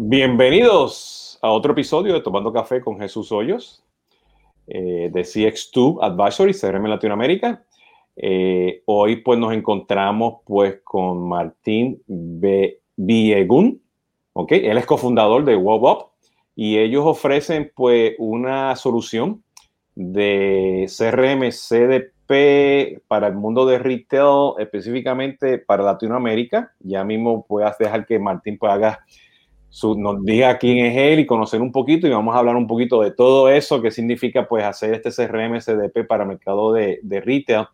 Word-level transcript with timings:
Bienvenidos 0.00 1.40
a 1.42 1.50
otro 1.50 1.72
episodio 1.72 2.14
de 2.14 2.20
Tomando 2.20 2.52
Café 2.52 2.80
con 2.80 3.00
Jesús 3.00 3.32
Hoyos 3.32 3.82
eh, 4.68 5.10
de 5.12 5.22
CX2 5.22 5.98
Advisory, 6.00 6.54
CRM 6.54 6.86
Latinoamérica. 6.86 7.64
Eh, 8.14 8.84
hoy 8.84 9.16
pues 9.16 9.40
nos 9.40 9.52
encontramos 9.52 10.36
pues 10.44 10.78
con 10.84 11.28
Martín. 11.28 12.00
Viegun, 12.06 13.82
¿ok? 14.34 14.52
Él 14.52 14.78
es 14.78 14.86
cofundador 14.86 15.44
de 15.44 15.56
WebUp 15.56 16.10
y 16.54 16.78
ellos 16.78 17.02
ofrecen 17.04 17.72
pues 17.74 18.14
una 18.18 18.76
solución 18.76 19.42
de 19.96 20.88
CRM 20.96 21.50
CDP 21.50 23.02
para 23.08 23.26
el 23.26 23.34
mundo 23.34 23.66
de 23.66 23.80
retail, 23.80 24.52
específicamente 24.60 25.58
para 25.58 25.82
Latinoamérica. 25.82 26.72
Ya 26.78 27.02
mismo 27.02 27.44
puedes 27.44 27.76
dejar 27.78 28.06
que 28.06 28.20
Martín 28.20 28.58
pues 28.58 28.72
haga 28.72 29.04
nos 29.96 30.24
diga 30.24 30.58
quién 30.58 30.78
es 30.78 30.96
él 30.96 31.20
y 31.20 31.26
conocer 31.26 31.60
un 31.60 31.72
poquito 31.72 32.06
y 32.06 32.10
vamos 32.10 32.34
a 32.34 32.38
hablar 32.38 32.56
un 32.56 32.66
poquito 32.66 33.02
de 33.02 33.10
todo 33.10 33.48
eso, 33.48 33.82
qué 33.82 33.90
significa 33.90 34.48
pues 34.48 34.64
hacer 34.64 34.94
este 34.94 35.10
CRM 35.10 35.58
CDP 35.58 36.06
para 36.06 36.24
mercado 36.24 36.72
de, 36.72 37.00
de 37.02 37.20
retail. 37.20 37.66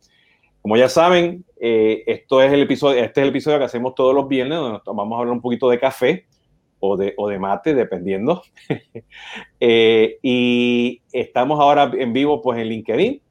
Como 0.61 0.77
ya 0.77 0.89
saben, 0.89 1.45
eh, 1.61 2.03
esto 2.07 2.41
es 2.41 2.53
el 2.53 2.63
episodio, 2.63 3.03
este 3.03 3.21
es 3.21 3.25
el 3.25 3.31
episodio 3.31 3.59
que 3.59 3.65
hacemos 3.65 3.95
todos 3.95 4.15
los 4.15 4.29
viernes, 4.29 4.59
donde 4.59 4.81
vamos 4.87 5.17
a 5.17 5.21
hablar 5.21 5.35
un 5.35 5.41
poquito 5.41 5.69
de 5.69 5.79
café 5.79 6.27
o 6.81 6.97
de, 6.97 7.15
o 7.17 7.29
de 7.29 7.39
mate, 7.39 7.75
dependiendo. 7.75 8.43
Eh, 9.61 10.19
y 10.21 11.01
estamos 11.11 11.59
ahora 11.59 11.91
en 11.97 12.13
vivo 12.13 12.43
pues 12.43 12.59
en 12.59 12.69
LinkedIn, 12.69 13.23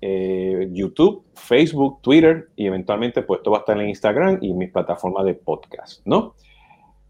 eh, 0.00 0.68
YouTube, 0.72 1.24
Facebook, 1.34 2.00
Twitter 2.00 2.48
y 2.56 2.66
eventualmente 2.66 3.20
pues 3.20 3.40
esto 3.40 3.50
va 3.50 3.58
a 3.58 3.60
estar 3.60 3.78
en 3.78 3.90
Instagram 3.90 4.38
y 4.40 4.54
mis 4.54 4.70
plataformas 4.70 5.26
de 5.26 5.34
podcast, 5.34 6.00
¿no? 6.06 6.34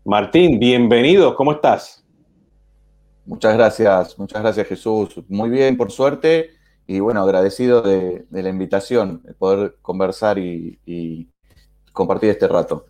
Martín, 0.08 0.58
bienvenido, 0.58 1.34
¿cómo 1.34 1.52
estás? 1.52 2.02
Muchas 3.26 3.54
gracias, 3.54 4.18
muchas 4.18 4.40
gracias 4.40 4.66
Jesús. 4.66 5.22
Muy 5.28 5.50
bien, 5.50 5.76
por 5.76 5.92
suerte, 5.92 6.52
y 6.86 6.98
bueno, 6.98 7.20
agradecido 7.20 7.82
de, 7.82 8.24
la 8.30 8.48
invitación, 8.48 9.20
de 9.22 9.34
poder 9.34 9.76
conversar 9.82 10.38
y, 10.38 11.28
compartir 11.92 12.30
este 12.30 12.48
rato. 12.48 12.86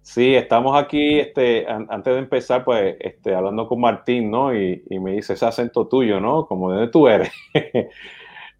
Sí, 0.00 0.34
estamos 0.34 0.82
aquí, 0.82 1.18
este, 1.18 1.66
antes 1.68 2.14
de 2.14 2.20
empezar, 2.20 2.64
pues, 2.64 2.96
este, 3.00 3.34
hablando 3.34 3.68
con 3.68 3.78
Martín, 3.78 4.30
¿no? 4.30 4.56
Y, 4.56 4.82
me 4.98 5.12
dice 5.12 5.34
ese 5.34 5.44
acento 5.44 5.88
tuyo, 5.88 6.20
¿no? 6.20 6.46
Como 6.46 6.70
de 6.70 6.76
dónde 6.78 6.90
tú 6.90 7.06
eres. 7.06 7.30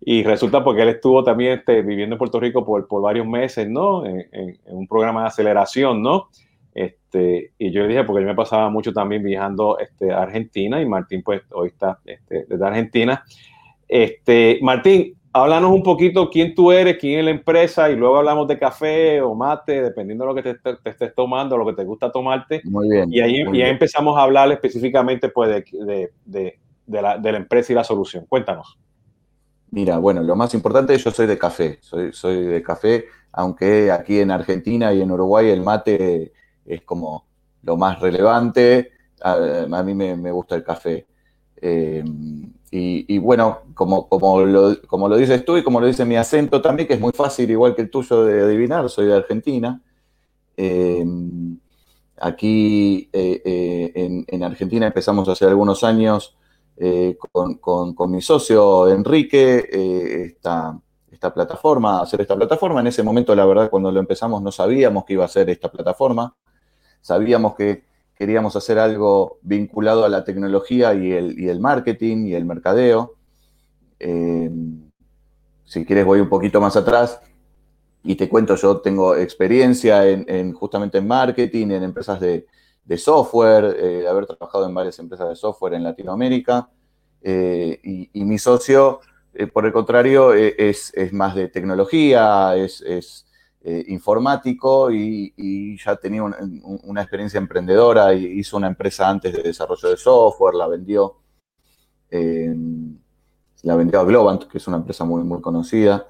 y 0.02 0.22
resulta 0.22 0.62
porque 0.62 0.83
él 0.83 0.90
estuvo 0.90 1.24
también 1.24 1.60
este, 1.60 1.80
viviendo 1.80 2.16
en 2.16 2.18
Puerto 2.18 2.38
Rico 2.40 2.62
por, 2.62 2.86
varios 3.00 3.27
meses, 3.27 3.66
¿no? 3.66 4.05
En, 4.05 4.28
en, 4.33 4.58
un 4.66 4.86
programa 4.86 5.22
de 5.22 5.28
aceleración, 5.28 6.02
¿no? 6.02 6.28
Este, 6.74 7.52
y 7.58 7.70
yo 7.72 7.82
le 7.82 7.88
dije, 7.88 8.04
porque 8.04 8.22
yo 8.22 8.28
me 8.28 8.34
pasaba 8.34 8.70
mucho 8.70 8.92
también 8.92 9.22
viajando 9.22 9.78
este, 9.78 10.12
a 10.12 10.22
Argentina 10.22 10.80
y 10.80 10.86
Martín 10.86 11.22
pues 11.22 11.42
hoy 11.50 11.68
está 11.68 11.98
este, 12.04 12.46
desde 12.48 12.64
Argentina. 12.64 13.24
Este, 13.88 14.58
Martín, 14.62 15.16
háblanos 15.32 15.72
un 15.72 15.82
poquito 15.82 16.30
quién 16.30 16.54
tú 16.54 16.70
eres, 16.70 16.96
quién 16.98 17.18
es 17.18 17.24
la 17.24 17.30
empresa 17.32 17.90
y 17.90 17.96
luego 17.96 18.18
hablamos 18.18 18.46
de 18.46 18.58
café 18.58 19.20
o 19.20 19.34
mate, 19.34 19.82
dependiendo 19.82 20.24
de 20.24 20.28
lo 20.28 20.34
que 20.34 20.54
te, 20.54 20.90
estés 20.90 21.14
tomando, 21.14 21.56
lo 21.56 21.66
que 21.66 21.74
te 21.74 21.84
gusta 21.84 22.10
tomarte. 22.12 22.62
Muy 22.64 22.88
bien. 22.88 23.12
Y 23.12 23.20
ahí, 23.20 23.62
empezamos 23.62 24.16
a 24.16 24.22
hablar 24.22 24.50
específicamente 24.52 25.28
pues, 25.28 25.50
de, 25.50 26.12
de, 26.24 26.58
de, 26.86 27.02
la, 27.02 27.18
de 27.18 27.32
la 27.32 27.38
empresa 27.38 27.72
y 27.72 27.77
la 27.77 27.84
solución. 27.84 28.27
Cuéntanos. 28.28 28.78
Mira, 29.72 29.98
bueno, 29.98 30.22
lo 30.22 30.34
más 30.34 30.52
importante, 30.55 30.96
yo 30.98 31.10
soy 31.12 31.27
de 31.27 31.38
café, 31.38 31.78
soy, 31.80 32.12
soy 32.12 32.44
de 32.44 32.62
café, 32.62 33.05
aunque 33.32 33.92
aquí 33.92 34.18
en 34.18 34.32
Argentina 34.32 34.92
y 34.92 35.00
en 35.00 35.12
Uruguay 35.12 35.48
el 35.48 35.62
mate 35.62 36.32
es 36.64 36.83
como 36.83 37.27
lo 37.62 37.77
más 37.77 38.00
relevante. 38.00 38.92
A, 39.22 39.83
mí 39.83 39.94
me, 39.94 40.33
gusta 40.33 40.56
el 40.56 40.64
café. 40.64 41.06
Eh, 41.56 42.02
y, 42.70 43.19
bueno, 43.19 43.61
como, 43.75 44.08
como, 44.08 44.40
lo, 44.42 44.80
como 44.86 45.08
lo 45.08 45.17
dices 45.17 45.45
tú 45.45 45.57
y 45.57 45.64
como 45.64 45.80
lo 45.80 45.86
dice 45.86 46.05
mi 46.05 46.17
acento 46.17 46.62
también, 46.62 46.86
que 46.86 46.95
es 46.95 47.01
muy 47.01 47.12
fácil, 47.12 47.51
igual 47.51 47.74
que 47.74 47.83
el 47.83 47.90
tuyo, 47.90 48.24
de 48.24 48.42
adivinar, 48.42 48.89
soy 48.89 49.07
de 49.07 49.17
Argentina. 49.17 49.83
Eh, 50.57 51.05
aquí 52.20 53.08
eh, 53.13 54.24
en, 54.29 54.42
Argentina 54.42 54.86
empezamos 54.86 55.29
hace 55.29 55.46
algunos 55.46 55.83
años 55.84 56.36
con, 57.30 58.11
mi 58.11 58.23
socio 58.23 58.89
Enrique 58.89 59.68
esta, 60.27 60.79
esta 61.11 61.34
plataforma, 61.34 62.01
hacer 62.01 62.23
esta 62.23 62.36
plataforma. 62.36 62.80
En 62.80 62.86
ese 62.86 63.02
momento, 63.02 63.34
la 63.34 63.45
verdad, 63.45 63.68
cuando 63.68 63.90
lo 63.92 64.01
empezamos 64.01 64.40
no 64.40 64.51
sabíamos 64.51 65.05
que 65.05 65.14
iba 65.14 65.24
a 65.24 65.29
ser 65.29 65.51
esta 65.51 65.70
plataforma 65.70 66.34
sabíamos 67.00 67.55
que 67.55 67.84
queríamos 68.20 68.55
hacer 68.55 68.78
algo 68.78 69.38
vinculado 69.40 70.05
a 70.05 70.08
la 70.11 70.24
tecnología 70.24 70.92
y 70.92 71.11
el, 71.12 71.58
marketing 71.61 72.27
y 72.27 72.34
el 72.34 72.44
mercadeo. 72.44 73.14
Eh, 73.98 74.50
si 75.64 75.86
quieres 75.86 76.05
voy 76.05 76.20
un 76.20 76.28
poquito 76.28 76.60
más 76.60 76.77
atrás 76.77 77.20
y 78.02 78.16
te 78.16 78.28
cuento, 78.28 78.56
yo 78.56 78.78
tengo 78.83 79.16
experiencia 79.16 80.06
en, 80.06 80.52
justamente 80.52 80.98
en 80.98 81.06
marketing, 81.06 81.68
en 81.70 81.83
empresas 81.83 82.20
de, 82.20 82.46
software, 82.98 83.77
eh, 83.78 84.06
haber 84.06 84.27
trabajado 84.27 84.66
en 84.66 84.74
varias 84.74 84.98
empresas 84.98 85.28
de 85.28 85.36
software 85.36 85.74
en 85.74 85.84
Latinoamérica. 85.84 86.68
Eh, 87.22 87.80
y, 88.12 88.24
mi 88.24 88.39
socio, 88.39 89.00
por 89.55 89.64
el 89.64 89.72
contrario, 89.72 90.34
es, 90.34 90.92
más 91.12 91.34
de 91.34 91.48
tecnología, 91.48 92.55
es 92.56 93.24
eh, 93.62 93.84
informático 93.88 94.90
y, 94.90 95.76
ya 95.84 95.96
tenía 95.96 96.22
una 96.22 97.02
experiencia 97.02 97.38
emprendedora, 97.38 98.14
y 98.14 98.24
hizo 98.38 98.56
una 98.56 98.68
empresa 98.68 99.08
antes 99.08 99.34
de 99.34 99.42
desarrollo 99.42 99.90
de 99.90 99.96
software, 99.98 100.54
la 100.54 100.66
vendió, 100.66 101.16
eh, 102.10 102.54
la 103.62 103.76
vendió 103.76 104.00
a 104.00 104.04
Globant, 104.04 104.44
que 104.44 104.58
es 104.58 104.66
una 104.66 104.78
empresa 104.78 105.04
muy, 105.04 105.22
muy 105.24 105.42
conocida. 105.42 106.06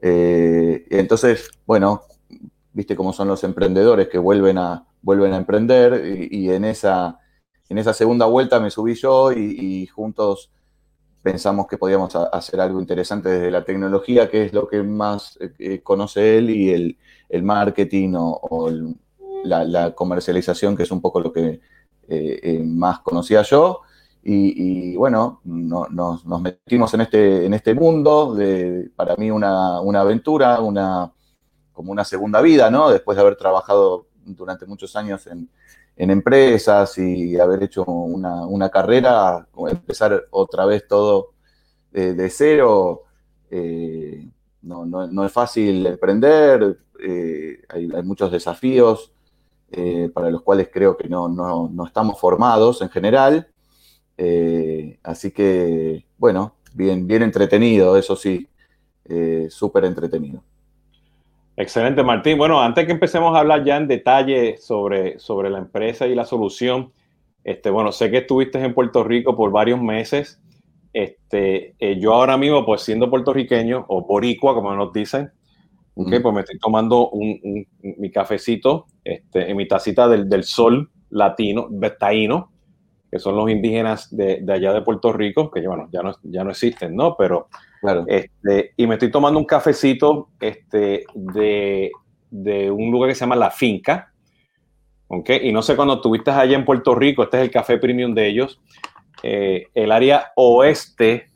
Eh, 0.00 0.86
entonces, 0.90 1.50
bueno, 1.66 2.02
viste 2.72 2.96
cómo 2.96 3.12
son 3.12 3.28
los 3.28 3.44
emprendedores 3.44 4.08
que 4.08 4.18
vuelven 4.18 4.58
a, 4.58 4.86
vuelven 5.02 5.34
a 5.34 5.36
emprender 5.36 6.28
y, 6.30 6.50
en, 6.50 6.64
esa, 6.64 7.20
en 7.68 7.78
esa 7.78 7.92
segunda 7.92 8.26
vuelta 8.26 8.60
me 8.60 8.70
subí 8.70 8.94
yo 8.94 9.30
y 9.32 9.86
juntos 9.88 10.53
pensamos 11.24 11.66
que 11.66 11.78
podíamos 11.78 12.14
hacer 12.14 12.60
algo 12.60 12.78
interesante 12.78 13.30
desde 13.30 13.50
la 13.50 13.64
tecnología, 13.64 14.30
que 14.30 14.44
es 14.44 14.52
lo 14.52 14.68
que 14.68 14.82
más 14.82 15.38
eh, 15.40 15.54
eh, 15.58 15.80
conoce 15.82 16.36
él, 16.36 16.50
y 16.50 16.70
el, 16.70 17.42
marketing 17.42 18.12
o, 18.14 18.70
la, 19.42 19.94
comercialización, 19.94 20.76
que 20.76 20.82
es 20.82 20.90
un 20.90 21.00
poco 21.00 21.20
lo 21.20 21.32
que 21.32 21.60
eh, 22.08 22.62
más 22.64 23.00
conocía 23.00 23.40
yo. 23.40 23.80
Y, 24.22 24.94
bueno, 24.96 25.40
nos, 25.44 26.24
metimos 26.42 26.92
en 26.92 27.00
este, 27.00 27.46
en 27.46 27.54
este 27.54 27.74
mundo, 27.74 28.34
de, 28.34 28.90
para 28.94 29.16
mí 29.16 29.30
una, 29.30 29.78
aventura, 29.78 30.60
una, 30.60 31.10
como 31.72 31.90
una 31.90 32.04
segunda 32.04 32.42
vida, 32.42 32.70
¿no? 32.70 32.90
Después 32.90 33.16
de 33.16 33.22
haber 33.22 33.36
trabajado 33.36 34.08
durante 34.24 34.66
muchos 34.66 34.94
años 34.94 35.26
en, 35.26 35.48
en 35.96 36.10
empresas 36.10 36.98
y 36.98 37.38
haber 37.38 37.62
hecho 37.62 37.84
una, 37.84 38.68
carrera, 38.70 39.46
empezar 39.68 40.24
otra 40.30 40.66
vez 40.66 40.86
todo 40.88 41.34
de, 41.92 42.30
cero, 42.30 43.02
eh, 43.50 44.28
no, 44.62 45.24
es 45.24 45.32
fácil 45.32 45.86
emprender, 45.86 46.78
eh, 47.00 47.62
hay, 47.68 47.86
muchos 48.02 48.32
desafíos 48.32 49.12
eh, 49.70 50.10
para 50.12 50.30
los 50.30 50.42
cuales 50.42 50.68
creo 50.72 50.96
que 50.96 51.08
no, 51.08 51.70
estamos 51.86 52.18
formados 52.18 52.82
en 52.82 52.88
general. 52.90 53.48
así 55.02 55.30
que, 55.30 56.04
bueno, 56.18 56.56
bien, 56.74 57.06
bien 57.06 57.22
entretenido, 57.22 57.96
eso 57.96 58.16
sí, 58.16 58.48
súper 59.50 59.84
entretenido. 59.84 60.42
Excelente, 61.56 62.02
Martín. 62.02 62.36
Bueno, 62.36 62.60
antes 62.60 62.84
que 62.84 62.92
empecemos 62.92 63.34
a 63.36 63.40
hablar 63.40 63.64
ya 63.64 63.76
en 63.76 63.86
detalle 63.86 64.56
sobre, 64.58 65.18
sobre 65.20 65.50
la 65.50 65.58
empresa 65.58 66.06
y 66.06 66.14
la 66.14 66.24
solución, 66.24 66.92
este, 67.44 67.70
bueno, 67.70 67.92
sé 67.92 68.10
que 68.10 68.18
estuviste 68.18 68.58
en 68.58 68.74
Puerto 68.74 69.04
Rico 69.04 69.36
por 69.36 69.52
varios 69.52 69.80
meses. 69.80 70.40
Este, 70.92 71.74
eh, 71.78 71.98
yo 72.00 72.14
ahora 72.14 72.36
mismo, 72.36 72.66
pues 72.66 72.82
siendo 72.82 73.08
puertorriqueño 73.08 73.84
o 73.88 74.04
boricua, 74.04 74.54
como 74.54 74.74
nos 74.74 74.92
dicen, 74.92 75.30
pues 75.94 76.34
me 76.34 76.40
estoy 76.40 76.58
tomando 76.58 77.10
un, 77.10 77.66
mi 77.82 78.10
cafecito 78.10 78.86
este, 79.04 79.48
en 79.48 79.56
mi 79.56 79.68
tacita 79.68 80.08
del, 80.08 80.28
del 80.28 80.42
sol 80.42 80.90
latino, 81.10 81.68
taíno, 81.98 82.50
que 83.10 83.20
son 83.20 83.36
los 83.36 83.48
indígenas 83.48 84.14
de, 84.14 84.40
de, 84.42 84.52
allá 84.52 84.72
de 84.72 84.82
Puerto 84.82 85.12
Rico, 85.12 85.52
que 85.52 85.64
bueno, 85.68 85.88
ya 85.92 86.02
no, 86.02 86.16
ya 86.24 86.42
no 86.42 86.50
existen, 86.50 86.96
¿no? 86.96 87.14
Pero 87.16 87.46
este, 88.06 88.72
y 88.76 88.86
me 88.86 88.94
estoy 88.94 89.10
tomando 89.10 89.38
un 89.38 89.44
cafecito 89.44 90.28
este, 90.40 91.04
de, 91.14 91.90
un 92.70 92.90
lugar 92.90 93.08
que 93.08 93.14
se 93.14 93.20
llama 93.20 93.36
La 93.36 93.50
Finca. 93.50 94.12
¿okay? 95.08 95.48
Y 95.48 95.52
no 95.52 95.62
sé 95.62 95.76
cuando 95.76 95.94
estuviste 95.94 96.30
allá 96.30 96.56
en 96.56 96.64
Puerto 96.64 96.94
Rico, 96.94 97.22
este 97.22 97.38
es 97.38 97.42
el 97.44 97.50
café 97.50 97.78
premium 97.78 98.14
de 98.14 98.26
ellos. 98.26 98.60
Eh, 99.22 99.68
el 99.74 99.92
área 99.92 100.32
oeste, 100.36 101.30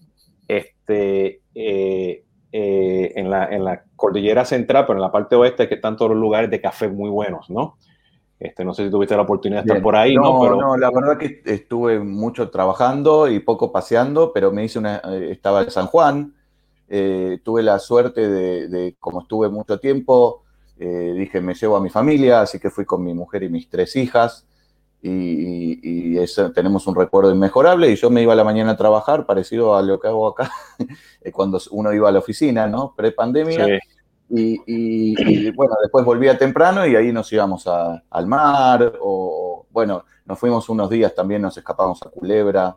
este, 0.47 1.41
eh, 1.55 2.25
eh, 2.51 3.13
en, 3.15 3.31
la, 3.31 3.83
cordillera 3.95 4.45
central, 4.45 4.87
pero 4.87 4.99
en 4.99 5.03
la 5.03 5.13
parte 5.13 5.37
oeste, 5.37 5.69
que 5.69 5.75
están 5.75 5.97
todos 5.97 6.13
los 6.13 6.21
lugares 6.21 6.51
de 6.51 6.61
café 6.61 6.89
muy 6.89 7.11
buenos, 7.11 7.51
¿no? 7.51 7.77
Este, 8.41 8.65
no 8.65 8.73
sé 8.73 8.85
si 8.85 8.91
tuviste 8.91 9.17
la 9.17 9.23
oportunidad 9.23 9.65
de 9.65 9.69
estar 9.69 9.83
por 9.83 9.97
ahí, 9.97 10.15
¿no? 10.15 10.49
No, 10.49 10.57
no, 10.57 10.77
la 10.77 10.91
verdad 10.91 11.19
que 11.19 11.43
estuve 11.45 11.99
mucho 11.99 12.49
trabajando 12.51 13.29
y 13.29 13.41
poco 13.41 13.73
paseando, 13.73 14.33
pero 14.33 14.53
me 14.53 14.65
hice 14.65 14.79
una, 14.79 15.03
eh, 15.05 15.29
estaba 15.33 15.63
en 15.63 15.71
San 15.71 15.89
Juan, 15.89 16.35
eh, 16.89 17.39
tuve 17.43 17.63
la 17.63 17.79
suerte 17.79 18.29
de, 18.29 18.97
como 18.99 19.23
estuve 19.23 19.49
mucho 19.49 19.79
tiempo, 19.79 20.45
eh, 20.79 21.15
dije, 21.17 21.41
me 21.41 21.55
llevo 21.55 21.77
a 21.77 21.81
mi 21.81 21.91
familia, 21.91 22.43
así 22.43 22.59
que 22.59 22.71
fui 22.71 22.85
con 22.85 23.03
mi 23.03 23.15
mujer 23.15 23.43
y 23.43 23.49
mis 23.49 23.69
tres 23.69 23.97
hijas, 23.97 24.47
y, 25.01 26.19
eso, 26.19 26.51
tenemos 26.51 26.87
un 26.89 26.97
recuerdo 26.97 27.33
inmejorable, 27.33 27.91
y 27.91 27.97
yo 27.97 28.11
me 28.11 28.23
iba 28.23 28.33
a 28.33 28.37
la 28.37 28.43
mañana 28.43 28.73
a 28.73 28.77
trabajar, 28.77 29.27
parecido 29.27 29.77
a 29.77 29.83
lo 29.83 30.01
que 30.01 30.09
hago 30.09 30.27
acá, 30.29 30.51
cuando 31.33 31.61
uno 31.71 31.93
iba 31.93 32.09
a 32.09 32.13
la 32.13 32.19
oficina, 32.19 32.67
¿no? 32.67 32.95
Pre-pandemia. 32.97 33.67
Sí 33.67 33.79
y, 34.31 35.51
bueno, 35.53 35.75
después 35.83 36.05
volvía 36.05 36.37
temprano 36.37 36.87
y 36.87 36.95
ahí 36.97 37.13
nos 37.13 37.33
íbamos 37.33 37.67
al 37.67 38.27
mar 38.27 38.95
o, 39.01 39.67
bueno, 39.71 40.05
nos 40.27 40.39
fuimos 40.39 40.69
unos 40.69 40.91
días 40.91 41.15
también, 41.15 41.43
nos 41.43 41.57
escapamos 41.57 42.03
a 42.03 42.11
Culebra. 42.11 42.77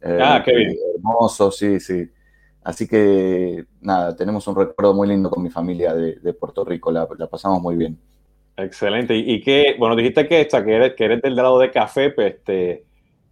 Eh, 0.00 0.18
ah, 0.22 0.42
qué 0.44 0.54
bien. 0.54 0.76
Hermoso, 0.96 1.50
sí, 1.50 1.80
sí. 1.80 2.10
Así 2.62 2.86
que 2.86 3.64
nada, 3.80 4.14
tenemos 4.14 4.46
un 4.46 4.56
recuerdo 4.56 4.94
muy 4.94 5.08
lindo 5.08 5.30
con 5.30 5.42
mi 5.42 5.50
familia 5.50 5.94
de, 5.94 6.32
Puerto 6.34 6.64
Rico, 6.64 6.92
la, 6.92 7.06
pasamos 7.06 7.60
muy 7.62 7.76
bien. 7.76 7.98
Excelente. 8.56 9.16
Y, 9.16 9.40
qué, 9.40 9.76
bueno, 9.78 9.96
dijiste 9.96 10.28
que, 10.28 10.46
que, 10.46 10.74
eres, 10.74 10.94
que 10.94 11.04
eres 11.04 11.22
del 11.22 11.36
lado 11.36 11.58
de 11.58 11.70
café, 11.70 12.10
pues 12.10 12.34
este, 12.34 12.84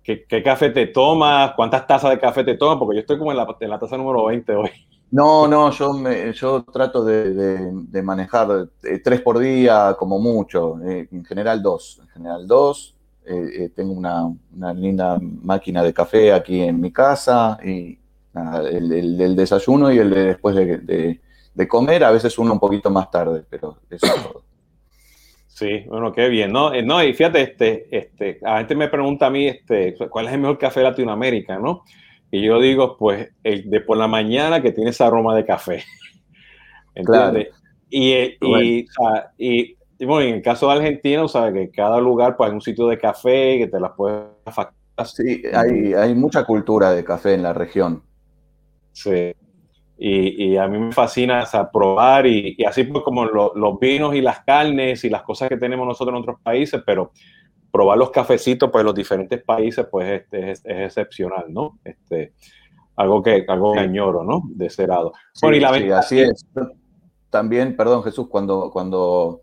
¿qué, 0.02 0.42
café 0.42 0.70
te 0.70 0.86
tomas? 0.86 1.52
¿Cuántas 1.54 1.86
tazas 1.86 2.10
de 2.10 2.18
café 2.18 2.44
te 2.44 2.56
tomas? 2.56 2.78
Porque 2.78 2.96
yo 2.96 3.00
estoy 3.00 3.18
como 3.18 3.30
en 3.30 3.36
la, 3.36 3.56
en 3.60 3.70
la 3.70 3.78
taza 3.78 3.96
número 3.96 4.24
20 4.24 4.54
hoy. 4.54 4.70
No, 5.10 5.48
no, 5.48 5.70
yo, 5.70 5.94
me, 5.94 6.32
yo 6.34 6.64
trato 6.64 7.02
de, 7.02 8.02
manejar 8.02 8.68
eh, 8.82 9.00
tres 9.02 9.22
por 9.22 9.38
día 9.38 9.96
como 9.98 10.18
mucho, 10.18 10.78
eh, 10.82 11.08
en 11.10 11.24
general 11.24 11.62
dos, 11.62 11.98
en 12.02 12.08
general 12.08 12.46
dos. 12.46 12.94
Eh, 13.24 13.70
tengo 13.74 13.92
una, 13.92 14.34
linda 14.74 15.18
máquina 15.20 15.82
de 15.82 15.92
café 15.92 16.32
aquí 16.32 16.60
en 16.62 16.80
mi 16.80 16.90
casa 16.90 17.58
y 17.62 17.98
el, 18.34 19.16
del 19.18 19.36
desayuno 19.36 19.92
y 19.92 19.98
el 19.98 20.10
de 20.10 20.24
después 20.24 20.54
de, 20.56 21.20
comer, 21.68 22.04
a 22.04 22.10
veces 22.10 22.38
uno 22.38 22.52
un 22.52 22.60
poquito 22.60 22.90
más 22.90 23.10
tarde, 23.10 23.44
pero 23.48 23.78
eso 23.90 24.06
es 24.06 24.22
todo. 24.22 24.42
Sí, 25.46 25.84
bueno, 25.88 26.12
qué 26.12 26.28
bien, 26.28 26.52
¿no? 26.52 26.70
no, 26.82 27.02
y 27.02 27.12
fíjate, 27.12 27.42
este, 27.42 27.88
este, 27.90 28.38
a 28.44 28.58
gente 28.58 28.76
me 28.76 28.86
pregunta 28.86 29.26
a 29.26 29.30
mí, 29.30 29.48
este, 29.48 29.96
¿cuál 30.08 30.26
es 30.26 30.32
el 30.32 30.40
mejor 30.40 30.56
café 30.56 30.80
de 30.80 30.86
Latinoamérica, 30.86 31.58
no? 31.58 31.82
Y 32.30 32.42
yo 32.42 32.60
digo, 32.60 32.96
pues, 32.96 33.30
el 33.42 33.68
de 33.68 33.80
por 33.80 33.96
la 33.96 34.06
mañana 34.06 34.62
que 34.62 34.70
tiene 34.70 34.90
ese 34.90 35.02
aroma 35.02 35.34
de 35.34 35.44
café. 35.44 35.82
¿Entiendes? 36.94 37.48
Y, 37.90 38.12
y, 38.40 38.86
y, 39.38 40.04
bueno, 40.04 40.28
en 40.28 40.34
el 40.36 40.42
caso 40.42 40.68
de 40.68 40.74
Argentina, 40.74 41.26
sabes 41.26 41.54
que 41.54 41.70
cada 41.74 41.98
lugar 41.98 42.36
pues 42.36 42.50
hay 42.50 42.54
un 42.54 42.60
sitio 42.60 42.86
de 42.86 42.98
café 42.98 43.58
que 43.58 43.66
te 43.66 43.80
las 43.80 43.92
puedes 43.96 44.26
Sí, 45.04 45.42
hay, 45.54 45.94
hay 45.94 46.14
mucha 46.14 46.44
cultura 46.44 46.92
de 46.92 47.04
café 47.04 47.34
en 47.34 47.42
la 47.42 47.52
región. 47.52 48.02
Sí. 49.02 49.34
Y, 50.00 50.52
y, 50.52 50.56
a 50.56 50.68
mí 50.68 50.78
me 50.78 50.92
fascina 50.92 51.44
probar 51.72 52.24
y, 52.26 52.54
y, 52.56 52.64
así 52.64 52.84
pues 52.84 53.02
como 53.02 53.24
los 53.24 53.80
vinos 53.80 54.14
y 54.14 54.20
las 54.20 54.40
carnes 54.44 55.02
y 55.04 55.10
las 55.10 55.22
cosas 55.22 55.48
que 55.48 55.56
tenemos 55.56 55.86
nosotros 55.86 56.14
en 56.14 56.22
otros 56.22 56.40
países, 56.40 56.80
pero 56.86 57.10
probar 57.72 57.98
los 57.98 58.10
cafecitos 58.10 58.70
pues 58.70 58.84
los 58.84 58.94
diferentes 58.94 59.42
países 59.42 59.86
pues 59.90 60.22
este, 60.22 60.52
es, 60.52 60.62
excepcional, 60.64 61.46
¿no? 61.48 61.80
Este, 61.84 62.32
algo 62.94 63.22
que, 63.22 63.44
algo 63.48 63.72
que 63.72 63.80
añoro, 63.80 64.22
¿no? 64.22 64.42
De 64.50 64.66
ese 64.66 64.86
lado. 64.86 65.12
y 65.42 65.60
la 65.60 65.74
sí, 65.74 65.90
así 65.90 66.20
es. 66.20 66.46
También, 67.30 67.76
perdón 67.76 68.04
Jesús, 68.04 68.28
cuando, 68.28 68.70
cuando 68.70 69.42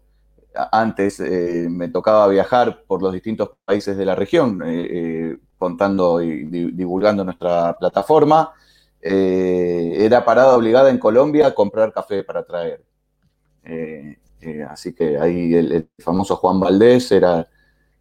antes 0.71 1.19
eh, 1.19 1.67
me 1.69 1.89
tocaba 1.89 2.27
viajar 2.27 2.83
por 2.87 3.01
los 3.01 3.13
distintos 3.13 3.51
países 3.65 3.97
de 3.97 4.05
la 4.05 4.15
región, 4.15 4.61
eh, 4.65 4.87
eh, 4.89 5.37
contando 5.57 6.21
y 6.21 6.45
divulgando 6.45 7.23
nuestra 7.23 7.75
plataforma, 7.77 8.53
era 9.07 10.25
parada 10.25 10.55
obligada 10.57 10.89
en 10.89 10.97
Colombia 10.97 11.47
a 11.47 11.55
comprar 11.55 11.93
café 11.93 12.23
para 12.23 12.43
traer. 12.43 12.83
así 14.69 14.93
que 14.93 15.17
ahí 15.17 15.53
el, 15.53 15.89
famoso 15.99 16.35
Juan 16.37 16.59
Valdés 16.59 17.11
era 17.11 17.47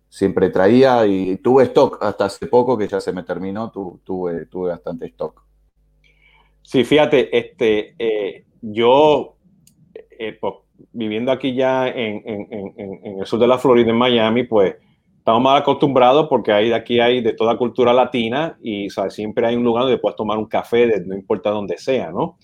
siempre 0.08 0.48
traía 0.50 1.04
y 1.06 1.38
tuve 1.38 1.64
stock 1.64 1.98
hasta 2.00 2.26
hace 2.26 2.46
poco 2.46 2.78
que 2.78 2.86
ya 2.86 3.00
se 3.00 3.12
me 3.12 3.24
terminó, 3.24 3.72
tuve, 3.72 4.46
tuve 4.46 4.70
bastante 4.70 5.06
stock. 5.06 5.42
Sí, 6.62 6.84
fíjate, 6.84 7.36
este, 7.36 7.94
eh, 7.98 8.44
yo 8.62 9.36
eh, 10.18 10.38
viviendo 10.92 11.30
aquí 11.30 11.54
ya 11.54 11.88
en, 11.88 12.22
el 13.18 13.26
sur 13.26 13.38
de 13.38 13.46
la 13.46 13.58
Florida, 13.58 13.90
en 13.90 13.96
Miami, 13.96 14.44
pues 14.44 14.76
estamos 15.24 15.40
más 15.40 15.62
acostumbrados 15.62 16.28
porque 16.28 16.52
de 16.52 16.74
aquí 16.74 17.00
hay 17.00 17.22
de 17.22 17.32
toda 17.32 17.56
cultura 17.56 17.94
latina 17.94 18.58
y 18.62 18.90
siempre 19.08 19.46
hay 19.46 19.56
un 19.56 19.64
lugar 19.64 19.84
donde 19.84 19.96
puedes 19.96 20.16
tomar 20.16 20.36
un 20.36 20.44
café, 20.44 21.00
no 21.06 21.14
importa 21.14 21.48
dónde 21.48 21.78
sea, 21.78 22.10
¿no? 22.10 22.36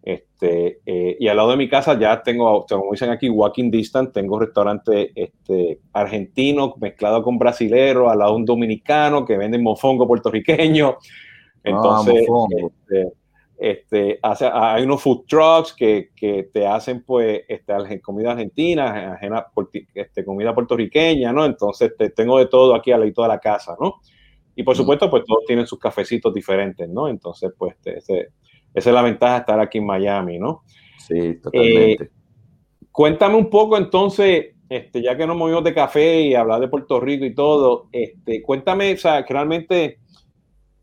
Este, 0.00 0.78
eh, 0.86 1.16
y 1.18 1.26
al 1.26 1.36
lado 1.36 1.50
de 1.50 1.56
mi 1.56 1.68
casa 1.68 1.98
ya 1.98 2.22
tengo, 2.22 2.64
como 2.66 2.92
dicen 2.92 3.10
aquí, 3.10 3.28
walking 3.28 3.68
distance, 3.68 4.12
tengo 4.12 4.36
un 4.36 4.42
restaurante 4.42 5.10
este, 5.12 5.80
argentino 5.92 6.76
mezclado 6.80 7.24
con 7.24 7.36
brasilero, 7.36 8.08
al 8.08 8.20
lado 8.20 8.36
un 8.36 8.44
dominicano 8.44 9.24
que 9.24 9.36
vende 9.36 9.58
mofongo 9.58 10.06
puertorriqueño. 10.06 10.98
Ah, 10.98 11.60
Entonces, 11.64 12.26
este, 12.56 13.12
este, 13.62 14.18
hace, 14.22 14.48
hay 14.50 14.84
unos 14.84 15.02
food 15.02 15.26
trucks 15.28 15.74
que, 15.74 16.08
que 16.16 16.44
te 16.50 16.66
hacen 16.66 17.04
pues 17.04 17.42
este, 17.46 18.00
comida 18.00 18.32
argentina, 18.32 19.12
ajena, 19.12 19.48
este, 19.94 20.24
comida 20.24 20.54
puertorriqueña, 20.54 21.30
¿no? 21.30 21.44
Entonces 21.44 21.94
te, 21.94 22.08
tengo 22.08 22.38
de 22.38 22.46
todo 22.46 22.74
aquí 22.74 22.90
al 22.90 23.00
lado 23.00 23.22
de 23.22 23.28
la 23.28 23.38
casa, 23.38 23.76
¿no? 23.78 24.00
Y 24.56 24.62
por 24.62 24.74
supuesto, 24.76 25.10
pues 25.10 25.24
todos 25.26 25.44
tienen 25.46 25.66
sus 25.66 25.78
cafecitos 25.78 26.32
diferentes, 26.32 26.88
¿no? 26.88 27.06
Entonces, 27.06 27.52
pues 27.56 27.76
ese, 27.84 28.28
esa 28.72 28.90
es 28.90 28.94
la 28.94 29.02
ventaja 29.02 29.34
de 29.34 29.40
estar 29.40 29.60
aquí 29.60 29.76
en 29.76 29.86
Miami, 29.86 30.38
¿no? 30.38 30.62
Sí, 30.96 31.34
totalmente. 31.34 32.04
Eh, 32.04 32.10
cuéntame 32.90 33.34
un 33.34 33.50
poco 33.50 33.76
entonces, 33.76 34.54
este, 34.70 35.02
ya 35.02 35.18
que 35.18 35.26
nos 35.26 35.36
movimos 35.36 35.64
de 35.64 35.74
café 35.74 36.22
y 36.22 36.34
hablar 36.34 36.60
de 36.60 36.68
Puerto 36.68 36.98
Rico 36.98 37.26
y 37.26 37.34
todo, 37.34 37.88
este, 37.92 38.40
cuéntame, 38.40 38.94
o 38.94 38.96
sea, 38.96 39.22
realmente, 39.28 39.98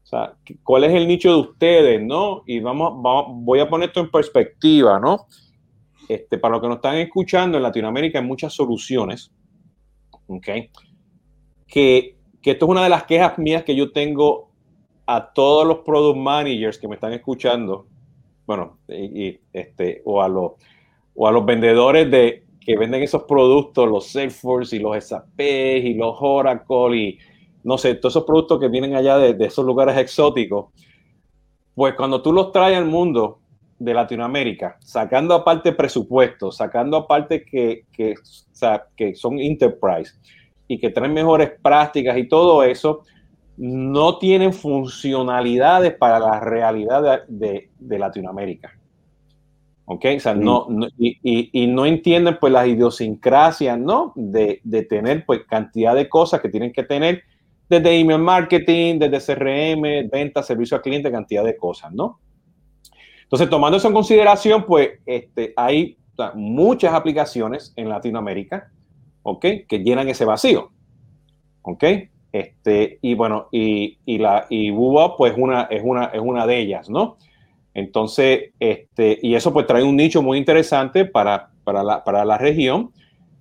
o 0.08 0.10
sea, 0.10 0.38
cuál 0.64 0.86
es 0.86 0.94
el 0.94 1.06
nicho 1.06 1.30
de 1.32 1.36
ustedes, 1.36 2.02
¿no? 2.02 2.44
Y 2.46 2.62
vamos, 2.62 2.94
voy 3.44 3.60
a 3.60 3.68
poner 3.68 3.90
esto 3.90 4.00
en 4.00 4.10
perspectiva, 4.10 5.02
¿no? 5.02 5.28
Este, 6.08 6.38
para 6.38 6.54
los 6.54 6.62
que 6.62 6.68
nos 6.70 6.78
están 6.78 6.96
escuchando, 6.96 7.58
en 7.58 7.64
Latinoamérica 7.64 8.20
hay 8.20 8.26
muchas 8.26 8.54
soluciones, 8.54 9.34
¿ok? 10.28 10.48
Que, 11.68 12.16
que 12.42 12.52
esto 12.52 12.66
es 12.66 12.72
una 12.72 12.86
de 12.86 12.90
las 12.90 13.04
quejas 13.04 13.38
mías 13.38 13.66
que 13.66 13.76
yo 13.76 13.92
tengo 13.92 14.50
a 15.08 15.34
todos 15.34 15.68
los 15.68 15.80
product 15.80 16.18
managers 16.18 16.78
que 16.78 16.88
me 16.88 16.96
están 16.96 17.12
escuchando, 17.12 17.86
bueno, 18.46 18.80
y, 18.88 19.38
este, 19.52 20.04
o, 20.06 20.22
a 20.22 20.30
los, 20.30 20.54
o 21.16 21.28
a 21.28 21.34
los 21.34 21.46
vendedores 21.46 22.10
de, 22.10 22.46
que 22.62 22.78
venden 22.78 23.04
esos 23.04 23.24
productos, 23.24 23.90
los 23.90 24.08
Salesforce 24.08 24.78
y 24.78 24.80
los 24.80 25.04
SAP 25.04 25.38
y 25.42 25.96
los 25.96 26.16
Oracle 26.22 26.96
y 26.96 27.20
no 27.68 27.78
sé, 27.78 27.96
todos 27.96 28.14
esos 28.14 28.24
productos 28.24 28.62
que 28.62 28.70
vienen 28.70 28.96
allá 28.96 29.18
de, 29.18 29.46
esos 29.46 29.66
lugares 29.66 29.98
exóticos, 29.98 30.68
pues 31.76 31.96
cuando 31.96 32.22
tú 32.22 32.32
los 32.32 32.54
traes 32.54 32.78
al 32.78 32.86
mundo 32.86 33.40
de 33.78 33.94
Latinoamérica, 33.94 34.78
sacando 34.80 35.34
aparte 35.34 35.74
presupuestos, 35.74 36.56
sacando 36.56 36.96
aparte 36.96 37.44
que, 37.44 37.84
que, 37.92 38.16
que 38.96 39.16
son 39.16 39.38
enterprise 39.40 40.14
y 40.66 40.80
que 40.80 40.92
traen 40.92 41.14
mejores 41.14 41.52
prácticas 41.62 42.18
y 42.18 42.30
todo 42.30 42.64
eso, 42.64 43.02
no 43.58 44.18
tienen 44.18 44.54
funcionalidades 44.54 45.94
para 45.94 46.20
la 46.20 46.40
realidad 46.40 47.26
de, 47.28 47.70
Latinoamérica. 47.82 48.80
¿Ok? 49.84 50.06
O 50.16 50.20
sea, 50.22 50.34
no, 50.36 50.70
y, 50.98 51.68
no 51.68 51.86
entienden 51.86 52.38
pues 52.40 52.54
las 52.54 52.66
idiosincrasias, 52.66 53.78
¿no? 53.78 54.14
De, 54.16 54.62
tener 54.88 55.26
pues 55.26 55.42
cantidad 55.46 55.96
de 55.96 56.08
cosas 56.08 56.40
que 56.40 56.48
tienen 56.48 56.72
que 56.72 56.84
tener 56.84 57.24
desde 57.70 58.00
email 58.00 58.20
marketing, 58.20 59.00
desde 59.00 59.36
CRM, 59.36 60.10
venta, 60.10 60.42
servicio 60.44 60.78
al 60.78 60.84
cliente, 60.84 61.12
cantidad 61.12 61.44
de 61.44 61.58
cosas, 61.58 61.92
¿no? 61.92 62.20
Entonces, 63.24 63.50
tomando 63.50 63.78
eso 63.78 63.88
en 63.90 63.94
consideración, 63.94 64.66
pues 64.66 65.00
este, 65.06 65.54
hay 65.58 65.98
muchas 66.36 66.94
aplicaciones 66.94 67.74
en 67.76 67.90
Latinoamérica, 67.90 68.72
¿ok? 69.24 69.46
Que 69.68 69.80
llenan 69.84 70.08
ese 70.08 70.24
vacío, 70.24 70.72
¿ok? 71.62 71.84
Este, 72.32 73.00
y 73.02 73.16
bueno, 73.16 73.48
y, 73.52 73.98
la 74.18 74.46
y 74.50 74.72
pues 75.18 75.34
una, 75.38 75.64
es, 75.64 75.82
una, 75.84 76.06
es 76.06 76.22
una 76.22 76.48
de 76.48 76.60
ellas, 76.60 76.90
¿no? 76.90 77.18
Entonces, 77.74 78.52
este, 78.60 79.20
y 79.22 79.36
eso 79.36 79.54
pues 79.54 79.68
trae 79.68 79.84
un 79.84 79.96
nicho 79.96 80.22
muy 80.22 80.38
interesante 80.38 81.06
para, 81.06 81.50
para, 81.64 81.84
la, 81.84 82.04
para 82.04 82.26
la 82.26 82.38
región. 82.38 82.92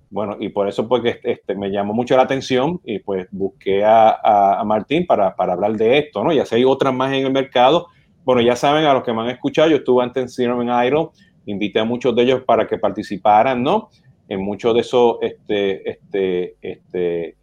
Bueno, 0.09 0.37
y 0.39 0.49
por 0.49 0.67
eso 0.67 0.87
pues 0.87 1.19
este, 1.23 1.55
me 1.55 1.69
llamó 1.69 1.93
mucho 1.93 2.15
la 2.15 2.23
atención 2.23 2.79
y 2.85 2.99
pues 2.99 3.27
busqué 3.31 3.83
a, 3.83 4.61
Martín 4.65 5.05
para, 5.05 5.35
hablar 5.37 5.73
de 5.75 5.97
esto, 5.97 6.23
¿no? 6.23 6.31
Ya 6.31 6.45
si 6.45 6.55
hay 6.55 6.63
otras 6.63 6.93
más 6.93 7.13
en 7.13 7.25
el 7.25 7.31
mercado. 7.31 7.87
Bueno, 8.23 8.41
ya 8.41 8.55
saben, 8.55 8.85
a 8.85 8.93
los 8.93 9.03
que 9.03 9.13
me 9.13 9.21
han 9.21 9.29
escuchado, 9.29 9.69
yo 9.69 9.77
estuve 9.77 10.03
antes 10.03 10.23
en 10.23 10.29
Cinnamon 10.29 10.85
Idol, 10.85 11.11
invité 11.45 11.79
a 11.79 11.85
muchos 11.85 12.15
de 12.15 12.23
ellos 12.23 12.43
para 12.45 12.67
que 12.67 12.77
participaran, 12.77 13.61
¿no? 13.61 13.89
En 14.29 14.41
muchos 14.41 14.73
de 14.73 14.81
esos 14.81 15.17
este, 15.21 15.89
este, 15.89 16.55
este, 16.61 17.35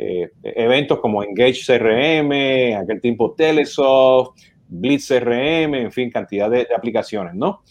eventos 0.43 1.01
como 1.01 1.23
Engage 1.23 1.65
CRM, 1.67 2.77
aquel 2.77 3.01
tiempo 3.01 3.33
Telesoft, 3.33 4.39
Blitz 4.69 5.09
CRM, 5.09 5.75
en 5.75 5.93
fin, 5.93 6.11
cantidad 6.11 6.51
de, 6.51 6.67
aplicaciones, 6.77 7.35
¿no? 7.35 7.63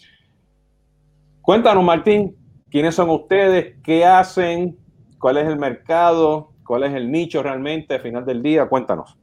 Cuéntanos, 1.40 1.84
Martín, 1.84 2.34
quiénes 2.70 2.94
son 2.94 3.10
ustedes, 3.10 3.76
qué 3.84 4.04
hacen, 4.04 4.76
cuál 5.24 5.38
es 5.38 5.48
el 5.48 5.56
mercado, 5.56 6.50
cuál 6.66 6.82
es 6.82 6.92
el 6.92 7.10
nicho 7.10 7.42
realmente 7.42 7.94
al 7.94 8.02
final 8.02 8.26
del 8.26 8.42
día. 8.42 8.68
Cuéntanos. 8.68 9.16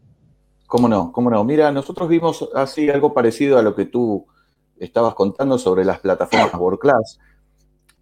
¿Cómo 0.66 0.90
no? 0.90 1.12
¿Cómo 1.12 1.30
no? 1.30 1.44
Mira, 1.44 1.72
nosotros 1.72 2.10
vimos 2.10 2.50
así 2.56 2.90
algo 2.90 3.14
parecido 3.14 3.60
a 3.60 3.62
lo 3.62 3.76
que 3.76 3.86
tú 3.86 4.26
estabas 4.80 5.14
contando 5.14 5.60
sobre 5.60 5.86
las 5.86 6.00
plataformas 6.00 6.56
World 6.56 6.80
Class, 6.80 7.20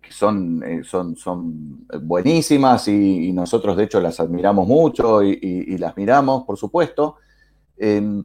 que 0.02 0.14
son, 0.14 0.64
eh, 0.64 0.82
son, 0.86 1.18
son 1.18 1.86
buenísimas 2.04 2.88
y, 2.88 3.34
nosotros 3.34 3.76
de 3.76 3.84
hecho 3.84 4.00
las 4.00 4.22
admiramos 4.22 4.66
mucho 4.66 5.22
y, 5.22 5.78
las 5.78 5.98
miramos, 5.98 6.46
por 6.46 6.56
supuesto. 6.58 7.18
Em, 7.76 8.24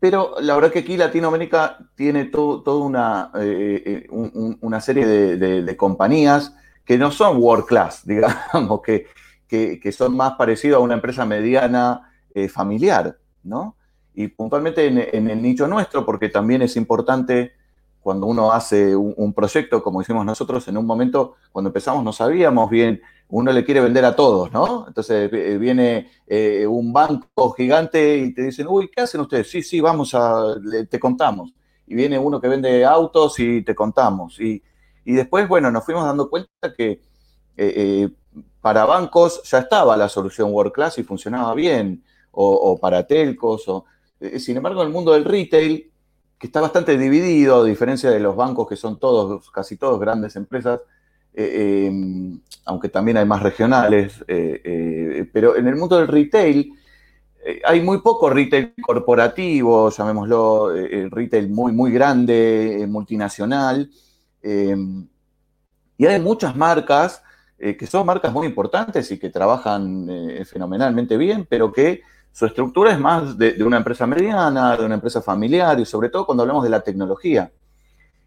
pero 0.00 0.34
la 0.40 0.56
verdad 0.56 0.72
que 0.72 0.80
aquí 0.80 0.96
Latinoamérica 0.96 1.78
tiene 1.94 2.24
toda 2.24 2.84
una, 2.84 3.30
eh, 3.36 3.82
eh, 3.86 4.06
una 4.10 4.80
serie 4.80 5.06
de, 5.06 5.76
compañías 5.76 6.56
que 6.90 6.98
no 6.98 7.12
son 7.12 7.36
world 7.40 7.66
class, 7.66 8.04
digamos, 8.06 8.82
que, 8.82 9.06
que, 9.46 9.92
son 9.92 10.16
más 10.16 10.32
parecidos 10.32 10.78
a 10.78 10.80
una 10.80 10.94
empresa 10.94 11.24
mediana 11.24 12.10
familiar, 12.48 13.16
¿no? 13.44 13.76
y 14.14 14.28
puntualmente 14.28 14.86
en, 14.86 15.30
el 15.30 15.42
nicho 15.42 15.66
nuestro, 15.66 16.04
porque 16.04 16.28
también 16.28 16.62
es 16.62 16.76
importante 16.76 17.52
cuando 18.00 18.26
uno 18.26 18.50
hace 18.50 18.96
un, 18.96 19.32
proyecto, 19.32 19.82
como 19.82 20.00
hicimos 20.02 20.24
nosotros, 20.24 20.66
en 20.68 20.76
un 20.76 20.86
momento, 20.86 21.36
cuando 21.52 21.68
empezamos 21.68 22.02
no 22.02 22.12
sabíamos 22.12 22.70
bien, 22.70 23.00
uno 23.28 23.52
le 23.52 23.64
quiere 23.64 23.80
vender 23.80 24.04
a 24.04 24.16
todos, 24.16 24.50
¿no? 24.52 24.86
Entonces 24.88 25.30
eh, 25.32 25.58
viene 25.58 26.10
eh, 26.26 26.66
un 26.66 26.92
banco 26.92 27.52
gigante 27.52 28.18
y 28.18 28.34
te 28.34 28.42
dicen, 28.42 28.66
uy, 28.68 28.90
¿qué 28.94 29.02
hacen 29.02 29.20
ustedes? 29.20 29.48
Sí, 29.50 29.62
sí, 29.62 29.80
vamos 29.80 30.14
a, 30.14 30.56
te 30.88 30.98
contamos. 30.98 31.54
Y 31.86 31.94
viene 31.94 32.18
uno 32.18 32.40
que 32.40 32.48
vende 32.48 32.84
autos 32.84 33.38
y 33.38 33.62
te 33.62 33.74
contamos. 33.74 34.40
Y, 34.40 34.62
después, 35.04 35.48
bueno, 35.48 35.70
nos 35.70 35.84
fuimos 35.84 36.04
dando 36.04 36.30
cuenta 36.30 36.74
que 36.76 37.00
eh, 37.56 38.08
para 38.60 38.84
bancos 38.84 39.42
ya 39.44 39.58
estaba 39.58 39.96
la 39.96 40.08
solución 40.08 40.52
World 40.52 40.72
Class 40.72 40.98
y 40.98 41.02
funcionaba 41.02 41.54
bien, 41.54 42.02
o, 42.32 42.78
para 42.78 43.06
telcos, 43.06 43.68
o, 43.68 43.84
eh, 44.20 44.38
sin 44.38 44.56
embargo, 44.56 44.82
el 44.82 44.90
mundo 44.90 45.12
del 45.12 45.24
retail, 45.24 45.90
que 46.38 46.46
está 46.46 46.60
bastante 46.60 46.96
dividido, 46.96 47.62
a 47.62 47.64
diferencia 47.64 48.10
de 48.10 48.20
los 48.20 48.36
bancos 48.36 48.68
que 48.68 48.76
son 48.76 48.98
todos, 48.98 49.50
casi 49.50 49.76
todos 49.76 50.00
grandes 50.00 50.36
empresas, 50.36 50.80
eh, 51.34 51.86
em, 51.86 52.40
aunque 52.64 52.88
también 52.88 53.16
hay 53.16 53.26
más 53.26 53.42
regionales, 53.42 54.24
eh, 54.28 55.28
pero 55.32 55.56
en 55.56 55.66
el 55.66 55.76
mundo 55.76 55.98
del 55.98 56.08
retail 56.08 56.72
hay 57.64 57.80
muy 57.80 57.98
poco 58.02 58.28
retail 58.28 58.74
corporativo, 58.82 59.90
llamémoslo 59.90 60.72
retail 61.10 61.48
muy, 61.48 61.72
muy 61.72 61.90
grande, 61.90 62.86
multinacional, 62.88 63.90
em, 64.42 65.06
y 65.96 66.06
hay 66.06 66.20
muchas 66.20 66.56
marcas 66.56 67.22
que 67.58 67.86
son 67.86 68.06
marcas 68.06 68.32
muy 68.32 68.46
importantes 68.46 69.10
y 69.10 69.18
que 69.18 69.28
trabajan 69.28 70.08
fenomenalmente 70.46 71.18
bien, 71.18 71.46
pero 71.46 71.70
que 71.70 72.00
su 72.32 72.46
estructura 72.46 72.92
es 72.92 73.00
más 73.00 73.36
de, 73.36 73.62
una 73.64 73.78
empresa 73.78 74.06
mediana, 74.06 74.76
de 74.76 74.84
una 74.84 74.94
empresa 74.94 75.20
familiar 75.20 75.78
y 75.80 75.84
sobre 75.84 76.08
todo 76.08 76.26
cuando 76.26 76.42
hablamos 76.42 76.64
de 76.64 76.70
la 76.70 76.80
tecnología. 76.80 77.50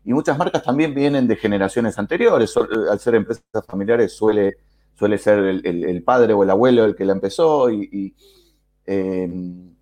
Y 0.06 0.14
muchas 0.14 0.38
marcas 0.38 0.64
también 0.64 0.94
vienen 0.94 1.28
de 1.28 1.38
generaciones 1.38 1.98
anteriores. 1.98 2.54
Al 2.58 3.00
ser 3.00 3.16
empresas 3.16 3.44
familiares 3.66 4.12
suele, 4.14 4.58
suele 4.94 5.18
ser 5.18 5.40
el, 5.40 6.04
padre 6.04 6.34
o 6.34 6.44
el 6.44 6.50
abuelo 6.50 6.84
el 6.84 6.96
que 6.96 7.06
la 7.06 7.14
empezó 7.14 7.70
em, 7.70 8.14
y, 8.86 9.73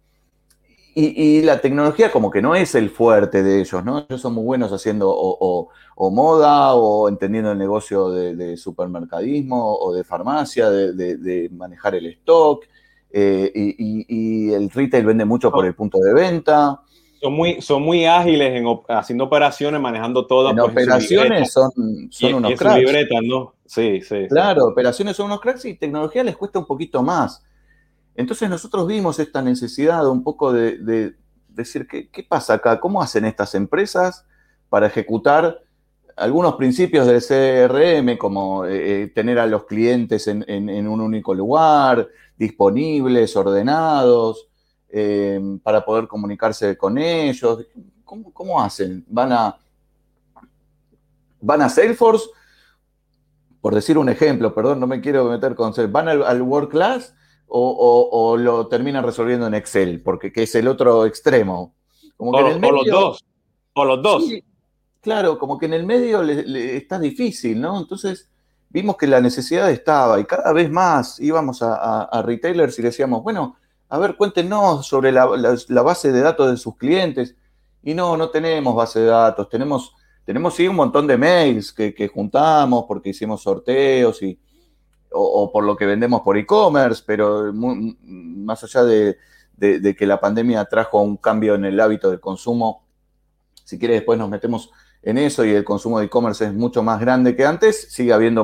y, 0.94 1.42
la 1.44 1.62
tecnología 1.62 2.12
como 2.12 2.30
que 2.30 2.42
no 2.42 2.56
es 2.56 2.76
el 2.76 2.90
fuerte 2.90 3.44
de 3.44 3.62
ellos, 3.62 3.84
¿no? 3.84 4.06
Ellos 4.10 4.22
son 4.22 4.34
muy 4.34 4.44
buenos 4.44 4.72
haciendo 4.72 5.10
o, 5.10 5.72
moda 6.12 6.74
o 6.74 7.08
entendiendo 7.08 7.52
el 7.52 7.58
negocio 7.58 8.10
de, 8.10 8.58
supermercadismo 8.58 9.76
o 9.78 9.94
de 9.94 10.04
farmacia, 10.04 10.70
de 10.70 11.50
manejar 11.52 11.96
el 11.96 12.08
stock 12.08 12.66
eh, 13.14 13.52
y, 13.54 14.52
el 14.54 14.70
retail 14.70 15.06
vende 15.06 15.26
mucho 15.26 15.52
por 15.52 15.66
el 15.66 15.76
punto 15.76 16.00
de 16.00 16.14
venta. 16.14 16.82
Son 17.22 17.34
muy, 17.34 17.62
son 17.62 17.84
muy 17.84 18.06
ágiles 18.06 18.54
en, 18.54 18.66
haciendo 18.90 19.26
operaciones, 19.26 19.80
manejando 19.80 20.26
todo. 20.26 20.50
En 20.50 20.58
pues, 20.58 20.72
operaciones 20.72 21.52
son, 21.52 21.72
son 22.10 22.34
unos 22.36 22.54
cracks. 22.58 22.82
¿no? 23.24 23.54
Sí, 23.66 24.02
sí. 24.02 24.28
Claro, 24.28 24.66
operaciones 24.66 25.16
son 25.16 25.28
unos 25.28 25.42
cracks 25.42 25.66
y 25.66 25.76
tecnología 25.76 26.24
les 26.24 26.36
cuesta 26.36 26.60
un 26.60 26.66
poquito 26.66 27.04
más. 27.04 27.44
Entonces 28.16 28.50
nosotros 28.50 28.88
vimos 28.88 29.20
esta 29.20 29.42
necesidad 29.42 30.08
un 30.08 30.24
poco 30.24 30.52
de, 30.54 31.16
decir, 31.48 31.88
¿qué, 31.88 32.10
¿qué, 32.10 32.24
pasa 32.24 32.56
acá? 32.56 32.80
¿Cómo 32.80 33.02
hacen 33.02 33.26
estas 33.26 33.56
empresas 33.56 34.26
para 34.70 34.88
ejecutar 34.88 35.62
algunos 36.22 36.56
principios 36.56 37.08
del 37.08 37.22
CRM, 37.22 38.18
como 38.18 38.66
eh, 38.66 39.04
eh, 39.04 39.08
tener 39.08 39.40
a 39.40 39.48
los 39.48 39.66
clientes 39.66 40.28
en, 40.28 40.88
un 40.88 41.02
único 41.02 41.34
lugar, 41.34 42.08
disponibles, 42.38 43.36
ordenados, 43.36 44.48
eh, 44.90 45.40
para 45.64 45.84
poder 45.84 46.08
comunicarse 46.08 46.78
con 46.78 46.98
ellos. 46.98 47.66
¿Cómo, 48.04 48.62
hacen? 48.62 49.06
¿Van 49.08 49.32
a, 49.32 49.58
¿Van 51.40 51.62
a 51.62 51.70
Salesforce? 51.70 52.26
Por 53.62 53.74
decir 53.74 53.98
un 53.98 54.10
ejemplo, 54.10 54.54
perdón, 54.54 54.80
no 54.80 54.88
me 54.88 55.02
quiero 55.02 55.26
meter 55.26 55.56
con 55.56 55.74
Salesforce. 55.74 56.06
¿Van 56.06 56.24
al, 56.24 56.42
World 56.42 56.70
Class 56.70 57.16
o, 57.54 58.38
lo 58.38 58.68
terminan 58.68 59.04
resolviendo 59.04 59.48
en 59.48 59.54
Excel? 59.54 60.02
Porque 60.02 60.32
que 60.32 60.44
es 60.44 60.56
el 60.56 60.68
otro 60.68 61.06
extremo. 61.06 61.76
o, 62.18 62.42
los 62.42 62.86
dos. 62.86 63.26
O 63.74 63.86
los 63.86 64.02
dos. 64.02 64.24
Claro, 65.02 65.40
como 65.40 65.58
que 65.58 65.66
en 65.66 65.74
el 65.74 65.84
medio 65.86 66.22
le, 66.22 66.78
está 66.78 67.00
difícil, 67.00 67.60
¿no? 67.60 67.80
Entonces 67.80 68.30
vimos 68.70 68.98
que 68.98 69.08
la 69.08 69.20
necesidad 69.20 69.72
estaba 69.72 70.20
y 70.20 70.26
cada 70.26 70.54
vez 70.54 70.70
más 70.70 71.20
íbamos 71.20 71.62
a, 71.64 72.22
retailers 72.24 72.78
y 72.78 72.84
decíamos, 72.84 73.24
bueno, 73.24 73.58
a 73.90 73.98
ver, 73.98 74.16
cuéntenos 74.16 74.88
sobre 74.88 75.12
la, 75.12 75.26
base 75.84 76.12
de 76.12 76.22
datos 76.22 76.52
de 76.52 76.58
sus 76.58 76.78
clientes. 76.78 77.36
Y 77.84 77.96
no, 77.96 78.16
no 78.16 78.30
tenemos 78.30 78.76
base 78.76 79.00
de 79.00 79.08
datos, 79.08 79.50
tenemos, 79.50 79.96
tenemos 80.24 80.54
sí 80.54 80.68
un 80.68 80.76
montón 80.76 81.08
de 81.08 81.18
mails 81.18 81.74
que, 81.74 82.08
juntamos 82.14 82.86
porque 82.88 83.10
hicimos 83.10 83.42
sorteos 83.42 84.22
y, 84.22 84.40
o, 85.12 85.52
por 85.52 85.64
lo 85.64 85.76
que 85.76 85.86
vendemos 85.86 86.22
por 86.22 86.38
e-commerce, 86.38 87.04
pero 87.06 87.52
más 87.54 88.64
allá 88.64 88.84
de, 88.84 89.18
que 89.60 90.06
la 90.06 90.20
pandemia 90.20 90.66
trajo 90.66 91.02
un 91.02 91.18
cambio 91.18 91.56
en 91.56 91.66
el 91.66 91.80
hábito 91.80 92.10
del 92.10 92.20
consumo, 92.20 92.84
si 93.64 93.78
quiere 93.78 93.96
después 93.96 94.18
nos 94.18 94.30
metemos 94.30 94.72
en 95.04 95.18
eso 95.18 95.46
y 95.46 95.52
el 95.52 95.64
consumo 95.64 96.00
de 96.00 96.06
e-commerce 96.06 96.46
es 96.46 96.54
mucho 96.54 96.84
más 96.84 97.00
grande 97.00 97.36
que 97.36 97.46
antes, 97.46 97.92
sigue 97.92 98.14
habiendo 98.14 98.44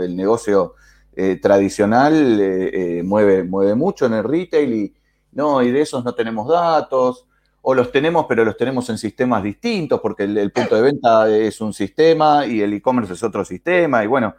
el 0.00 0.16
negocio 0.16 0.74
eh, 1.14 1.36
tradicional, 1.36 2.40
eh, 2.40 2.98
eh, 2.98 3.02
mueve, 3.02 3.44
mueve 3.44 3.74
mucho 3.74 4.06
en 4.06 4.14
el 4.14 4.24
retail 4.24 4.72
y, 4.72 4.94
no, 5.32 5.62
y 5.62 5.70
de 5.70 5.80
esos 5.82 6.04
no 6.04 6.14
tenemos 6.14 6.48
datos, 6.48 7.26
o 7.62 7.74
los 7.74 7.92
tenemos, 7.92 8.26
pero 8.28 8.44
los 8.44 8.56
tenemos 8.56 8.88
en 8.90 8.98
sistemas 8.98 9.42
distintos, 9.42 10.00
porque 10.00 10.24
el, 10.24 10.50
punto 10.50 10.76
de 10.76 10.82
venta 10.82 11.28
es 11.28 11.60
un 11.60 11.72
sistema 11.72 12.46
y 12.46 12.60
el 12.62 12.72
e-commerce 12.72 13.12
es 13.12 13.22
otro 13.22 13.44
sistema, 13.44 14.02
y 14.02 14.06
bueno, 14.06 14.34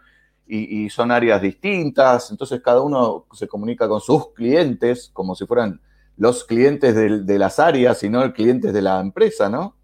y, 0.48 0.90
son 0.90 1.12
áreas 1.12 1.42
distintas, 1.42 2.30
entonces 2.30 2.62
cada 2.62 2.82
uno 2.82 3.26
se 3.32 3.48
comunica 3.48 3.88
con 3.88 4.02
sus 4.02 4.34
clientes 4.34 5.10
como 5.14 5.34
si 5.34 5.46
fueran 5.46 5.80
los 6.18 6.44
clientes 6.44 6.94
de, 6.94 7.40
las 7.40 7.58
áreas 7.58 8.04
y 8.04 8.10
no 8.10 8.24
los 8.24 8.34
clientes 8.34 8.74
de 8.74 8.82
la 8.82 9.00
empresa, 9.00 9.50
¿no? 9.50 9.76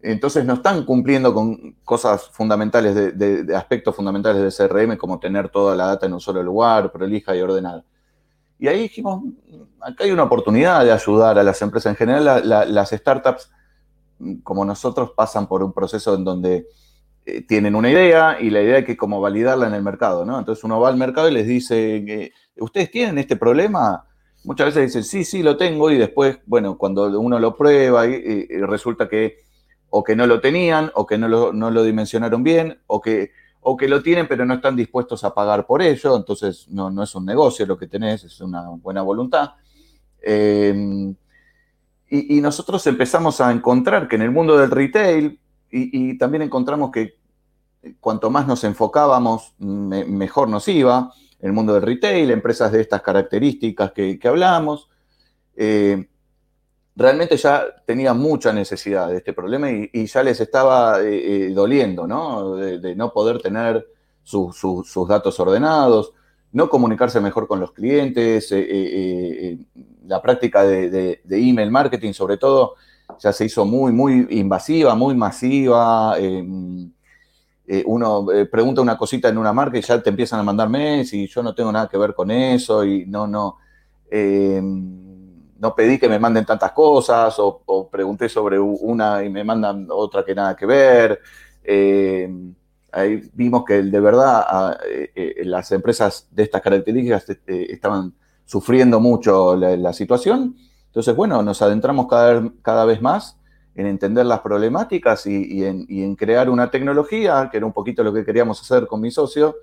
Entonces 0.00 0.44
no 0.44 0.54
están 0.54 0.84
cumpliendo 0.84 1.34
con 1.34 1.72
cosas 1.84 2.28
fundamentales, 2.28 2.94
de, 3.18 3.56
aspectos 3.56 3.96
fundamentales 3.96 4.56
de 4.56 4.68
CRM, 4.68 4.96
como 4.96 5.18
tener 5.18 5.48
toda 5.48 5.74
la 5.74 5.86
data 5.86 6.06
en 6.06 6.12
un 6.12 6.20
solo 6.20 6.42
lugar, 6.42 6.92
prolija 6.92 7.34
y 7.34 7.40
ordenada. 7.40 7.84
Y 8.60 8.68
ahí 8.68 8.82
dijimos, 8.82 9.24
acá 9.80 10.04
hay 10.04 10.12
una 10.12 10.24
oportunidad 10.24 10.84
de 10.84 10.92
ayudar 10.92 11.38
a 11.38 11.42
las 11.42 11.60
empresas. 11.62 11.90
En 11.90 11.96
general, 11.96 12.42
las 12.44 12.90
startups, 12.90 13.50
como 14.44 14.64
nosotros, 14.64 15.12
pasan 15.16 15.48
por 15.48 15.64
un 15.64 15.72
proceso 15.72 16.14
en 16.14 16.24
donde 16.24 16.68
eh, 17.36 17.42
tienen 17.42 17.74
una 17.74 17.90
idea 17.90 18.38
y 18.40 18.50
la 18.50 18.62
idea 18.62 18.76
hay 18.76 18.84
que 18.84 18.96
como 18.96 19.20
validarla 19.20 19.66
en 19.66 19.74
el 19.74 19.82
mercado, 19.82 20.24
¿no? 20.24 20.38
Entonces 20.38 20.64
uno 20.64 20.80
va 20.80 20.88
al 20.88 20.96
mercado 20.96 21.28
y 21.28 21.32
les 21.34 21.46
dice, 21.46 22.32
¿ustedes 22.56 22.90
tienen 22.90 23.18
este 23.18 23.36
problema? 23.36 24.04
Muchas 24.44 24.68
veces 24.68 24.86
dicen, 24.86 25.04
sí, 25.04 25.24
sí, 25.24 25.42
lo 25.42 25.56
tengo, 25.56 25.90
y 25.90 25.98
después, 25.98 26.38
bueno, 26.46 26.78
cuando 26.78 27.20
uno 27.20 27.38
lo 27.38 27.56
prueba 27.56 28.06
y 28.06 28.46
resulta 28.60 29.08
que 29.08 29.48
o 29.90 30.04
que 30.04 30.16
no 30.16 30.26
lo 30.26 30.40
tenían, 30.40 30.90
o 30.94 31.06
que 31.06 31.18
no 31.18 31.28
lo, 31.28 31.82
dimensionaron 31.82 32.42
bien, 32.42 32.80
o 32.86 33.00
que, 33.00 33.32
o 33.60 33.76
que 33.76 33.88
lo 33.88 34.02
tienen 34.02 34.28
pero 34.28 34.44
no 34.44 34.54
están 34.54 34.76
dispuestos 34.76 35.24
a 35.24 35.34
pagar 35.34 35.66
por 35.66 35.82
ello, 35.82 36.16
entonces 36.16 36.68
no, 36.68 37.02
es 37.02 37.14
un 37.14 37.24
negocio 37.24 37.66
lo 37.66 37.78
que 37.78 37.86
tenés, 37.86 38.24
es 38.24 38.40
una 38.40 38.68
buena 38.68 39.02
voluntad. 39.02 39.52
Em, 40.20 41.14
y, 42.10 42.40
nosotros 42.40 42.86
empezamos 42.86 43.40
a 43.40 43.52
encontrar 43.52 44.08
que 44.08 44.16
en 44.16 44.22
el 44.22 44.30
mundo 44.30 44.56
del 44.56 44.70
retail, 44.70 45.40
y, 45.70 46.16
también 46.18 46.42
encontramos 46.42 46.90
que 46.90 47.17
cuanto 48.00 48.30
más 48.30 48.46
nos 48.46 48.64
enfocábamos, 48.64 49.54
mejor 49.58 50.48
nos 50.48 50.68
iba. 50.68 51.12
el 51.40 51.52
mundo 51.52 51.74
del 51.74 51.82
retail, 51.82 52.30
empresas 52.30 52.72
de 52.72 52.80
estas 52.80 53.02
características 53.02 53.92
que, 53.92 54.18
hablamos. 54.24 54.90
Eh, 55.56 56.08
realmente 56.96 57.36
ya 57.36 57.64
tenía 57.86 58.12
mucha 58.14 58.52
necesidad 58.52 59.08
de 59.08 59.18
este 59.18 59.32
problema 59.32 59.70
y, 59.70 60.06
ya 60.06 60.22
les 60.22 60.40
estaba 60.40 61.00
eh, 61.02 61.50
doliendo, 61.54 62.06
¿no? 62.06 62.56
De, 62.56 62.96
no 62.96 63.12
poder 63.12 63.40
tener 63.40 63.86
sus 64.22 65.08
datos 65.08 65.38
ordenados, 65.40 66.12
no 66.52 66.68
comunicarse 66.68 67.20
mejor 67.20 67.46
con 67.46 67.60
los 67.60 67.72
clientes, 67.72 68.52
la 70.06 70.22
práctica 70.22 70.64
de, 70.64 71.20
email 71.30 71.70
marketing 71.70 72.12
sobre 72.12 72.36
todo 72.36 72.74
ya 73.18 73.32
se 73.32 73.46
hizo 73.46 73.64
muy, 73.64 73.92
muy 73.92 74.26
invasiva, 74.30 74.94
muy 74.94 75.14
masiva. 75.14 76.16
Eh, 77.68 77.82
uno 77.86 78.32
eh, 78.32 78.46
pregunta 78.46 78.80
una 78.80 78.96
cosita 78.96 79.28
en 79.28 79.38
una 79.38 79.52
marca 79.52 79.76
y 79.76 79.82
ya 79.82 80.02
te 80.02 80.10
empiezan 80.10 80.40
a 80.40 80.42
mandar 80.42 80.68
mails 80.68 81.12
y 81.12 81.26
yo 81.28 81.42
no 81.42 81.54
tengo 81.54 81.70
nada 81.70 81.88
que 81.88 81.98
ver 81.98 82.14
con 82.14 82.30
eso 82.30 82.84
y 82.84 83.04
no, 83.06 83.26
no, 83.26 83.58
em, 84.10 85.52
no 85.58 85.74
pedí 85.74 85.98
que 85.98 86.08
me 86.08 86.18
manden 86.18 86.44
tantas 86.46 86.72
cosas 86.72 87.34
o, 87.38 87.88
pregunté 87.90 88.28
sobre 88.28 88.58
una 88.58 89.22
y 89.22 89.28
me 89.28 89.44
mandan 89.44 89.86
otra 89.90 90.24
que 90.24 90.34
nada 90.34 90.56
que 90.56 90.66
ver. 90.66 91.20
Em, 91.62 92.54
ahí 92.92 93.22
vimos 93.34 93.64
que 93.64 93.82
de 93.82 94.00
verdad 94.00 94.44
ah, 94.48 94.78
eh, 95.14 95.42
las 95.44 95.70
empresas 95.72 96.26
de 96.30 96.44
estas 96.44 96.62
características 96.62 97.26
estaban 97.46 98.14
sufriendo 98.46 98.98
mucho 98.98 99.54
la 99.56 99.92
situación 99.92 100.56
entonces, 100.98 101.14
bueno, 101.14 101.42
nos 101.44 101.62
adentramos 101.62 102.08
cada, 102.08 102.50
cada 102.62 102.84
vez 102.84 103.00
más 103.00 103.37
en 103.78 103.86
entender 103.86 104.26
las 104.26 104.40
problemáticas 104.40 105.24
y, 105.26 105.64
en, 105.64 106.16
crear 106.16 106.50
una 106.50 106.68
tecnología, 106.68 107.48
que 107.48 107.58
era 107.58 107.64
un 107.64 107.72
poquito 107.72 108.02
lo 108.02 108.12
que 108.12 108.24
queríamos 108.24 108.60
hacer 108.60 108.88
con 108.88 109.00
mi 109.00 109.12
socio, 109.12 109.54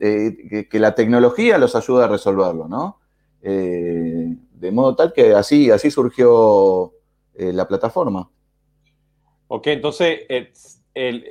eh, 0.00 0.66
que, 0.68 0.78
la 0.80 0.94
tecnología 0.96 1.56
los 1.56 1.76
ayude 1.76 2.02
a 2.02 2.08
resolverlo, 2.08 2.66
¿no? 2.66 2.98
Eh, 3.42 4.36
de 4.54 4.72
modo 4.72 4.96
tal 4.96 5.12
que 5.12 5.34
así, 5.34 5.70
así 5.70 5.88
surgió 5.88 6.94
eh, 7.34 7.52
la 7.52 7.68
plataforma. 7.68 8.28
Ok, 9.46 9.68
entonces 9.68 10.22
el, 10.92 11.22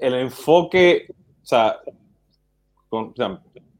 enfoque, 0.00 1.08
o 1.42 1.46
sea, 1.46 1.80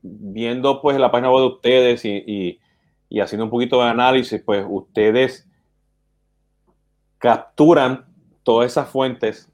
viendo 0.03 0.83
pues 0.83 0.99
la 0.99 1.11
página 1.11 1.31
web 1.31 1.41
de 1.41 1.55
ustedes 1.55 2.05
y 2.05 2.61
y 3.09 3.21
haciendo 3.21 3.45
un 3.45 3.51
poquito 3.51 3.83
de 3.83 3.89
análisis, 3.89 4.43
pues 4.45 4.65
ustedes 4.69 5.46
capturan 7.19 8.05
todas 8.43 8.71
esas 8.71 8.89
fuentes, 8.89 9.51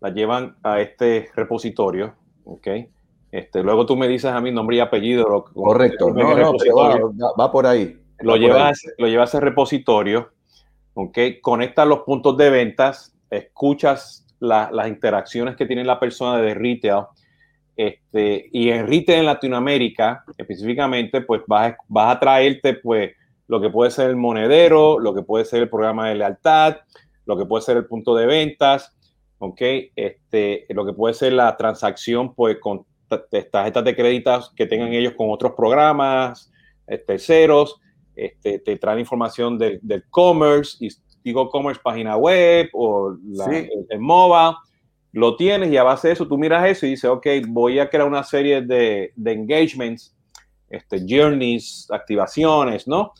las 0.00 0.14
llevan 0.14 0.56
a 0.62 0.80
este 0.80 1.30
repositorio, 1.34 2.14
¿ok? 2.44 2.68
Este, 3.30 3.62
luego 3.62 3.86
tú 3.86 3.96
me 3.96 4.06
dices 4.06 4.30
a 4.30 4.40
mi 4.40 4.52
nombre 4.52 4.76
y 4.76 4.80
apellido. 4.80 5.44
Correcto, 5.52 6.10
no, 6.10 6.36
no, 6.36 6.54
va, 7.38 7.50
por 7.50 7.66
ahí. 7.66 8.00
Lo, 8.20 8.36
llevas, 8.36 8.80
lo 8.98 9.08
llevas 9.08 9.34
al 9.34 9.42
repositorio, 9.42 10.30
¿ok? 10.94 11.18
Conectas 11.42 11.86
los 11.88 12.00
puntos 12.00 12.36
de 12.36 12.50
ventas, 12.50 13.16
escuchas 13.30 14.26
las 14.40 14.88
interacciones 14.88 15.56
que 15.56 15.66
tiene 15.66 15.84
la 15.84 15.98
persona 15.98 16.40
de 16.40 16.54
retail, 16.54 17.04
este, 17.76 18.48
y 18.52 18.70
en 18.70 18.86
retail 18.86 19.20
en 19.20 19.26
Latinoamérica, 19.26 20.24
específicamente, 20.38 21.22
pues 21.22 21.42
vas, 21.46 21.74
vas 21.88 22.16
a 22.16 22.20
traerte 22.20 22.74
pues 22.74 23.12
lo 23.46 23.60
que 23.60 23.70
puede 23.70 23.90
ser 23.90 24.10
el 24.10 24.16
monedero, 24.16 24.98
lo 24.98 25.14
que 25.14 25.22
puede 25.22 25.44
ser 25.44 25.62
el 25.62 25.68
programa 25.68 26.08
de 26.08 26.16
lealtad, 26.16 26.76
lo 27.26 27.36
que 27.36 27.46
puede 27.46 27.62
ser 27.62 27.76
el 27.76 27.86
punto 27.86 28.14
de 28.14 28.26
ventas, 28.26 28.94
¿ok? 29.38 29.60
Este, 29.96 30.66
lo 30.70 30.84
que 30.84 30.92
puede 30.92 31.14
ser 31.14 31.32
la 31.32 31.56
transacción 31.56 32.34
pues 32.34 32.58
con 32.58 32.86
tarjetas 33.08 33.84
de 33.84 33.94
créditos 33.94 34.52
que 34.56 34.66
tengan 34.66 34.92
ellos 34.92 35.14
con 35.16 35.30
otros 35.30 35.52
programas 35.52 36.50
eh, 36.86 36.98
terceros, 36.98 37.80
este, 38.16 38.58
te 38.58 38.76
traen 38.76 39.00
información 39.00 39.58
del, 39.58 39.80
commerce, 40.10 40.84
y 40.84 40.88
digo 41.22 41.48
commerce 41.50 41.80
página 41.82 42.16
web 42.16 42.68
o 42.72 43.16
la, 43.24 43.46
el, 43.46 43.86
el 43.88 44.00
MOBA, 44.00 44.58
lo 45.12 45.36
tienes 45.36 45.70
y 45.70 45.76
a 45.76 45.84
base 45.84 46.08
de 46.08 46.14
eso 46.14 46.26
tú 46.26 46.36
miras 46.36 46.68
eso 46.68 46.86
y 46.86 46.90
dices, 46.90 47.08
ok, 47.08 47.26
voy 47.48 47.78
a 47.78 47.88
crear 47.88 48.06
una 48.06 48.24
serie 48.24 48.62
de, 48.62 49.12
de 49.14 49.32
engagements, 49.32 50.14
este, 50.68 51.04
journeys, 51.08 51.86
activaciones, 51.90 52.88
¿no? 52.88 53.12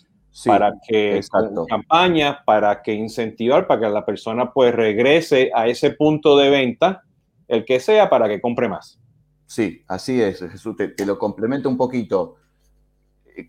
Para 0.47 0.75
que 0.87 1.21
campañas, 1.69 2.39
para 2.45 2.83
que 2.83 2.93
incentivar, 2.93 3.67
para 3.67 3.83
que 3.83 3.89
la 3.89 4.05
persona 4.05 4.53
pues 4.53 4.75
regrese 4.75 5.51
a 5.55 5.69
ese 5.69 5.91
punto 5.91 6.37
de 6.37 6.51
venta, 6.51 7.03
el 7.47 7.65
que 7.65 7.79
sea, 7.79 8.11
para 8.11 8.29
que 8.29 8.41
compre 8.41 8.69
más. 8.69 8.99
Sí, 9.47 9.85
así 9.87 10.21
es, 10.21 10.41
Jesús, 10.41 10.77
te, 10.77 11.07
lo 11.07 11.19
complemento 11.19 11.69
un 11.69 11.77
poquito. 11.77 12.37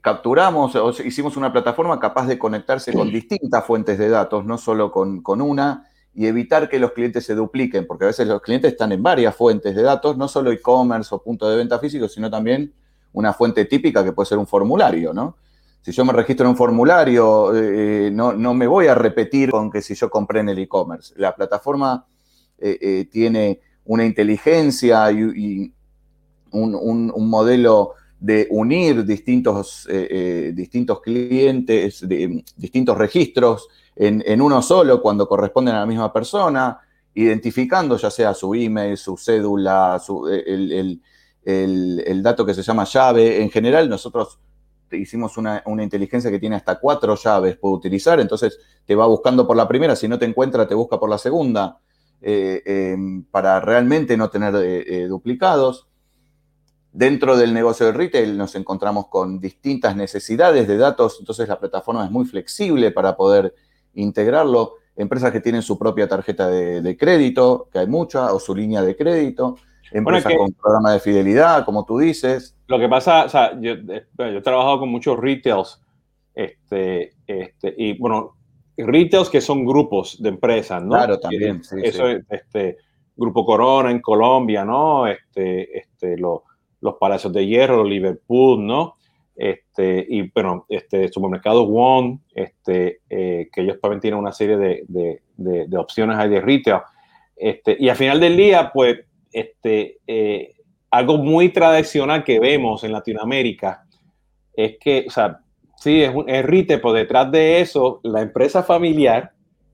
Capturamos, 0.02 0.76
hicimos 1.04 1.38
una 1.38 1.52
plataforma 1.52 2.00
capaz 2.00 2.28
de 2.28 2.38
conectarse 2.38 2.94
con 2.94 3.10
distintas 3.10 3.66
fuentes 3.66 3.98
de 3.98 4.10
datos, 4.10 4.46
no 4.46 4.58
solo 4.58 4.92
con, 4.92 5.22
con 5.22 5.42
una, 5.42 5.88
y 6.14 6.28
evitar 6.28 6.70
que 6.70 6.80
los 6.80 6.92
clientes 6.92 7.26
se 7.26 7.36
dupliquen, 7.36 7.88
porque 7.88 8.06
a 8.06 8.08
veces 8.08 8.28
los 8.28 8.42
clientes 8.42 8.72
están 8.72 8.92
en 8.92 9.02
varias 9.02 9.36
fuentes 9.36 9.76
de 9.76 9.82
datos, 9.82 10.18
no 10.18 10.28
solo 10.28 10.52
e-commerce 10.52 11.14
o 11.14 11.22
punto 11.22 11.50
de 11.50 11.58
venta 11.58 11.80
físico, 11.80 12.08
sino 12.08 12.30
también 12.30 12.74
una 13.14 13.34
fuente 13.34 13.66
típica 13.66 14.04
que 14.04 14.12
puede 14.12 14.28
ser 14.28 14.38
un 14.38 14.48
formulario, 14.48 15.14
¿no? 15.14 15.38
Si 15.86 15.92
yo 15.92 16.04
me 16.04 16.14
registro 16.14 16.48
en 16.48 16.50
un 16.50 16.58
formulario, 16.58 17.56
eh, 17.56 18.10
no, 18.12 18.34
me 18.56 18.66
voy 18.66 18.88
a 18.88 18.96
repetir 18.96 19.52
con 19.52 19.70
que 19.70 19.84
si 19.84 19.94
yo 19.94 20.10
compré 20.10 20.40
en 20.40 20.50
el 20.50 20.58
e-commerce. 20.58 21.14
La 21.16 21.36
plataforma 21.36 22.08
eh, 22.58 22.80
eh, 22.82 23.06
tiene 23.12 23.60
una 23.84 24.04
inteligencia 24.04 25.12
y, 25.12 25.72
un, 26.50 27.30
modelo 27.30 27.92
de 28.20 28.48
unir 28.50 29.06
distintos, 29.06 29.88
distintos 30.54 31.02
clientes, 31.02 32.04
distintos 32.58 32.98
registros 32.98 33.68
en, 33.96 34.42
uno 34.42 34.64
solo 34.64 35.00
cuando 35.04 35.28
corresponden 35.28 35.76
a 35.76 35.82
la 35.82 35.86
misma 35.86 36.12
persona, 36.12 36.80
identificando 37.14 37.98
ya 37.98 38.10
sea 38.10 38.34
su 38.34 38.56
email, 38.56 38.98
su 38.98 39.18
cédula, 39.18 40.02
el, 41.46 42.24
dato 42.24 42.44
que 42.44 42.56
se 42.56 42.64
llama 42.64 42.86
llave. 42.86 43.40
En 43.40 43.52
general, 43.52 43.88
nosotros 43.88 44.40
hicimos 44.92 45.38
una, 45.38 45.64
inteligencia 45.82 46.32
que 46.32 46.40
tiene 46.40 46.56
hasta 46.56 46.80
cuatro 46.80 47.16
llaves, 47.16 47.58
puede 47.58 47.76
utilizar, 47.76 48.20
entonces 48.20 48.60
te 48.86 48.96
va 48.96 49.08
buscando 49.08 49.48
por 49.48 49.58
la 49.58 49.68
primera, 49.68 49.96
si 49.96 50.08
no 50.08 50.20
te 50.20 50.26
encuentra, 50.26 50.68
te 50.68 50.76
busca 50.76 51.00
por 51.00 51.10
la 51.10 51.18
segunda, 51.18 51.80
eh, 52.22 52.62
em, 52.66 53.24
para 53.24 53.60
realmente 53.60 54.18
no 54.18 54.30
tener 54.30 54.56
eh, 54.56 54.84
eh, 54.88 55.08
duplicados. 55.08 55.88
Dentro 56.92 57.36
del 57.36 57.54
negocio 57.54 57.86
del 57.86 57.96
retail 57.96 58.38
nos 58.38 58.56
encontramos 58.56 59.08
con 59.08 59.40
distintas 59.40 59.96
necesidades 59.96 60.68
de 60.68 60.78
datos, 60.78 61.18
entonces 61.20 61.48
la 61.50 61.60
plataforma 61.60 62.06
es 62.06 62.12
muy 62.12 62.26
flexible 62.26 62.92
para 62.92 63.18
poder 63.18 63.54
integrarlo. 63.96 64.76
Empresas 64.96 65.34
que 65.34 65.42
tienen 65.42 65.62
su 65.62 65.78
propia 65.78 66.08
tarjeta 66.08 66.48
de, 66.48 66.98
crédito, 66.98 67.68
que 67.72 67.80
hay 67.80 67.88
muchas, 67.88 68.32
o 68.32 68.40
su 68.40 68.56
línea 68.56 68.82
de 68.82 68.96
crédito. 68.96 69.58
Empresas 69.92 70.34
con 70.36 70.52
programa 70.54 70.94
de 70.94 71.00
fidelidad, 71.00 71.66
como 71.66 71.86
tú 71.86 72.00
dices. 72.00 72.56
Lo 72.68 72.80
que 72.80 72.90
pasa, 72.90 73.26
o 73.26 73.30
sea, 73.30 73.60
yo, 73.60 73.74
eh, 73.74 74.06
he 74.18 74.42
trabajado 74.42 74.80
con 74.80 74.90
muchos 74.90 75.18
retails, 75.18 75.82
este, 76.34 77.14
este, 77.28 77.74
y 77.78 77.98
bueno, 77.98 78.36
retails 78.78 79.30
que 79.30 79.42
son 79.42 79.66
grupos 79.66 80.22
de 80.22 80.30
empresas, 80.30 80.84
¿no? 80.84 80.96
Claro, 80.96 81.20
también. 81.20 81.64
Sí, 81.64 81.76
eso 81.82 82.08
es, 82.08 82.24
este, 82.30 82.78
Grupo 83.16 83.46
Corona 83.46 83.92
en 83.92 84.02
Colombia, 84.02 84.66
¿no? 84.66 85.08
Este, 85.08 85.78
este, 85.78 86.18
los 86.18 86.42
Palacios 87.00 87.32
de 87.32 87.46
Hierro, 87.46 87.84
Liverpool, 87.84 88.66
¿no? 88.66 88.96
Este, 89.36 90.06
y 90.10 90.30
bueno, 90.32 90.66
este, 90.70 91.10
supermercado 91.10 91.64
One, 91.64 92.20
este, 92.34 93.02
eh, 93.10 93.50
que 93.52 93.62
ellos 93.62 93.80
también 93.82 94.00
tienen 94.00 94.20
una 94.20 94.32
serie 94.32 94.58
de, 94.58 95.22
de, 95.38 95.78
opciones 95.78 96.18
ahí 96.18 96.30
de 96.30 96.42
retail. 96.42 96.82
Este, 97.36 97.76
y 97.80 97.90
al 97.90 97.98
final 97.98 98.20
del 98.20 98.38
día, 98.38 98.72
pues, 98.74 99.00
este, 99.36 100.00
eh, 100.08 100.54
algo 100.90 101.18
muy 101.18 101.50
tradicional 101.50 102.24
que 102.24 102.40
vemos 102.40 102.84
en 102.86 102.94
Latinoamérica 102.94 103.84
es 104.54 104.78
que, 104.80 105.06
o 105.08 105.12
sea, 105.12 105.40
sí, 105.76 106.02
es, 106.02 106.16
un, 106.16 106.30
es 106.30 106.46
retail, 106.46 106.80
pero 106.80 106.94
detrás 106.94 107.30
de 107.32 107.60
eso, 107.60 108.00
la 108.04 108.22
empresa 108.22 108.64
familiar, 108.64 109.32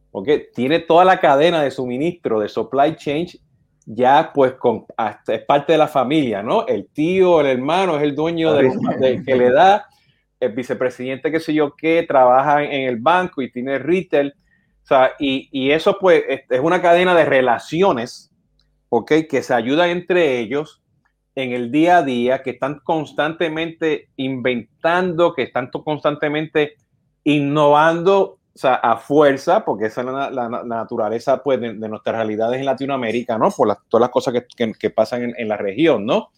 porque 0.10 0.50
tiene 0.54 0.80
toda 0.80 1.06
la 1.06 1.19
cadena 1.19 1.62
de 1.62 1.69
suministro, 1.69 2.39
de 2.39 2.50
supply 2.50 2.95
chain 2.95 3.28
ya 3.86 4.32
pues 4.34 4.54
con, 4.54 4.86
es 5.28 5.41
parte 5.41 5.74
de 5.74 5.78
la 5.78 5.88
familia, 5.88 6.41
¿no? 6.41 6.65
El 6.67 6.88
tío, 6.88 7.41
el 7.41 7.47
hermano 7.47 7.97
es 7.97 8.04
el 8.04 8.15
dueño 8.15 8.54
de, 8.54 9.24
que 9.26 9.36
le 9.36 9.52
da, 9.52 9.86
el 10.39 10.54
vicepresidente, 10.54 11.32
qué 11.32 11.39
sé 11.39 11.54
yo 11.54 11.76
qué, 11.76 12.04
trabaja 12.08 12.63
en 12.63 12.88
el 12.88 12.97
banco 12.97 13.41
y 13.41 13.52
tiene 13.52 13.78
retail. 13.78 14.34
O 14.84 14.88
sea, 14.88 15.12
y, 15.19 15.50
y 15.52 15.71
eso 15.71 15.97
pues 16.00 16.24
es 16.28 16.60
una 16.60 16.82
cadena 16.82 17.13
de 17.13 17.26
relaciones, 17.26 18.31
¿ok? 18.93 19.12
Que 19.30 19.41
se 19.41 19.54
ayudan 19.54 19.89
entre 19.89 20.39
ellos 20.39 20.84
en 21.34 21.54
el 21.54 21.71
día 21.71 21.97
a 21.97 22.04
día, 22.04 22.43
que 22.43 22.51
están 22.51 22.82
constantemente 22.84 24.10
inventando, 24.17 25.34
que 25.34 25.43
están 25.43 25.71
constantemente 25.71 26.75
innovando 27.23 28.39
a 28.63 28.97
fuerza, 28.97 29.63
porque 29.63 29.86
esa 29.86 30.01
es 30.01 30.08
la, 30.36 30.49
naturaleza 30.65 31.41
pues, 31.41 31.62
de, 31.62 31.73
nuestras 31.73 32.17
realidades 32.17 32.60
en 32.60 32.65
Latinoamérica, 32.65 33.38
¿no? 33.38 33.49
Por 33.49 33.77
todas 33.88 34.01
las 34.01 34.10
cosas 34.10 34.34
que, 34.58 34.89
pasan 34.89 35.34
en, 35.38 35.47
la 35.47 35.56
región, 35.56 36.06
¿no? 36.06 36.32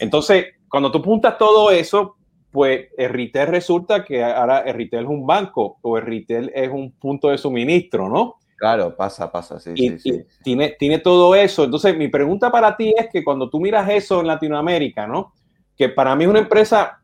Entonces, 0.00 0.48
cuando 0.68 0.92
tú 0.92 1.00
puntas 1.00 1.38
todo 1.38 1.70
eso, 1.70 2.16
pues 2.50 2.88
retail 2.98 3.48
resulta 3.48 4.04
que 4.04 4.22
ahora 4.22 4.64
retail 4.64 5.04
es 5.04 5.08
un 5.08 5.26
banco 5.26 5.78
o 5.80 5.98
retail 5.98 6.52
es 6.54 6.68
un 6.68 6.92
punto 6.92 7.30
de 7.30 7.38
suministro, 7.38 8.10
¿no? 8.10 8.36
Claro, 8.60 8.94
pasa, 8.94 9.32
pasa, 9.32 9.58
sí, 9.58 9.72
sí, 9.74 9.98
sí. 9.98 10.26
tiene, 10.44 10.76
tiene 10.78 10.98
todo 10.98 11.34
eso. 11.34 11.64
Entonces, 11.64 11.96
mi 11.96 12.08
pregunta 12.08 12.52
para 12.52 12.76
ti 12.76 12.92
es 12.94 13.08
que 13.10 13.24
cuando 13.24 13.48
tú 13.48 13.58
miras 13.58 13.88
eso 13.88 14.20
en 14.20 14.26
Latinoamérica, 14.26 15.06
¿no? 15.06 15.32
Que 15.74 15.88
para 15.88 16.14
mí 16.14 16.24
es 16.24 16.30
una 16.30 16.40
empresa, 16.40 17.00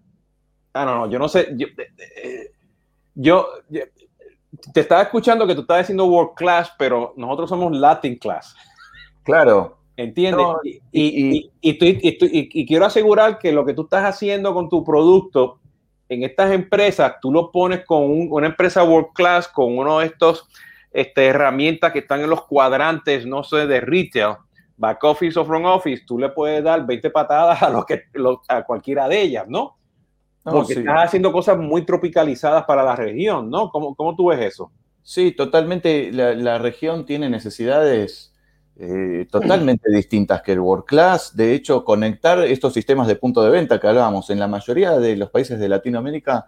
ah, 0.75 0.85
no, 0.85 0.95
no, 0.97 1.11
yo 1.11 1.19
no 1.19 1.29
sé, 1.29 1.49
yo, 1.57 1.69
eh, 2.23 2.51
yo, 3.15 3.49
te 4.75 4.81
estaba 4.81 5.01
escuchando 5.01 5.47
que 5.47 5.55
tú 5.55 5.63
estabas 5.63 5.85
diciendo 5.85 6.05
world 6.05 6.35
class, 6.37 6.71
pero 6.79 7.15
nosotros 7.17 7.49
somos 7.49 7.75
Latin 7.75 8.17
class. 8.17 8.55
Claro. 9.23 9.79
¿Entiendes? 9.97 10.47
y, 10.93 11.51
y, 11.63 12.67
quiero 12.67 12.85
asegurar 12.85 13.39
que 13.39 13.51
lo 13.51 13.65
que 13.65 13.73
tú 13.73 13.85
estás 13.85 14.05
haciendo 14.05 14.53
con 14.53 14.69
tu 14.69 14.85
producto 14.85 15.59
en 16.11 16.23
estas 16.23 16.53
empresas, 16.53 17.15
tú 17.23 17.33
lo 17.33 17.51
pones 17.51 17.83
con 17.87 18.31
una 18.31 18.47
empresa 18.47 18.85
world 18.85 19.15
class, 19.15 19.49
con 19.49 19.79
uno 19.79 20.01
de 20.01 20.07
estos 20.09 20.47
este, 20.97 21.27
herramientas 21.27 21.93
que 21.93 21.99
están 21.99 22.23
en 22.23 22.31
los 22.31 22.47
cuadrantes, 22.47 23.27
no 23.27 23.45
sé, 23.45 23.67
de 23.67 23.83
retail, 23.83 24.37
back 24.79 25.05
office 25.05 25.39
o 25.39 25.45
front 25.45 25.67
office, 25.67 26.05
tú 26.07 26.19
le 26.19 26.31
puedes 26.31 26.65
dar 26.65 26.87
20 26.87 27.11
patadas 27.11 27.63
a, 27.63 27.69
lo 27.69 27.85
que, 27.85 28.05
a 28.49 28.65
cualquiera 28.65 29.07
de 29.07 29.21
ellas, 29.21 29.45
¿no? 29.47 29.77
Porque 30.43 30.73
estás 30.73 31.05
haciendo 31.05 31.33
cosas 31.33 31.59
muy 31.59 31.85
tropicalizadas 31.85 32.65
para 32.65 32.83
la 32.83 32.97
región, 32.97 33.51
¿no? 33.51 33.69
¿Cómo, 33.69 33.95
cómo 33.95 34.17
tú 34.17 34.29
ves 34.29 34.41
eso? 34.41 34.73
Sí, 35.03 35.33
totalmente. 35.33 36.11
La, 36.13 36.57
región 36.57 37.05
tiene 37.05 37.29
necesidades 37.29 38.33
eh, 38.77 39.27
totalmente 39.31 39.91
distintas 39.91 40.41
que 40.41 40.53
el 40.53 40.61
World 40.61 40.87
Class. 40.87 41.37
De 41.37 41.53
hecho, 41.53 41.85
conectar 41.85 42.39
estos 42.39 42.73
sistemas 42.73 43.07
de 43.07 43.17
punto 43.17 43.43
de 43.43 43.51
venta 43.51 43.79
que 43.79 43.87
hablábamos 43.87 44.31
en 44.31 44.39
la 44.39 44.49
mayoría 44.49 44.93
de 44.93 45.17
los 45.17 45.29
países 45.29 45.59
de 45.59 45.69
Latinoamérica 45.69 46.47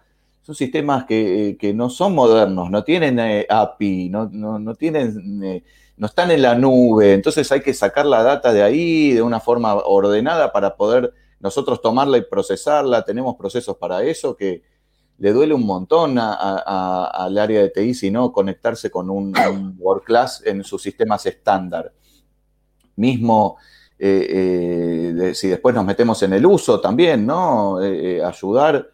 son 0.48 0.54
sistemas 0.54 1.04
que, 1.04 1.72
no 1.74 1.90
son 1.90 2.14
modernos, 2.14 2.70
no 2.70 2.82
tienen 2.82 3.18
eh, 3.18 3.46
API, 3.50 4.08
no, 4.08 4.74
tienen, 4.76 5.44
eh, 5.44 5.62
no 5.98 6.06
están 6.06 6.30
en 6.30 6.40
la 6.40 6.54
nube, 6.54 7.12
entonces 7.12 7.52
hay 7.52 7.60
que 7.60 7.74
sacar 7.74 8.06
la 8.06 8.22
data 8.22 8.50
de 8.54 8.62
ahí 8.62 9.12
de 9.12 9.20
una 9.20 9.40
forma 9.40 9.74
ordenada 9.74 10.50
para 10.50 10.74
poder 10.74 11.12
nosotros 11.38 11.82
tomarla 11.82 12.16
y 12.16 12.22
procesarla, 12.22 13.04
tenemos 13.04 13.36
procesos 13.36 13.76
para 13.76 14.02
eso 14.02 14.34
que 14.38 14.62
le 15.18 15.34
duele 15.34 15.52
un 15.52 15.66
montón 15.66 16.16
al 16.18 17.36
área 17.36 17.60
de 17.60 17.68
TI 17.68 17.92
si 17.92 18.10
no 18.10 18.32
conectarse 18.32 18.90
con 18.90 19.10
un, 19.10 19.34
World 19.78 20.02
Class 20.02 20.42
en 20.46 20.64
sus 20.64 20.80
sistemas 20.80 21.26
estándar. 21.26 21.92
Mismo 22.96 23.58
eh, 23.98 25.32
si 25.34 25.48
después 25.48 25.74
nos 25.74 25.84
metemos 25.84 26.22
en 26.22 26.32
el 26.32 26.46
uso 26.46 26.80
también, 26.80 27.26
¿no? 27.26 27.76
ayudar 27.76 28.92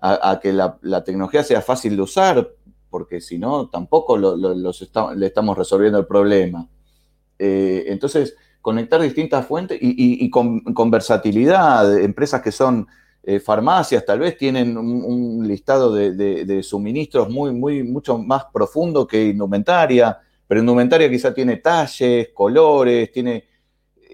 a, 0.00 0.40
que 0.42 0.52
la, 0.52 1.04
tecnología 1.04 1.42
sea 1.42 1.60
fácil 1.60 1.96
de 1.96 2.02
usar, 2.02 2.50
porque 2.88 3.20
si 3.20 3.38
no, 3.38 3.68
tampoco 3.68 4.16
le 4.18 5.26
estamos 5.26 5.56
resolviendo 5.56 5.98
el 5.98 6.06
problema. 6.06 6.66
Eh, 7.38 7.84
entonces, 7.88 8.36
conectar 8.60 9.00
distintas 9.00 9.46
fuentes 9.46 9.78
y, 9.80 10.28
con, 10.30 10.90
versatilidad, 10.90 11.98
empresas 11.98 12.42
que 12.42 12.52
son 12.52 12.86
eh, 13.22 13.40
farmacias, 13.40 14.04
tal 14.04 14.20
vez 14.20 14.36
tienen 14.36 14.76
un, 14.76 15.46
listado 15.46 15.94
de, 15.94 16.62
suministros 16.62 17.28
muy, 17.28 17.52
muy, 17.52 17.82
mucho 17.82 18.18
más 18.18 18.46
profundo 18.52 19.06
que 19.06 19.28
indumentaria, 19.28 20.18
pero 20.46 20.60
indumentaria 20.60 21.08
quizá 21.10 21.32
tiene 21.32 21.58
talles, 21.58 22.30
colores, 22.34 23.12
tiene 23.12 23.44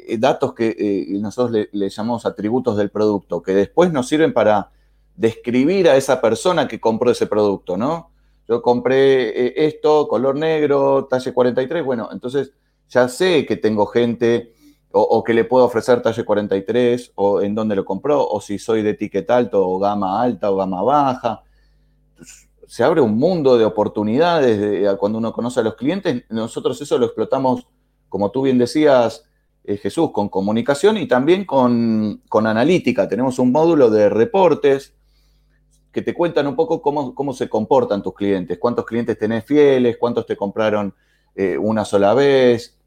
eh, 0.07 0.19
datos 0.19 0.53
que 0.53 1.07
nosotros 1.21 1.67
le, 1.73 1.89
llamamos 1.89 2.27
atributos 2.27 2.77
del 2.77 2.91
producto, 2.91 3.41
que 3.41 3.55
después 3.55 3.93
nos 3.93 4.09
sirven 4.09 4.33
para 4.33 4.71
describir 5.17 5.89
a 5.89 5.97
esa 5.97 6.21
persona 6.21 6.69
que 6.69 6.81
compró 6.81 7.11
ese 7.11 7.27
producto, 7.27 7.77
¿no? 7.77 8.11
Yo 8.49 8.63
compré 8.63 9.47
eh, 9.47 9.55
esto, 9.67 10.07
color 10.07 10.37
negro, 10.37 11.07
talle 11.07 11.33
43, 11.33 11.85
bueno, 11.85 12.09
entonces 12.13 12.53
ya 12.89 13.09
sé 13.09 13.45
que 13.45 13.57
tengo 13.57 13.87
gente 13.87 14.53
o, 14.99 15.23
que 15.23 15.35
le 15.35 15.45
puedo 15.45 15.67
ofrecer 15.67 16.01
talle 16.01 16.25
43 16.25 17.13
o 17.17 17.43
en 17.43 17.55
dónde 17.55 17.77
lo 17.77 17.85
compró, 17.85 18.27
o 18.27 18.41
si 18.41 18.59
soy 18.59 18.83
de 18.83 18.91
etiqueta 18.91 19.37
alto 19.37 19.67
o 19.67 19.79
gama 19.79 20.23
alta 20.23 20.51
o 20.51 20.57
gama 20.57 20.83
baja. 20.83 21.43
Se 22.67 22.83
abre 22.83 23.03
un 23.03 23.19
mundo 23.19 23.59
de 23.59 23.67
oportunidades 23.67 24.97
cuando 24.99 25.19
uno 25.19 25.35
conoce 25.35 25.61
a 25.61 25.65
los 25.65 25.75
clientes. 25.75 26.25
Nosotros 26.31 26.81
eso 26.81 26.97
lo 26.97 27.07
explotamos, 27.07 27.67
como 28.09 28.31
tú 28.31 28.43
bien 28.43 28.57
decías, 28.57 29.25
eh, 29.65 29.77
Jesús, 29.77 30.13
con 30.13 30.31
comunicación 30.31 30.97
y 30.97 31.07
también 31.07 31.45
con, 31.45 32.23
con 32.29 32.47
analítica. 32.47 33.07
Tenemos 33.07 33.39
un 33.39 33.53
módulo 33.53 33.91
de 33.91 34.09
reportes 34.09 34.96
que 35.97 36.03
te 36.03 36.13
cuentan 36.13 36.47
un 36.47 36.55
poco 36.55 36.83
cómo, 36.83 37.33
se 37.33 37.49
comportan 37.49 38.03
tus 38.03 38.13
clientes, 38.13 38.59
cuántos 38.59 38.85
clientes 38.85 39.19
tenés 39.19 39.47
fieles, 39.47 39.97
cuántos 39.97 40.27
te 40.27 40.37
compraron 40.37 40.95
eh, 41.35 41.57
una 41.57 41.87
sola 41.87 42.13
vez, 42.13 42.79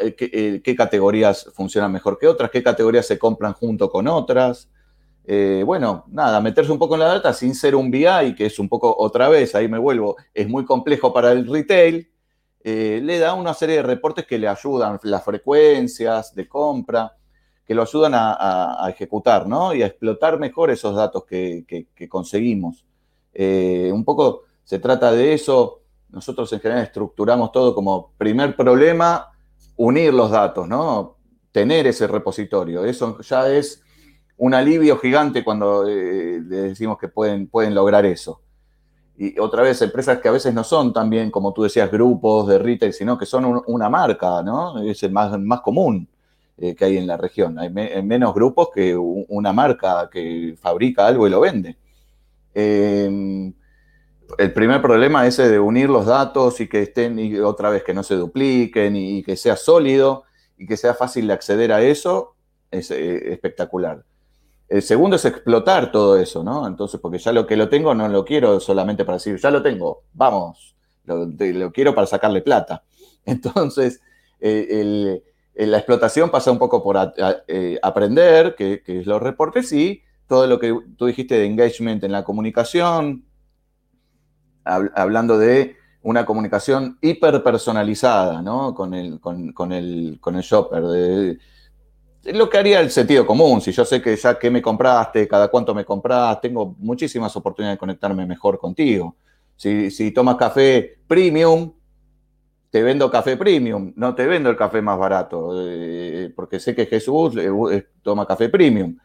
eh, 0.00 0.14
eh, 0.16 0.60
qué, 0.62 0.76
categorías 0.76 1.50
funcionan 1.52 1.90
mejor 1.90 2.16
que 2.16 2.28
otras, 2.28 2.52
qué 2.52 2.62
categorías 2.62 3.08
se 3.08 3.18
compran 3.18 3.54
junto 3.54 3.90
con 3.90 4.06
otras. 4.06 4.70
bueno, 5.64 6.04
nada, 6.06 6.40
meterse 6.40 6.70
un 6.70 6.78
poco 6.78 6.94
en 6.94 7.00
la 7.00 7.06
data 7.06 7.32
sin 7.32 7.56
ser 7.56 7.74
un 7.74 7.90
BI, 7.90 8.36
que 8.36 8.46
es 8.46 8.60
un 8.60 8.68
poco 8.68 8.94
otra 8.96 9.28
vez, 9.28 9.56
ahí 9.56 9.66
me 9.66 9.78
vuelvo, 9.78 10.14
es 10.32 10.48
muy 10.48 10.64
complejo 10.64 11.12
para 11.12 11.32
el 11.32 11.44
retail, 11.44 12.08
le 12.62 13.18
da 13.18 13.34
una 13.34 13.52
serie 13.52 13.78
de 13.78 13.82
reportes 13.82 14.26
que 14.26 14.38
le 14.38 14.46
ayudan, 14.46 15.00
las 15.02 15.24
frecuencias 15.24 16.32
de 16.36 16.46
compra, 16.46 17.15
que 17.66 17.74
lo 17.74 17.82
ayudan 17.82 18.12
a, 18.14 18.86
ejecutar, 18.88 19.46
¿no? 19.48 19.74
Y 19.74 19.82
a 19.82 19.86
explotar 19.86 20.38
mejor 20.38 20.70
esos 20.70 20.94
datos 20.94 21.24
que, 21.24 21.86
conseguimos. 22.08 22.84
Eh, 23.34 23.90
un 23.92 24.04
poco 24.04 24.44
se 24.62 24.78
trata 24.78 25.10
de 25.10 25.34
eso. 25.34 25.80
Nosotros 26.10 26.52
en 26.52 26.60
general 26.60 26.84
estructuramos 26.84 27.50
todo 27.50 27.74
como 27.74 28.12
primer 28.16 28.54
problema, 28.54 29.32
unir 29.76 30.14
los 30.14 30.30
datos, 30.30 30.68
¿no? 30.68 31.16
Tener 31.50 31.88
ese 31.88 32.06
repositorio. 32.06 32.84
Eso 32.84 33.20
ya 33.20 33.48
es 33.48 33.82
un 34.36 34.54
alivio 34.54 34.96
gigante 34.98 35.42
cuando 35.42 35.88
eh, 35.88 36.40
decimos 36.42 36.98
que 36.98 37.08
pueden, 37.08 37.48
pueden 37.48 37.74
lograr 37.74 38.06
eso. 38.06 38.42
Y 39.18 39.38
otra 39.40 39.62
vez, 39.62 39.80
empresas 39.82 40.18
que 40.20 40.28
a 40.28 40.32
veces 40.32 40.54
no 40.54 40.62
son 40.62 40.92
también, 40.92 41.30
como 41.30 41.52
tú 41.52 41.62
decías, 41.62 41.90
grupos 41.90 42.46
de 42.46 42.58
retail, 42.58 42.92
sino 42.92 43.18
que 43.18 43.26
son 43.26 43.62
una 43.66 43.88
marca, 43.88 44.42
¿no? 44.42 44.78
Es 44.82 45.02
el 45.02 45.10
más, 45.10 45.36
más 45.40 45.62
común. 45.62 46.06
Eh, 46.58 46.74
que 46.74 46.86
hay 46.86 46.96
en 46.96 47.06
la 47.06 47.18
región. 47.18 47.58
Hay 47.58 47.68
menos 47.70 48.32
grupos 48.32 48.70
que 48.74 48.96
una 48.96 49.52
marca 49.52 50.08
que 50.10 50.56
fabrica 50.58 51.06
algo 51.06 51.26
y 51.26 51.30
lo 51.30 51.40
vende. 51.40 51.76
Em, 52.54 53.52
el 54.38 54.52
primer 54.54 54.80
problema 54.80 55.26
ese 55.26 55.50
de 55.50 55.60
unir 55.60 55.90
los 55.90 56.06
datos 56.06 56.58
y 56.60 56.68
que 56.68 56.82
estén, 56.82 57.18
y 57.18 57.38
otra 57.38 57.68
vez, 57.68 57.82
que 57.84 57.92
no 57.92 58.02
se 58.02 58.14
dupliquen 58.14 58.96
y, 58.96 59.22
que 59.22 59.36
sea 59.36 59.56
sólido 59.56 60.24
y 60.56 60.66
que 60.66 60.78
sea 60.78 60.94
fácil 60.94 61.26
de 61.26 61.34
acceder 61.34 61.72
a 61.72 61.82
eso, 61.82 62.36
es 62.70 62.90
eh, 62.90 63.32
espectacular. 63.32 64.02
El 64.66 64.82
segundo 64.82 65.16
es 65.16 65.26
explotar 65.26 65.92
todo 65.92 66.18
eso, 66.18 66.42
¿no? 66.42 66.66
Entonces, 66.66 66.98
porque 67.00 67.18
ya 67.18 67.32
lo 67.32 67.46
que 67.46 67.56
lo 67.56 67.68
tengo 67.68 67.94
no 67.94 68.08
lo 68.08 68.24
quiero 68.24 68.60
solamente 68.60 69.04
para 69.04 69.16
decir, 69.16 69.36
ya 69.36 69.50
lo 69.50 69.62
tengo, 69.62 70.04
vamos, 70.14 70.74
lo, 71.04 71.26
lo 71.26 71.72
quiero 71.72 71.94
para 71.94 72.06
sacarle 72.06 72.40
plata. 72.40 72.82
Entonces, 73.26 74.00
eh, 74.40 74.66
el, 74.70 75.22
la 75.56 75.78
explotación 75.78 76.30
pasa 76.30 76.52
un 76.52 76.58
poco 76.58 76.82
por 76.82 77.14
eh, 77.48 77.78
aprender, 77.82 78.54
que, 78.54 78.82
es 78.84 79.06
los 79.06 79.22
reportes, 79.22 79.72
y 79.72 80.02
todo 80.28 80.46
lo 80.46 80.58
que 80.58 80.76
tú 80.98 81.06
dijiste 81.06 81.36
de 81.36 81.46
engagement 81.46 82.04
en 82.04 82.12
la 82.12 82.24
comunicación, 82.24 83.24
hablando 84.64 85.38
de 85.38 85.76
una 86.02 86.26
comunicación 86.26 86.98
hiperpersonalizada, 87.00 88.42
¿no? 88.42 88.74
Con 88.74 88.92
el, 88.92 89.18
con, 89.20 89.72
el, 89.72 90.20
shopper. 90.42 90.82
De, 90.82 91.38
lo 92.34 92.50
que 92.50 92.58
haría 92.58 92.80
el 92.80 92.90
sentido 92.90 93.26
común, 93.26 93.60
si 93.60 93.72
yo 93.72 93.84
sé 93.84 94.02
que 94.02 94.14
ya 94.16 94.38
que 94.38 94.50
me 94.50 94.60
compraste, 94.60 95.26
cada 95.26 95.48
cuánto 95.48 95.74
me 95.74 95.84
compras, 95.84 96.40
tengo 96.40 96.74
muchísimas 96.78 97.34
oportunidades 97.36 97.76
de 97.76 97.80
conectarme 97.80 98.26
mejor 98.26 98.58
contigo. 98.58 99.16
Si, 99.56 99.90
si 99.90 100.10
tomas 100.10 100.36
café 100.36 100.98
premium, 101.06 101.72
te 102.76 102.82
vendo 102.82 103.10
café 103.10 103.38
premium, 103.38 103.90
no 103.96 104.14
te 104.14 104.26
vendo 104.26 104.50
el 104.50 104.56
café 104.58 104.82
más 104.82 104.98
barato, 104.98 105.50
eh, 105.66 106.30
porque 106.36 106.60
sé 106.60 106.74
que 106.74 106.84
Jesús 106.84 107.32
toma 108.02 108.26
café 108.26 108.50
premium. 108.50 108.98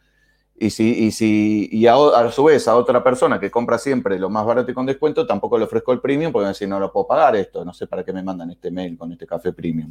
Y, 0.54 0.68
si, 0.68 1.06
y, 1.06 1.10
si, 1.10 1.70
y 1.72 1.86
a, 1.86 1.94
su 2.30 2.44
vez 2.44 2.68
a 2.68 2.76
otra 2.76 3.02
persona 3.02 3.40
que 3.40 3.50
compra 3.50 3.78
siempre 3.78 4.18
lo 4.18 4.28
más 4.28 4.44
barato 4.44 4.70
y 4.70 4.74
con 4.74 4.84
descuento, 4.84 5.26
tampoco 5.26 5.56
le 5.56 5.64
ofrezco 5.64 5.90
el 5.92 6.02
premium 6.02 6.30
porque 6.32 6.44
me 6.44 6.48
decir, 6.50 6.68
no 6.68 6.78
lo 6.78 6.92
puedo 6.92 7.06
pagar 7.06 7.34
esto, 7.34 7.64
no 7.64 7.72
sé 7.72 7.86
para 7.86 8.04
qué 8.04 8.12
me 8.12 8.22
mandan 8.22 8.50
este 8.50 8.70
mail 8.70 8.98
con 8.98 9.10
este 9.10 9.26
café 9.26 9.54
premium. 9.54 9.90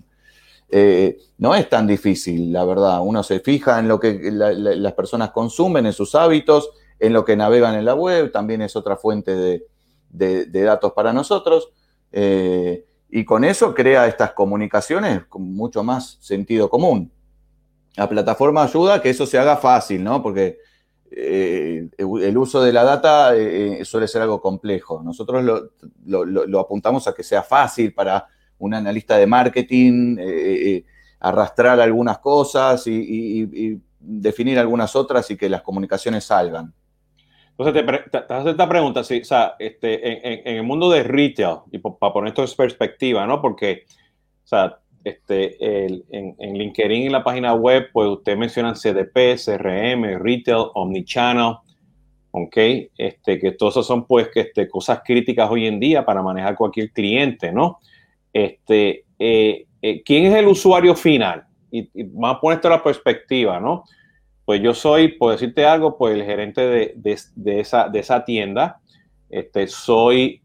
Eh, 0.70 1.17
no 1.39 1.56
es 1.56 1.67
tan 1.67 1.88
difícil, 1.88 2.54
la 2.54 2.63
verdad. 2.63 3.00
Uno 3.02 3.24
se 3.24 3.39
fija 3.39 3.80
en 3.80 3.88
lo 3.88 4.00
que 4.00 4.30
las 4.32 4.94
personas 4.94 5.32
consumen, 5.32 5.88
en 5.88 5.94
sus 5.94 6.13
hábitos, 6.13 6.70
en 7.00 7.13
lo 7.13 7.26
que 7.26 7.36
navegan 7.36 7.74
en 7.74 7.86
la 7.86 7.96
web, 7.96 8.32
también 8.32 8.62
es 8.62 8.76
otra 8.76 8.96
fuente 8.96 9.65
de, 10.12 10.46
datos 10.46 10.94
para 10.94 11.12
nosotros. 11.13 11.72
Eh, 12.12 12.86
y 13.12 13.26
con 13.26 13.43
eso 13.43 13.76
crea 13.76 14.08
estas 14.08 14.32
comunicaciones 14.32 15.26
con 15.26 15.54
mucho 15.54 15.84
más 15.84 16.17
sentido 16.21 16.69
común. 16.69 17.12
la 17.97 18.08
plataforma 18.08 18.63
ayuda 18.63 18.95
a 18.95 19.02
que 19.02 19.10
eso 19.10 19.26
se 19.26 19.38
haga 19.38 19.58
fácil, 19.58 20.02
¿no? 20.02 20.24
Porque 20.24 20.60
eh, 21.12 21.89
el 22.00 22.38
uso 22.38 22.63
de 22.63 22.71
la 22.71 22.86
data 22.86 23.36
eh, 23.36 23.84
suele 23.84 24.08
ser 24.08 24.21
algo 24.21 24.39
complejo. 24.39 25.04
Nosotros 25.04 25.69
lo, 26.06 26.60
apuntamos 26.60 27.06
a 27.06 27.13
que 27.13 27.21
sea 27.21 27.43
fácil 27.43 27.93
para 27.93 28.28
un 28.60 28.74
analista 28.74 29.17
de 29.17 29.28
marketing 29.28 30.15
eh, 30.17 30.86
arrastrar 31.19 31.82
algunas 31.82 32.19
cosas 32.19 32.88
y, 32.88 33.78
definir 34.04 34.58
algunas 34.58 34.95
otras 34.95 35.30
y 35.30 35.38
que 35.38 35.50
las 35.50 35.62
comunicaciones 35.62 36.24
salgan. 36.24 36.74
Entonces, 37.67 38.10
te, 38.12 38.19
te, 38.21 38.34
haces 38.34 38.52
esta 38.52 38.67
pregunta, 38.67 39.04
sí, 39.04 39.21
o 39.21 39.26
sea, 39.26 39.56
este, 39.60 40.50
en, 40.50 40.58
el 40.58 40.63
mundo 40.63 40.89
de 40.89 41.04
retail, 41.04 41.58
y 41.71 41.78
para 41.78 42.13
poner 42.13 42.30
esto 42.30 42.43
en 42.43 42.50
perspectiva, 42.58 43.26
¿no? 43.28 43.41
Porque, 43.41 43.86
o 44.43 44.47
sea, 44.47 44.78
este, 45.04 45.86
el, 45.86 46.06
en, 46.10 46.36
en, 46.39 46.58
LinkedIn 46.58 47.04
y 47.04 47.10
la 47.10 47.24
página 47.24 47.54
web, 47.54 47.89
pues 47.91 48.08
ustedes 48.10 48.38
mencionan 48.38 48.76
CDP, 48.76 49.36
CRM, 49.43 50.19
Retail, 50.19 50.65
Omnichannel, 50.74 51.56
¿ok? 52.32 52.58
Este, 52.97 53.39
que 53.39 53.52
todos 53.52 53.74
esos 53.74 53.88
son 53.88 54.06
pues 54.06 54.30
que, 54.30 54.41
este, 54.41 54.67
cosas 54.67 55.02
críticas 55.04 55.50
hoy 55.50 55.67
en 55.67 55.80
día 55.80 56.06
para 56.06 56.21
manejar 56.21 56.56
cualquier 56.56 56.91
cliente, 56.91 57.52
¿no? 57.52 57.80
Este, 58.34 59.06
eh, 59.19 59.65
eh, 59.82 60.02
¿Quién 60.04 60.26
es 60.26 60.36
el 60.36 60.47
usuario 60.47 60.95
final? 60.95 61.45
Y, 61.69 61.89
vamos 62.04 62.38
a 62.38 62.39
poner 62.39 62.58
esto 62.58 62.67
a 62.67 62.71
la 62.71 62.84
perspectiva, 62.84 63.60
¿no? 63.60 63.84
Pues 64.51 64.61
yo 64.61 64.73
soy, 64.73 65.13
por 65.13 65.31
decirte 65.31 65.65
algo, 65.65 65.97
pues 65.97 66.13
el 66.13 66.25
gerente 66.25 66.59
de, 66.59 66.93
de, 66.97 67.17
de 67.35 67.61
esa, 67.61 67.87
de 67.87 67.99
esa 67.99 68.25
tienda 68.25 68.81
este, 69.29 69.65
soy 69.69 70.41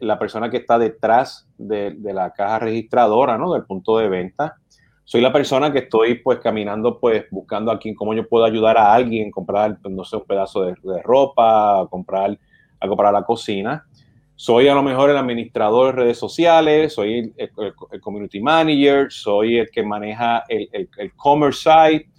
la 0.00 0.18
persona 0.18 0.50
que 0.50 0.58
está 0.58 0.78
detrás 0.78 1.48
de, 1.56 1.96
la 2.12 2.30
caja 2.32 2.58
registradora, 2.58 3.38
¿no? 3.38 3.54
Del 3.54 3.64
punto 3.64 3.96
de 3.96 4.10
venta. 4.10 4.56
Soy 5.02 5.22
la 5.22 5.32
persona 5.32 5.72
que 5.72 5.78
estoy, 5.78 6.16
pues, 6.16 6.40
caminando, 6.40 7.00
pues, 7.00 7.24
buscando 7.30 7.72
aquí 7.72 7.94
cómo 7.94 8.12
yo 8.12 8.28
puedo 8.28 8.44
ayudar 8.44 8.76
a 8.76 8.92
alguien, 8.92 9.30
comprar, 9.30 9.78
pues, 9.80 9.94
no 9.94 10.04
sé, 10.04 10.16
un 10.16 10.26
pedazo 10.26 10.64
de, 10.64 10.74
ropa, 11.02 11.86
comprar 11.88 12.38
algo 12.80 12.96
para 12.98 13.10
la 13.10 13.22
cocina. 13.22 13.86
Soy 14.36 14.68
a 14.68 14.74
lo 14.74 14.82
mejor 14.82 15.08
el 15.08 15.16
administrador 15.16 15.94
de 15.96 16.02
redes 16.02 16.18
sociales, 16.18 16.92
soy 16.92 17.32
el, 17.34 17.50
community 18.02 18.40
manager, 18.40 19.10
soy 19.10 19.56
el 19.56 19.70
que 19.70 19.82
maneja 19.82 20.44
el, 20.50 21.12
commerce 21.16 21.62
site, 21.62 22.10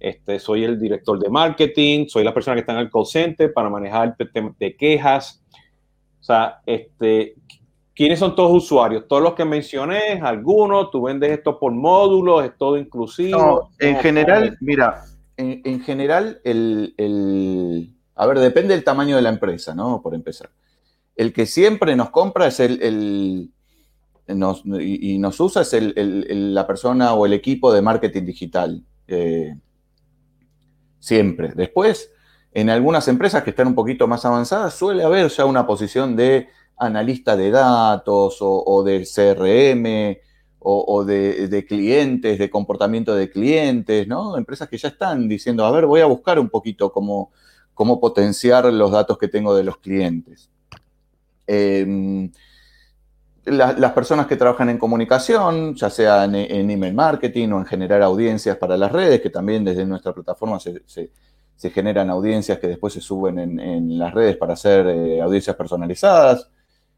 este, 0.00 0.38
soy 0.38 0.64
el 0.64 0.78
director 0.78 1.18
de 1.18 1.28
marketing, 1.28 2.06
soy 2.08 2.24
la 2.24 2.34
persona 2.34 2.54
que 2.54 2.60
está 2.60 2.72
en 2.72 2.78
el 2.78 2.90
call 2.90 3.06
center 3.06 3.52
para 3.52 3.68
manejar 3.68 4.16
de 4.16 4.76
quejas, 4.76 5.42
o 6.20 6.24
sea, 6.24 6.60
este, 6.66 7.36
¿quiénes 7.94 8.18
son 8.18 8.34
todos 8.34 8.52
los 8.52 8.64
usuarios? 8.64 9.06
Todos 9.08 9.22
los 9.22 9.34
que 9.34 9.44
mencioné, 9.44 10.20
algunos, 10.22 10.90
tú 10.90 11.02
vendes 11.02 11.30
esto 11.30 11.58
por 11.58 11.72
módulos, 11.72 12.44
es 12.44 12.56
todo 12.56 12.76
inclusivo. 12.76 13.38
No, 13.38 13.70
en 13.78 13.96
general, 13.96 14.56
mira, 14.60 15.04
en, 15.36 15.80
general, 15.80 16.40
el, 16.44 17.92
a 18.14 18.26
ver, 18.26 18.40
depende 18.40 18.74
del 18.74 18.84
tamaño 18.84 19.16
de 19.16 19.22
la 19.22 19.28
empresa, 19.28 19.74
¿no? 19.74 20.02
Por 20.02 20.14
empezar. 20.14 20.50
El 21.14 21.32
que 21.32 21.46
siempre 21.46 21.96
nos 21.96 22.10
compra 22.10 22.48
es 22.48 22.60
el, 22.60 23.50
y, 24.28 25.18
nos 25.18 25.40
usa 25.40 25.62
es 25.62 25.72
la 25.72 26.66
persona 26.66 27.14
o 27.14 27.26
el 27.26 27.32
equipo 27.32 27.72
de 27.72 27.82
marketing 27.82 28.24
digital. 28.24 28.82
Eh, 29.06 29.56
siempre. 30.98 31.52
Después, 31.54 32.10
en 32.52 32.70
algunas 32.70 33.08
empresas 33.08 33.42
que 33.42 33.50
están 33.50 33.68
un 33.68 33.74
poquito 33.74 34.06
más 34.06 34.24
avanzadas 34.24 34.74
suele 34.74 35.04
haber 35.04 35.28
ya 35.28 35.44
una 35.44 35.66
posición 35.66 36.16
de 36.16 36.48
analista 36.76 37.36
de 37.36 37.50
datos 37.50 38.38
o, 38.40 38.82
de 38.84 39.06
CRM 39.06 40.18
o, 40.60 41.04
de, 41.04 41.64
clientes, 41.66 42.38
de 42.38 42.50
comportamiento 42.50 43.14
de 43.14 43.30
clientes, 43.30 44.06
¿no? 44.06 44.36
Empresas 44.36 44.68
que 44.68 44.78
ya 44.78 44.88
están 44.88 45.28
diciendo, 45.28 45.64
a 45.64 45.70
ver, 45.70 45.86
voy 45.86 46.00
a 46.00 46.06
buscar 46.06 46.38
un 46.38 46.48
poquito 46.48 46.92
cómo, 46.92 47.32
cómo 47.74 48.00
potenciar 48.00 48.64
los 48.66 48.90
datos 48.90 49.18
que 49.18 49.28
tengo 49.28 49.54
de 49.56 49.64
los 49.64 49.78
clientes. 49.78 50.50
Las 53.50 53.92
personas 53.92 54.26
que 54.26 54.36
trabajan 54.36 54.68
en 54.68 54.78
comunicación, 54.78 55.74
ya 55.74 55.90
sea 55.90 56.24
en, 56.24 56.34
email 56.70 56.94
marketing 56.94 57.48
o 57.50 57.58
en 57.58 57.66
generar 57.66 58.02
audiencias 58.02 58.56
para 58.56 58.76
las 58.76 58.92
redes, 58.92 59.20
que 59.20 59.30
también 59.30 59.64
desde 59.64 59.86
nuestra 59.86 60.12
plataforma 60.12 60.58
se 60.60 61.70
generan 61.70 62.08
audiencias 62.08 62.58
que 62.58 62.68
después 62.68 62.92
se 62.92 63.00
suben 63.00 63.38
en, 63.58 63.98
las 63.98 64.14
redes 64.14 64.36
para 64.36 64.52
hacer 64.52 64.86
eh, 64.86 65.20
audiencias 65.20 65.56
personalizadas. 65.56 66.48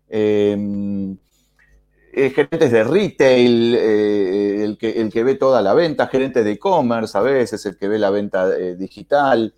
Em, 0.08 1.16
eh, 2.12 2.30
gerentes 2.30 2.70
de 2.70 2.84
retail, 2.84 3.74
eh, 3.76 4.64
el, 4.64 4.76
que, 4.76 5.24
ve 5.24 5.36
toda 5.36 5.62
la 5.62 5.72
venta, 5.72 6.08
gerentes 6.08 6.44
de 6.44 6.52
e-commerce 6.52 7.16
a 7.16 7.22
veces, 7.22 7.64
el 7.66 7.76
que 7.76 7.88
ve 7.88 7.98
la 7.98 8.10
venta 8.10 8.50
digital. 8.76 9.54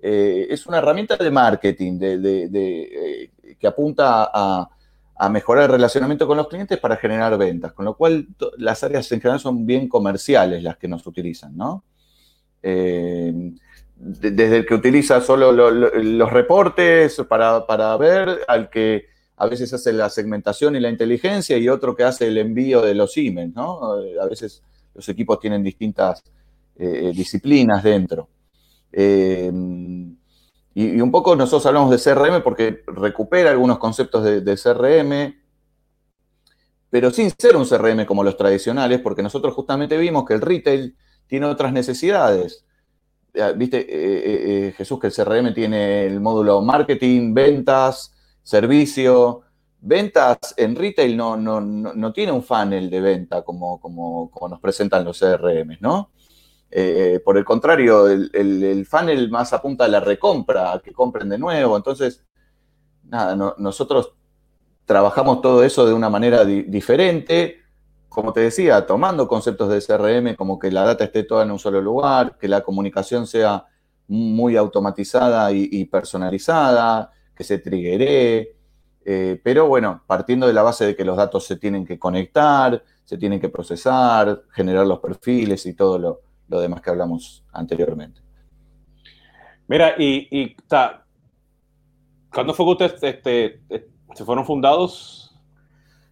es 0.00 0.66
una 0.66 0.78
herramienta 0.78 1.16
de 1.16 1.30
marketing 1.30 1.98
que 1.98 3.66
apunta 3.66 4.30
a, 4.34 4.68
a, 5.22 5.28
mejorar 5.28 5.64
el 5.64 5.70
relacionamiento 5.72 6.26
con 6.26 6.36
los 6.36 6.48
clientes 6.48 6.78
para 6.78 6.96
generar 6.96 7.36
ventas, 7.38 7.72
con 7.72 7.84
lo 7.84 7.96
cual 7.96 8.28
las 8.58 8.82
áreas 8.82 9.10
en 9.12 9.20
general 9.20 9.40
son 9.40 9.66
bien 9.66 9.88
comerciales 9.88 10.62
las 10.62 10.76
que 10.76 10.88
nos 10.88 11.06
utilizan, 11.06 11.56
¿no? 11.56 11.84
desde 12.62 14.56
el 14.58 14.66
que 14.66 14.74
utiliza 14.74 15.20
solo 15.20 15.52
los 15.52 16.32
reportes 16.32 17.20
para, 17.28 17.96
ver, 17.96 18.40
al 18.48 18.68
que 18.68 19.06
a 19.36 19.46
veces 19.46 19.72
hace 19.72 19.92
la 19.92 20.10
segmentación 20.10 20.76
y 20.76 20.80
la 20.80 20.90
inteligencia 20.90 21.56
y 21.56 21.68
otro 21.68 21.94
que 21.96 22.04
hace 22.04 22.26
el 22.28 22.38
envío 22.38 22.80
de 22.82 22.94
los 22.94 23.16
emails, 23.16 23.54
¿no? 23.54 23.80
A 24.20 24.26
veces 24.28 24.62
los 24.94 25.08
equipos 25.08 25.40
tienen 25.40 25.62
distintas 25.62 26.22
eh, 26.76 27.12
disciplinas 27.14 27.82
dentro. 27.82 28.28
Eh, 28.92 29.50
y, 30.74 31.00
un 31.00 31.10
poco 31.10 31.36
nosotros 31.36 31.66
hablamos 31.66 31.90
de 31.90 31.98
CRM 31.98 32.42
porque 32.42 32.82
recupera 32.86 33.50
algunos 33.50 33.78
conceptos 33.78 34.24
de, 34.24 34.56
CRM, 34.56 35.34
pero 36.90 37.10
sin 37.10 37.30
ser 37.38 37.56
un 37.56 37.66
CRM 37.66 38.04
como 38.06 38.24
los 38.24 38.36
tradicionales, 38.36 39.00
porque 39.00 39.22
nosotros 39.22 39.54
justamente 39.54 39.96
vimos 39.96 40.24
que 40.24 40.34
el 40.34 40.40
retail 40.40 40.96
tiene 41.26 41.46
otras 41.46 41.72
necesidades 41.72 42.64
Ah, 43.40 43.52
viste, 43.52 43.78
eh, 43.78 43.86
eh, 43.88 44.68
eh, 44.68 44.74
Jesús, 44.76 45.00
que 45.00 45.06
el 45.06 45.12
CRM 45.14 45.54
tiene 45.54 46.04
el 46.04 46.20
módulo 46.20 46.60
marketing, 46.60 47.32
ventas, 47.32 48.12
servicio. 48.42 49.42
Ventas 49.80 50.54
en 50.56 50.76
retail 50.76 51.16
no, 51.16 51.36
no, 51.36 52.12
tiene 52.12 52.30
un 52.30 52.42
funnel 52.42 52.88
de 52.90 53.00
venta 53.00 53.42
como, 53.42 53.80
como, 53.80 54.30
nos 54.48 54.60
presentan 54.60 55.04
los 55.04 55.18
CRM, 55.18 55.78
¿no? 55.80 56.10
Por 57.24 57.36
el 57.36 57.44
contrario, 57.44 58.08
el, 58.08 58.86
funnel 58.88 59.30
más 59.30 59.52
apunta 59.52 59.84
a 59.84 59.88
la 59.88 60.00
recompra, 60.00 60.72
a 60.72 60.78
que 60.80 60.92
compren 60.92 61.28
de 61.28 61.38
nuevo. 61.38 61.76
Entonces, 61.76 62.24
nada, 63.04 63.54
nosotros 63.58 64.14
trabajamos 64.84 65.40
todo 65.40 65.62
eso 65.64 65.86
de 65.86 65.92
una 65.92 66.10
manera 66.10 66.44
diferente 66.44 67.62
como 68.12 68.32
te 68.32 68.40
decía, 68.40 68.86
tomando 68.86 69.26
conceptos 69.26 69.70
de 69.70 69.80
CRM, 69.80 70.36
como 70.36 70.58
que 70.58 70.70
la 70.70 70.84
data 70.84 71.04
esté 71.04 71.24
toda 71.24 71.44
en 71.44 71.50
un 71.50 71.58
solo 71.58 71.80
lugar, 71.80 72.36
que 72.38 72.46
la 72.46 72.60
comunicación 72.60 73.26
sea 73.26 73.64
muy 74.06 74.56
automatizada 74.56 75.50
y, 75.50 75.84
personalizada, 75.86 77.10
que 77.34 77.42
se 77.42 77.58
triggere, 77.58 78.54
eh, 79.04 79.40
pero 79.42 79.66
bueno, 79.66 80.02
partiendo 80.06 80.46
de 80.46 80.52
la 80.52 80.62
base 80.62 80.84
de 80.84 80.94
que 80.94 81.06
los 81.06 81.16
datos 81.16 81.46
se 81.46 81.56
tienen 81.56 81.86
que 81.86 81.98
conectar, 81.98 82.84
se 83.04 83.16
tienen 83.16 83.40
que 83.40 83.48
procesar, 83.48 84.42
generar 84.50 84.86
los 84.86 85.00
perfiles 85.00 85.64
y 85.64 85.72
todo 85.72 85.98
lo, 85.98 86.20
demás 86.60 86.80
que 86.80 86.90
hablamos 86.90 87.44
anteriormente. 87.52 88.20
Mira, 89.68 89.94
y, 89.98 90.28
y 90.30 90.56
¿cuándo 92.32 92.54
fue 92.54 92.66
que 92.66 92.84
ustedes 92.84 93.02
este, 93.02 93.60
se 94.14 94.24
fueron 94.24 94.44
fundados? 94.44 95.34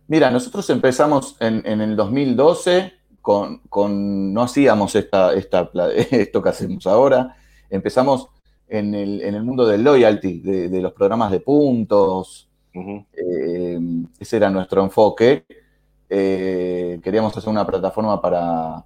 Mira, 0.06 0.30
nosotros 0.30 0.68
empezamos 0.70 1.36
en, 1.40 1.64
el 1.64 1.94
2012 1.94 2.92
con, 3.20 4.32
no 4.32 4.42
hacíamos 4.42 4.96
esta, 4.96 5.32
esto 5.94 6.42
que 6.42 6.48
hacemos 6.48 6.86
ahora, 6.86 7.36
empezamos 7.68 8.28
en 8.66 8.94
el, 8.94 9.42
mundo 9.42 9.66
del 9.66 9.82
loyalty, 9.82 10.40
de, 10.40 10.80
los 10.80 10.92
programas 10.92 11.30
de 11.30 11.40
puntos, 11.40 12.48
eh, 12.72 13.78
ese 14.18 14.36
era 14.36 14.48
nuestro 14.48 14.82
enfoque. 14.82 15.44
Eh, 16.08 16.98
queríamos 17.02 17.36
hacer 17.36 17.48
una 17.48 17.66
plataforma 17.66 18.20
para... 18.20 18.84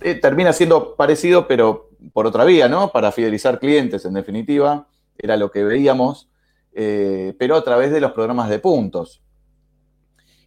Eh, 0.00 0.14
termina 0.14 0.52
siendo 0.52 0.96
parecido, 0.96 1.46
pero 1.46 1.90
por 2.12 2.26
otra 2.26 2.44
vía, 2.44 2.68
¿no? 2.68 2.90
Para 2.92 3.12
fidelizar 3.12 3.58
clientes, 3.58 4.04
en 4.04 4.14
definitiva, 4.14 4.86
era 5.18 5.36
lo 5.36 5.50
que 5.50 5.64
veíamos, 5.64 6.28
pero 6.72 7.56
a 7.56 7.64
través 7.64 7.90
de 7.90 8.00
los 8.00 8.12
programas 8.12 8.48
de 8.48 8.58
puntos. 8.58 9.22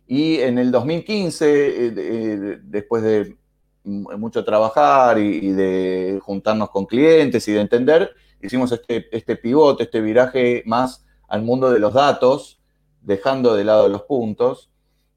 Y 0.08 0.39
en 0.42 0.58
el 0.58 0.72
2015, 0.72 1.46
eh, 1.48 1.94
eh, 1.98 2.60
después 2.62 3.04
de 3.04 3.38
mucho 3.84 4.46
trabajar 4.46 5.18
y, 5.18 5.52
de 5.52 6.20
juntarnos 6.22 6.70
con 6.70 6.86
clientes 6.86 7.48
y 7.48 7.52
de 7.52 7.62
entender, 7.62 8.12
hicimos 8.42 8.72
este, 8.72 9.08
este 9.16 9.36
pivote, 9.36 9.84
este 9.84 10.02
viraje 10.02 10.63
más 10.66 11.06
al 11.28 11.42
mundo 11.42 11.72
de 11.72 11.80
los 11.80 11.94
datos, 11.94 12.62
dejando 13.02 13.56
de 13.56 13.63
lado 13.63 13.89
los 13.89 14.04
puntos, 14.04 14.70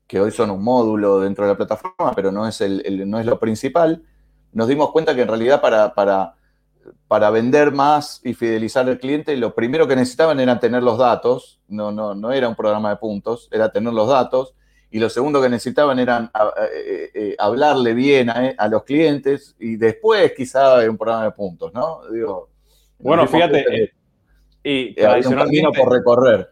que 0.06 0.20
hoy 0.20 0.30
son 0.30 0.50
un 0.50 0.62
módulo 0.62 1.20
dentro 1.20 1.44
de 1.44 1.52
la 1.52 1.56
plataforma, 1.56 2.14
pero 2.14 2.32
no 2.32 2.46
es, 2.46 2.60
el, 2.60 3.08
no 3.08 3.20
es 3.20 3.26
lo 3.26 3.38
principal. 3.38 4.02
Nos 4.56 4.68
dimos 4.68 4.90
cuenta 4.90 5.14
que 5.14 5.20
en 5.20 5.28
realidad 5.28 5.60
para, 5.60 5.92
para, 5.92 6.34
para 7.08 7.28
vender 7.28 7.72
más 7.72 8.22
y 8.24 8.32
fidelizar 8.32 8.88
al 8.88 8.98
cliente, 8.98 9.36
lo 9.36 9.54
primero 9.54 9.86
que 9.86 9.94
necesitaban 9.94 10.40
era 10.40 10.58
tener 10.58 10.82
los 10.82 10.96
datos, 10.96 11.60
no, 11.68 11.92
no, 11.92 12.14
no 12.14 12.32
era 12.32 12.48
un 12.48 12.56
programa 12.56 12.88
de 12.88 12.96
puntos, 12.96 13.50
era 13.52 13.70
tener 13.70 13.92
los 13.92 14.08
datos, 14.08 14.54
y 14.90 14.98
lo 14.98 15.10
segundo 15.10 15.42
que 15.42 15.50
necesitaban 15.50 15.98
era 15.98 16.30
eh, 16.72 17.10
eh, 17.12 17.36
hablarle 17.38 17.92
bien 17.92 18.30
a, 18.30 18.68
los 18.68 18.84
clientes, 18.84 19.54
y 19.60 19.76
después 19.76 20.32
quizá 20.34 20.88
un 20.88 20.96
programa 20.96 21.24
de 21.24 21.32
puntos, 21.32 21.74
¿no? 21.74 22.00
Digo, 22.10 22.48
bueno, 22.98 23.26
fíjate, 23.26 23.92
y 24.62 24.94
tradicionalmente, 24.94 25.78
por 25.78 25.92
recorrer. 25.92 26.50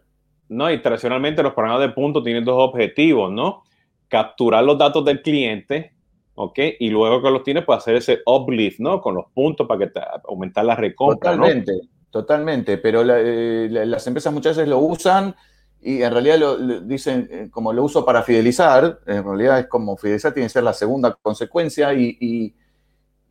No, 0.49 0.71
y 0.71 0.79
tradicionalmente 0.79 1.41
los 1.41 1.55
programas 1.55 1.81
de 1.81 1.89
puntos 1.89 2.23
tienen 2.23 2.45
dos 2.45 2.69
objetivos, 2.69 3.31
¿no? 3.31 3.63
Capturar 4.07 4.63
los 4.63 4.77
datos 4.77 5.03
del 5.03 5.23
cliente 5.23 5.94
¿ok? 6.35 6.59
Y 6.79 6.89
luego 6.89 7.21
que 7.21 7.31
los 7.31 7.43
tienes, 7.43 7.65
pues 7.65 7.79
hacer 7.79 7.95
ese 7.95 8.19
uplift, 8.25 8.79
¿no? 8.79 9.01
Con 9.01 9.15
los 9.15 9.25
puntos 9.33 9.67
para 9.67 9.87
que 9.87 9.99
aumentar 10.27 10.65
la 10.65 10.75
recompra, 10.75 11.31
Totalmente, 11.31 11.73
totalmente, 12.09 12.77
pero 12.77 13.03
eh, 13.03 13.67
las 13.69 14.05
empresas 14.07 14.33
muchas 14.33 14.57
veces 14.57 14.69
lo 14.69 14.79
usan 14.79 15.35
y 15.81 16.01
en 16.01 16.11
realidad 16.11 16.39
lo, 16.39 16.57
dicen 16.81 17.27
eh, 17.31 17.49
como 17.51 17.71
lo 17.71 17.83
uso 17.83 18.03
para 18.05 18.23
fidelizar, 18.23 18.99
en 19.05 19.23
realidad 19.23 19.59
es 19.59 19.67
como 19.67 19.95
fidelizar 19.97 20.33
tiene 20.33 20.47
que 20.47 20.53
ser 20.53 20.63
la 20.63 20.73
segunda 20.73 21.17
consecuencia 21.21 21.93
y, 21.93 22.55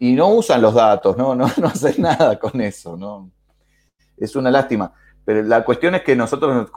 no 0.00 0.34
usan 0.34 0.60
los 0.60 0.74
datos, 0.74 1.16
¿no? 1.16 1.34
No, 1.34 1.46
no 1.56 1.66
hacen 1.66 2.02
nada 2.02 2.38
con 2.38 2.60
eso, 2.60 2.96
¿no? 2.96 3.30
Es 4.16 4.36
una 4.36 4.50
lástima. 4.50 4.92
Pero 5.24 5.42
la 5.42 5.64
cuestión 5.64 5.94
es 5.94 6.02
que 6.02 6.14
nosotros, 6.14 6.70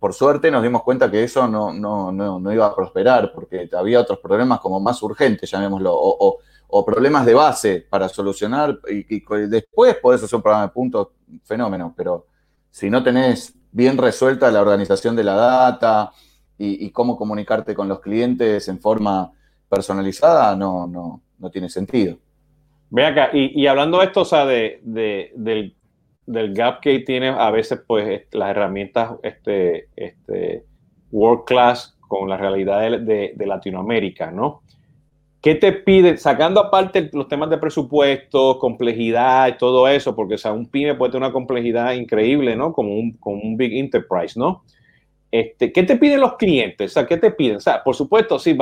por 0.00 0.14
suerte, 0.14 0.50
nos 0.50 0.62
dimos 0.62 0.82
cuenta 0.82 1.10
que 1.10 1.22
eso 1.22 1.46
no, 1.46 1.72
no, 1.72 2.52
iba 2.52 2.66
a 2.66 2.74
prosperar, 2.74 3.32
porque 3.32 3.68
había 3.72 4.00
otros 4.00 4.18
problemas 4.18 4.58
como 4.60 4.80
más 4.80 5.00
urgentes, 5.02 5.50
llamémoslo, 5.50 5.92
o, 5.94 6.40
problemas 6.84 7.24
de 7.24 7.34
base 7.34 7.86
para 7.88 8.08
solucionar, 8.08 8.80
y, 8.88 9.22
después 9.46 9.96
podés 9.98 10.24
hacer 10.24 10.36
un 10.36 10.42
programa 10.42 10.66
de 10.66 10.72
puntos, 10.72 11.08
fenómeno, 11.44 11.94
pero 11.96 12.26
si 12.70 12.90
no 12.90 13.02
tenés 13.02 13.54
bien 13.70 13.96
resuelta 13.96 14.50
la 14.50 14.60
organización 14.60 15.14
de 15.14 15.24
la 15.24 15.34
data 15.34 16.10
y, 16.58 16.90
cómo 16.90 17.16
comunicarte 17.16 17.76
con 17.76 17.88
los 17.88 18.00
clientes 18.00 18.66
en 18.66 18.80
forma 18.80 19.30
personalizada, 19.68 20.56
no, 20.56 20.88
no, 20.88 21.22
no 21.38 21.50
tiene 21.50 21.68
sentido. 21.68 22.16
Ve 22.90 23.06
acá, 23.06 23.30
y, 23.32 23.66
hablando 23.68 23.98
de 23.98 24.06
esto, 24.06 24.22
o 24.22 24.24
sea, 24.24 24.44
de, 24.46 24.80
del 24.82 25.76
del 26.26 26.54
gap 26.54 26.80
que 26.80 26.98
tiene 27.00 27.28
a 27.28 27.50
veces 27.50 27.82
pues 27.86 28.22
las 28.32 28.50
herramientas 28.50 29.12
este, 29.22 29.88
este, 29.96 30.64
world 31.10 31.44
class 31.44 31.96
con 32.00 32.28
la 32.28 32.36
realidad 32.36 33.00
de, 33.00 33.34
Latinoamérica, 33.46 34.30
¿no? 34.30 34.62
¿Qué 35.40 35.54
te 35.56 35.72
pide, 35.72 36.16
sacando 36.16 36.60
aparte 36.60 37.10
los 37.12 37.28
temas 37.28 37.50
de 37.50 37.58
presupuesto, 37.58 38.58
complejidad 38.58 39.48
y 39.48 39.58
todo 39.58 39.86
eso, 39.88 40.16
porque 40.16 40.34
o 40.34 40.38
sea, 40.38 40.52
un 40.52 40.66
pyme 40.66 40.94
puede 40.94 41.12
tener 41.12 41.26
una 41.26 41.32
complejidad 41.32 41.92
increíble, 41.92 42.56
¿no? 42.56 42.72
Como 42.72 42.94
un, 42.94 43.12
como 43.18 43.42
un 43.42 43.56
big 43.56 43.74
enterprise, 43.74 44.38
¿no? 44.38 44.64
Este, 45.30 45.72
¿Qué 45.72 45.82
te 45.82 45.96
piden 45.96 46.20
los 46.20 46.36
clientes? 46.36 46.92
O 46.92 46.94
sea, 46.94 47.06
¿qué 47.06 47.16
te 47.16 47.30
piden? 47.30 47.56
O 47.56 47.60
sea, 47.60 47.82
por 47.82 47.94
supuesto, 47.94 48.38
sí, 48.38 48.56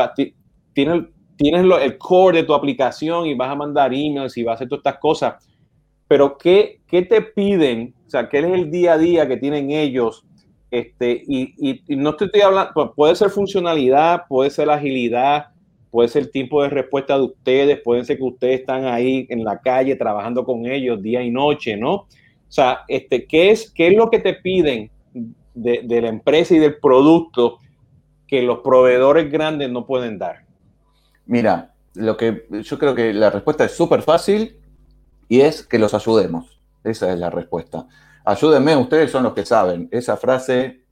tienes, 0.73 1.05
tienes 1.37 1.67
el 1.83 1.99
core 1.99 2.39
de 2.39 2.45
tu 2.45 2.55
aplicación 2.55 3.27
y 3.27 3.35
vas 3.35 3.51
a 3.51 3.55
mandar 3.55 3.93
emails 3.93 4.37
y 4.37 4.43
vas 4.43 4.53
a 4.53 4.55
hacer 4.55 4.69
todas 4.69 4.81
estas 4.81 4.99
cosas, 4.99 5.52
pero 6.13 6.37
¿qué, 6.37 6.83
¿qué, 6.89 7.01
te 7.01 7.23
piden? 7.23 7.95
O 8.07 8.11
sea, 8.11 8.29
¿qué 8.29 8.41
es 8.41 8.45
el 8.45 8.71
día 8.71 8.93
a 8.93 8.99
día 8.99 9.27
que 9.27 9.39
tienen 9.39 9.71
ellos? 9.71 10.27
Este, 10.71 11.23
y, 11.27 11.55
y, 11.59 11.97
no 11.97 12.11
estoy 12.11 12.29
hablando, 12.43 12.71
pues, 12.75 12.91
puede 12.95 13.17
ser 13.17 13.31
funcionalidad, 13.31 14.25
puede 14.29 14.51
ser 14.51 14.69
agilidad, 14.69 15.47
puede 15.91 16.11
ser 16.11 16.31
tiempo 16.31 16.63
de 16.63 16.69
respuesta 16.69 17.17
de 17.17 17.23
ustedes, 17.23 17.81
puede 17.81 18.05
ser 18.05 18.19
que 18.19 18.25
ustedes 18.25 18.61
están 18.61 18.85
ahí 18.85 19.27
en 19.31 19.43
la 19.43 19.59
calle 19.59 19.97
trabajando 19.97 20.45
con 20.45 20.67
ellos 20.67 21.01
día 21.01 21.23
y 21.23 21.31
noche, 21.31 21.79
¿no? 21.79 21.95
O 21.95 22.07
sea, 22.47 22.81
este, 22.89 23.25
¿qué, 23.25 23.51
es, 23.51 23.71
qué 23.71 23.87
es 23.87 23.97
lo 23.97 24.11
que 24.11 24.19
te 24.19 24.35
piden 24.35 24.91
de, 25.55 25.81
de 25.83 26.03
la 26.03 26.11
empresa 26.11 26.55
y 26.55 26.59
del 26.59 26.77
producto 26.77 27.57
que 28.29 28.43
los 28.43 28.59
proveedores 28.59 29.33
grandes 29.33 29.71
no 29.71 29.87
pueden 29.87 30.19
dar? 30.19 30.45
Mira, 31.25 31.73
lo 31.95 32.19
que 32.19 32.45
yo 32.63 32.79
creo 32.79 32.95
que 32.95 33.15
la 33.15 33.31
respuesta 33.31 33.65
es 33.65 33.73
súper 33.73 34.03
fácil 34.03 34.59
y 35.29 35.41
es 35.41 35.63
que 35.63 35.79
los 35.79 35.95
ayudemos. 35.95 36.61
Esa 36.85 37.13
es 37.13 37.19
la 37.19 37.31
respuesta. 37.31 37.87
Ayúdenme, 38.25 38.77
ustedes 38.77 39.11
son 39.11 39.25
los 39.25 39.35
que 39.35 39.45
saben. 39.45 39.89
Esa 39.91 40.17
frase. 40.17 40.83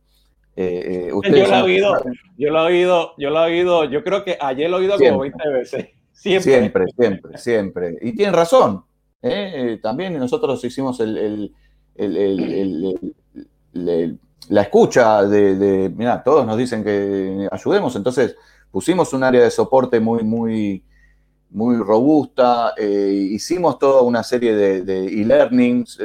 Eh, 0.56 1.10
eh, 1.10 1.30
yo 1.32 1.46
la 1.46 1.60
he 1.60 1.62
oído, 1.62 1.96
yo 2.36 2.50
la 2.50 2.62
he 2.62 2.66
oído, 2.66 3.14
yo 3.16 3.30
la 3.30 3.48
he 3.48 3.52
oído, 3.52 3.84
yo 3.84 4.04
creo 4.04 4.24
que 4.24 4.36
ayer 4.40 4.68
lo 4.68 4.78
he 4.78 4.80
oído 4.80 4.98
como 4.98 5.20
20 5.20 5.48
veces. 5.50 5.88
Siempre, 6.12 6.50
siempre, 6.50 6.84
siempre. 6.94 7.38
siempre. 7.38 7.98
Y 8.02 8.12
tienen 8.12 8.34
razón. 8.34 8.84
¿eh? 9.22 9.78
También 9.82 10.18
nosotros 10.18 10.62
hicimos 10.64 11.00
el, 11.00 11.54
la 14.48 14.62
escucha 14.62 15.24
de, 15.24 15.56
de, 15.56 15.88
mira, 15.88 16.22
todos 16.22 16.46
nos 16.46 16.56
dicen 16.56 16.82
que 16.84 17.48
ayudemos, 17.50 17.94
entonces 17.96 18.36
pusimos 18.70 19.12
un 19.12 19.24
área 19.24 19.42
de 19.42 19.50
soporte 19.50 20.00
muy, 20.00 20.22
muy, 20.22 20.84
muy 21.50 21.76
robusta. 21.76 22.74
Eh, 22.76 23.28
hicimos 23.32 23.78
toda 23.78 24.02
una 24.02 24.22
serie 24.22 24.54
de 24.54 25.06
e-learnings, 25.06 25.98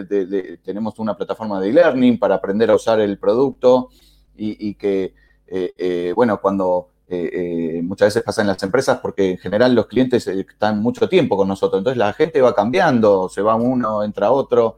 tenemos 0.63 0.99
una 0.99 1.15
plataforma 1.15 1.59
de 1.61 1.69
e-learning 1.69 2.17
para 2.19 2.35
aprender 2.35 2.69
a 2.69 2.75
usar 2.75 2.99
el 2.99 3.17
producto 3.17 3.89
y, 4.35 4.73
que, 4.75 5.13
eh, 5.47 5.73
eh, 5.77 6.13
bueno, 6.15 6.41
cuando 6.41 6.89
muchas 7.83 8.07
veces 8.07 8.23
pasa 8.23 8.41
en 8.41 8.47
las 8.47 8.61
empresas, 8.63 8.99
porque 8.99 9.31
en 9.31 9.37
general 9.37 9.75
los 9.75 9.85
clientes 9.85 10.25
están 10.27 10.81
mucho 10.81 11.07
tiempo 11.07 11.37
con 11.37 11.47
nosotros, 11.47 11.79
entonces 11.79 11.97
la 11.97 12.13
gente 12.13 12.41
va 12.41 12.55
cambiando, 12.55 13.29
se 13.29 13.41
va 13.41 13.55
uno, 13.55 14.03
entra 14.03 14.31
otro. 14.31 14.77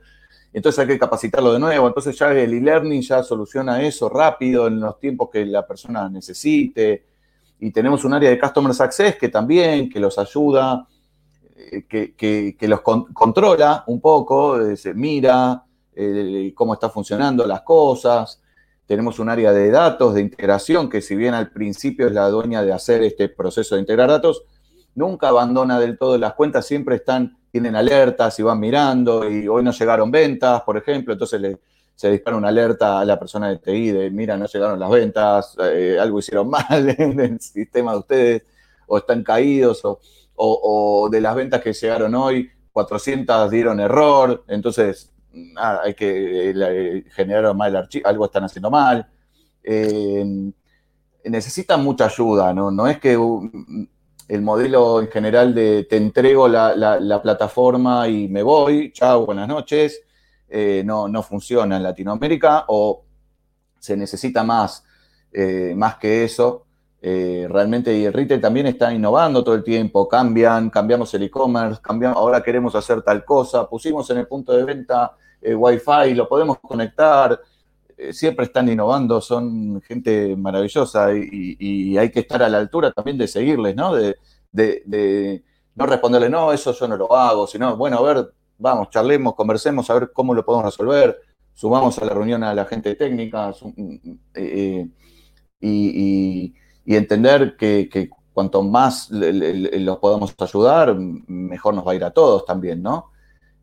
Entonces 0.51 0.79
hay 0.79 0.87
que 0.87 0.99
capacitarlo 0.99 1.53
de 1.53 1.59
nuevo. 1.59 1.87
Entonces 1.87 2.17
ya 2.17 2.31
el 2.31 2.53
e-learning 2.53 3.01
ya 3.01 3.23
soluciona 3.23 3.81
eso 3.83 4.09
rápido 4.09 4.67
en 4.67 4.79
los 4.79 4.99
tiempos 4.99 5.29
que 5.31 5.45
la 5.45 5.65
persona 5.65 6.09
necesite 6.09 7.05
y 7.59 7.71
tenemos 7.71 8.03
un 8.05 8.13
área 8.13 8.29
de 8.29 8.39
Customer 8.39 8.73
Success 8.73 9.15
que 9.15 9.29
también, 9.29 9.89
que 9.89 9.99
los 9.99 10.17
ayuda, 10.19 10.87
eh, 11.55 11.85
que, 11.87 12.67
los 12.67 12.81
controla 12.81 13.83
un 13.87 13.99
poco, 13.99 14.61
eh, 14.61 14.77
se 14.77 14.93
mira 14.93 15.63
eh, 15.95 16.53
cómo 16.55 16.75
están 16.75 16.91
funcionando 16.91 17.45
las 17.47 17.61
cosas. 17.61 18.41
Tenemos 18.85 19.19
un 19.19 19.29
área 19.29 19.51
de 19.51 19.71
datos, 19.71 20.13
de 20.13 20.21
integración, 20.21 20.89
que 20.89 21.01
si 21.01 21.15
bien 21.15 21.33
al 21.33 21.49
principio 21.49 22.07
es 22.07 22.13
la 22.13 22.29
dueña 22.29 22.63
de 22.63 22.73
hacer 22.73 23.03
este 23.03 23.27
proceso 23.29 23.75
de 23.75 23.81
integrar 23.81 24.09
datos, 24.09 24.43
nunca 24.95 25.29
abandona 25.29 25.79
del 25.79 25.97
todo 25.97 26.17
las 26.17 26.33
cuentas, 26.33 26.65
siempre 26.65 26.95
están, 26.95 27.37
tienen 27.51 27.75
alertas 27.75 28.37
y 28.39 28.43
van 28.43 28.59
mirando, 28.59 29.29
y 29.29 29.47
hoy 29.47 29.63
no 29.63 29.71
llegaron 29.71 30.11
ventas, 30.11 30.61
por 30.61 30.77
ejemplo, 30.77 31.13
entonces 31.13 31.41
le, 31.41 31.59
se 31.97 32.11
dispara 32.11 32.37
una 32.37 32.49
alerta 32.49 32.99
a 32.99 33.05
la 33.05 33.17
persona 33.17 33.49
de 33.49 33.57
TI 33.57 33.89
de, 33.89 34.11
mira, 34.11 34.37
no 34.37 34.45
llegaron 34.45 34.79
las 34.79 34.89
ventas, 34.91 35.57
eh, 35.59 35.97
algo 35.99 36.19
hicieron 36.19 36.47
mal 36.51 36.95
en 36.95 37.19
el 37.19 37.41
sistema 37.41 37.93
de 37.93 37.97
ustedes, 37.97 38.43
o 38.85 38.99
están 38.99 39.23
caídos, 39.23 39.81
o, 40.35 41.09
de 41.11 41.19
las 41.19 41.35
ventas 41.35 41.59
que 41.59 41.73
llegaron 41.73 42.13
hoy, 42.13 42.51
400 42.71 43.49
dieron 43.49 43.79
error, 43.79 44.43
entonces 44.47 45.11
hay 45.55 45.95
que 45.95 46.51
eh, 46.51 47.05
generar 47.09 47.55
mal 47.55 47.75
archivo, 47.75 48.07
algo 48.07 48.25
están 48.25 48.43
haciendo 48.43 48.69
mal. 48.69 49.09
Eh, 49.63 50.51
necesitan 51.25 51.83
mucha 51.83 52.05
ayuda, 52.05 52.53
¿no? 52.53 52.69
No 52.69 52.87
es 52.87 52.99
que 52.99 53.13
el 54.27 54.41
modelo 54.43 55.01
en 55.01 55.07
general 55.07 55.55
de 55.55 55.85
te 55.85 55.97
entrego 55.97 56.47
la, 56.47 56.75
la 56.75 57.21
plataforma 57.23 58.07
y 58.07 58.27
me 58.27 58.43
voy, 58.43 58.91
chao, 58.93 59.25
buenas 59.25 59.47
noches, 59.47 60.03
eh, 60.49 60.81
no, 60.85 61.07
no, 61.07 61.23
funciona 61.23 61.77
en 61.77 61.83
Latinoamérica 61.83 62.65
o 62.67 63.03
se 63.79 63.97
necesita 63.97 64.43
más, 64.43 64.83
eh, 65.31 65.73
más 65.75 65.97
que 65.97 66.23
eso. 66.23 66.65
Eh, 67.01 67.47
realmente 67.49 68.05
el 68.05 68.13
retail 68.13 68.41
también 68.41 68.67
está 68.67 68.93
innovando 68.93 69.43
todo 69.43 69.55
el 69.55 69.63
tiempo, 69.63 70.07
cambian, 70.07 70.69
cambiamos 70.69 71.13
el 71.13 71.23
e-commerce, 71.23 71.79
ahora 72.05 72.41
queremos 72.41 72.75
hacer 72.75 73.01
tal 73.03 73.23
cosa, 73.23 73.69
pusimos 73.69 74.09
en 74.09 74.17
el 74.17 74.27
punto 74.27 74.53
de 74.53 74.63
venta 74.63 75.15
Wi-Fi, 75.41 76.15
lo 76.15 76.27
podemos 76.27 76.57
conectar, 76.59 77.39
siempre 78.11 78.45
están 78.45 78.67
innovando, 78.67 79.21
son 79.21 79.79
gente 79.81 80.35
maravillosa 80.35 81.13
y, 81.13 81.95
hay 81.97 82.09
que 82.09 82.21
estar 82.21 82.41
a 82.41 82.49
la 82.49 82.57
altura 82.57 82.91
también 82.91 83.17
de 83.17 83.27
seguirles, 83.27 83.75
¿no? 83.75 83.93
De, 83.93 84.17
de 84.51 85.43
no 85.77 85.85
responderle, 85.85 86.29
no, 86.29 86.51
eso 86.51 86.73
yo 86.73 86.87
no 86.87 86.97
lo 86.97 87.15
hago, 87.15 87.45
sino, 87.45 87.77
bueno, 87.77 87.99
a 87.99 88.01
ver, 88.01 88.33
vamos, 88.57 88.89
charlemos, 88.89 89.35
conversemos, 89.35 89.89
a 89.89 89.93
ver 89.93 90.11
cómo 90.13 90.33
lo 90.33 90.45
podemos 90.45 90.65
resolver, 90.65 91.21
sumamos 91.53 91.97
a 91.99 92.05
la 92.05 92.13
reunión 92.13 92.43
a 92.43 92.53
la 92.53 92.65
gente 92.65 92.95
técnica 92.95 93.53
eh, 94.33 94.87
y, 95.59 96.53
entender 96.85 97.55
que, 97.57 98.09
cuanto 98.33 98.61
más 98.61 99.09
los 99.09 99.97
podamos 99.97 100.35
ayudar, 100.39 100.95
mejor 100.95 101.73
nos 101.73 101.85
va 101.85 101.91
a 101.91 101.95
ir 101.95 102.03
a 102.03 102.11
todos 102.11 102.45
también, 102.45 102.81
¿no? 102.81 103.11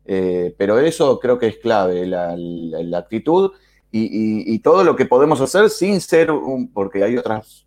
Eh, 0.03 0.53
pero 0.57 0.77
eso 0.77 1.19
creo 1.19 1.39
que 1.39 1.47
es 1.47 1.57
clave, 1.57 2.05
la, 2.05 2.97
actitud 2.97 3.51
y, 3.91 4.59
todo 4.59 4.83
lo 4.83 4.95
que 4.95 5.05
podemos 5.05 5.39
hacer 5.39 5.69
sin 5.69 6.01
ser, 6.01 6.31
un, 6.31 6.71
porque 6.71 7.03
hay 7.03 7.17
otras 7.17 7.65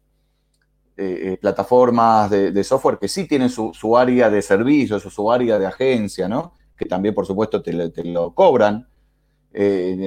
plataformas 1.40 2.28
de, 2.30 2.64
software 2.64 2.98
que 2.98 3.08
sí 3.08 3.26
tienen 3.26 3.48
su, 3.48 3.96
área 3.96 4.28
de 4.28 4.42
servicios 4.42 5.06
o 5.06 5.10
su 5.10 5.32
área 5.32 5.58
de 5.58 5.66
agencia, 5.66 6.28
¿no? 6.28 6.57
Que 6.78 6.86
también, 6.86 7.14
por 7.14 7.26
supuesto, 7.26 7.60
te, 7.60 7.72
lo 8.04 8.34
cobran. 8.34 8.86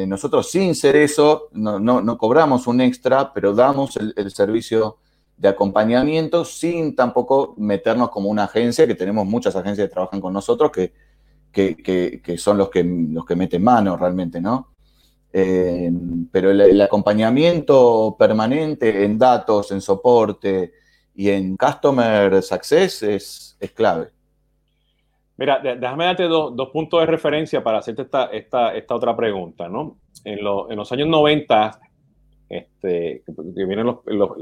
nosotros 0.07 0.49
sin 0.49 0.74
ser 0.74 0.95
eso, 0.95 1.49
no, 1.51 2.17
cobramos 2.17 2.65
un 2.65 2.82
extra, 2.82 3.34
pero 3.34 3.53
damos 3.53 3.97
el 3.97 4.32
servicio 4.32 4.97
de 5.41 5.47
acompañamiento 5.47 6.45
sin 6.45 6.95
tampoco 6.95 7.55
meternos 7.57 8.11
como 8.11 8.30
una 8.30 8.43
agencia, 8.43 8.86
que 8.86 8.93
tenemos 8.93 9.26
muchas 9.26 9.55
agencias 9.55 9.88
que 9.88 9.93
trabajan 9.93 10.22
con 10.22 10.34
nosotros 10.34 10.69
que, 10.72 10.93
que, 11.51 12.38
son 12.38 12.59
los 12.59 12.69
que, 12.69 12.84
los 12.84 13.26
que 13.26 13.36
meten 13.36 13.63
mano 13.63 13.97
realmente, 13.97 14.39
¿no? 14.39 14.69
Eh, 15.34 15.91
pero 16.32 16.51
el, 16.51 16.80
acompañamiento 16.80 18.15
permanente 18.19 19.03
en 19.03 19.17
datos, 19.17 19.72
en 19.72 19.82
soporte 19.82 20.74
y 21.15 21.30
en 21.30 21.57
customer 21.57 22.43
success 22.43 23.01
es, 23.01 23.57
es 23.59 23.72
clave. 23.72 24.11
Mira, 25.42 25.60
déjame 25.60 26.06
darte 26.06 26.26
dos, 26.26 26.70
puntos 26.72 27.00
de 27.00 27.08
referencia 27.08 27.64
para 27.64 27.80
hacerte 27.80 28.04
esta, 28.04 28.26
esta, 28.26 28.76
esta 28.76 28.94
otra 28.94 29.16
pregunta, 29.16 29.68
¿no? 29.68 29.98
En, 30.24 30.38
en, 30.38 30.78
los 30.78 30.92
años 30.92 31.08
90, 31.08 31.80
este, 32.48 33.24
que 33.26 33.66
vienen 33.66 33.88
los, 33.88 34.38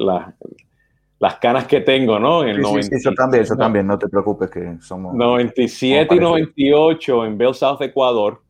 las 1.19 1.35
canas 1.37 1.67
que 1.67 1.79
tengo, 1.79 2.19
¿no? 2.19 2.43
En 2.43 2.49
el 2.49 2.65
sí, 2.83 2.99
sí, 2.99 3.15
también, 3.15 3.43
eso 3.43 3.55
también, 3.55 3.87
no 3.87 3.97
te 3.97 4.09
preocupes 4.09 4.49
que 4.51 4.75
somos... 4.81 5.15
97 5.15 6.15
y 6.15 6.19
98 6.19 7.25
en 7.27 7.37
Bell 7.37 7.55
South, 7.55 7.81
Ecuador, 7.81 8.41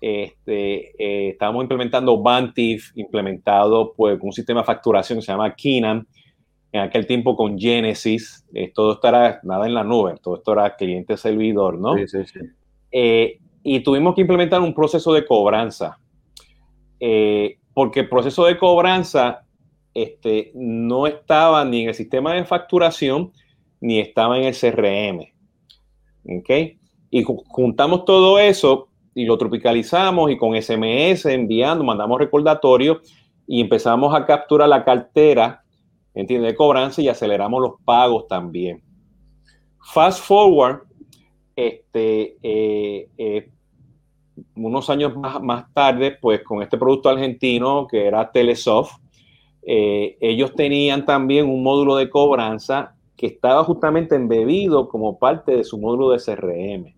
este, 0.00 0.90
eh, 1.00 1.28
estábamos 1.30 1.62
implementando 1.62 2.20
Bantif, 2.20 2.90
implementado 2.96 3.92
pues 3.96 4.18
un 4.20 4.32
sistema 4.32 4.62
de 4.62 4.66
facturación 4.66 5.20
que 5.20 5.24
se 5.24 5.30
llama 5.30 5.54
Kinan, 5.54 6.04
en 6.76 6.82
aquel 6.82 7.06
tiempo 7.06 7.36
con 7.36 7.58
Genesis, 7.58 8.46
eh, 8.54 8.72
todo 8.74 8.92
esto 8.92 9.08
era 9.08 9.40
nada 9.42 9.66
en 9.66 9.74
la 9.74 9.84
nube, 9.84 10.14
todo 10.22 10.36
esto 10.36 10.52
era 10.52 10.76
cliente-servidor, 10.76 11.78
¿no? 11.78 11.96
Sí, 11.96 12.08
sí, 12.08 12.24
sí. 12.26 12.40
Eh, 12.92 13.38
y 13.62 13.80
tuvimos 13.80 14.14
que 14.14 14.20
implementar 14.20 14.60
un 14.60 14.74
proceso 14.74 15.12
de 15.12 15.26
cobranza, 15.26 15.98
porque 17.74 18.00
el 18.00 18.08
proceso 18.08 18.46
de 18.46 18.56
cobranza 18.56 19.42
este, 19.96 20.52
no 20.54 21.06
estaba 21.06 21.64
ni 21.64 21.82
en 21.82 21.88
el 21.88 21.94
sistema 21.94 22.34
de 22.34 22.44
facturación 22.44 23.32
ni 23.80 23.98
estaba 23.98 24.38
en 24.38 24.44
el 24.44 24.54
CRM. 24.54 25.20
¿Ok? 26.38 26.50
Y 27.10 27.22
juntamos 27.22 28.04
todo 28.04 28.38
eso 28.38 28.88
y 29.14 29.24
lo 29.24 29.38
tropicalizamos 29.38 30.30
y 30.30 30.36
con 30.36 30.60
SMS 30.60 31.24
enviando, 31.24 31.82
mandamos 31.82 32.18
recordatorios 32.18 32.98
y 33.46 33.62
empezamos 33.62 34.14
a 34.14 34.26
capturar 34.26 34.68
la 34.68 34.84
cartera, 34.84 35.64
¿entiendes? 36.16 36.52
De 36.52 36.56
cobranza 36.56 37.00
y 37.00 37.08
aceleramos 37.08 37.62
los 37.62 37.74
pagos 37.84 38.26
también. 38.26 38.82
Fast 39.92 40.24
forward, 40.24 40.80
este, 41.54 42.36
eh, 42.42 43.08
eh, 43.16 43.50
unos 44.56 44.90
años 44.90 45.16
más, 45.16 45.40
más 45.40 45.72
tarde, 45.72 46.18
pues 46.20 46.42
con 46.42 46.62
este 46.62 46.76
producto 46.76 47.08
argentino 47.08 47.86
que 47.86 48.06
era 48.06 48.32
Telesoft, 48.32 48.98
eh, 49.62 50.16
ellos 50.20 50.54
tenían 50.54 51.04
también 51.04 51.48
un 51.48 51.62
módulo 51.62 51.96
de 51.96 52.08
cobranza 52.08 52.94
que 53.16 53.26
estaba 53.26 53.64
justamente 53.64 54.14
embebido 54.14 54.88
como 54.88 55.18
parte 55.18 55.56
de 55.56 55.64
su 55.64 55.78
módulo 55.78 56.10
de 56.10 56.18
CRM. 56.18 56.94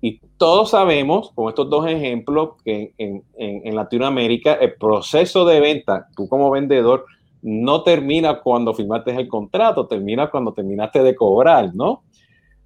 Y 0.00 0.18
todos 0.36 0.70
sabemos, 0.70 1.30
con 1.34 1.48
estos 1.48 1.70
dos 1.70 1.86
ejemplos, 1.86 2.54
que 2.64 2.92
en, 2.98 3.76
Latinoamérica 3.76 4.54
el 4.54 4.74
proceso 4.74 5.44
de 5.44 5.60
venta, 5.60 6.08
tú 6.16 6.28
como 6.28 6.50
vendedor, 6.50 7.04
no 7.42 7.82
termina 7.82 8.40
cuando 8.40 8.72
firmaste 8.72 9.10
el 9.12 9.28
contrato, 9.28 9.86
termina 9.86 10.30
cuando 10.30 10.52
terminaste 10.52 11.02
de 11.02 11.14
cobrar, 11.14 11.74
¿no? 11.74 12.04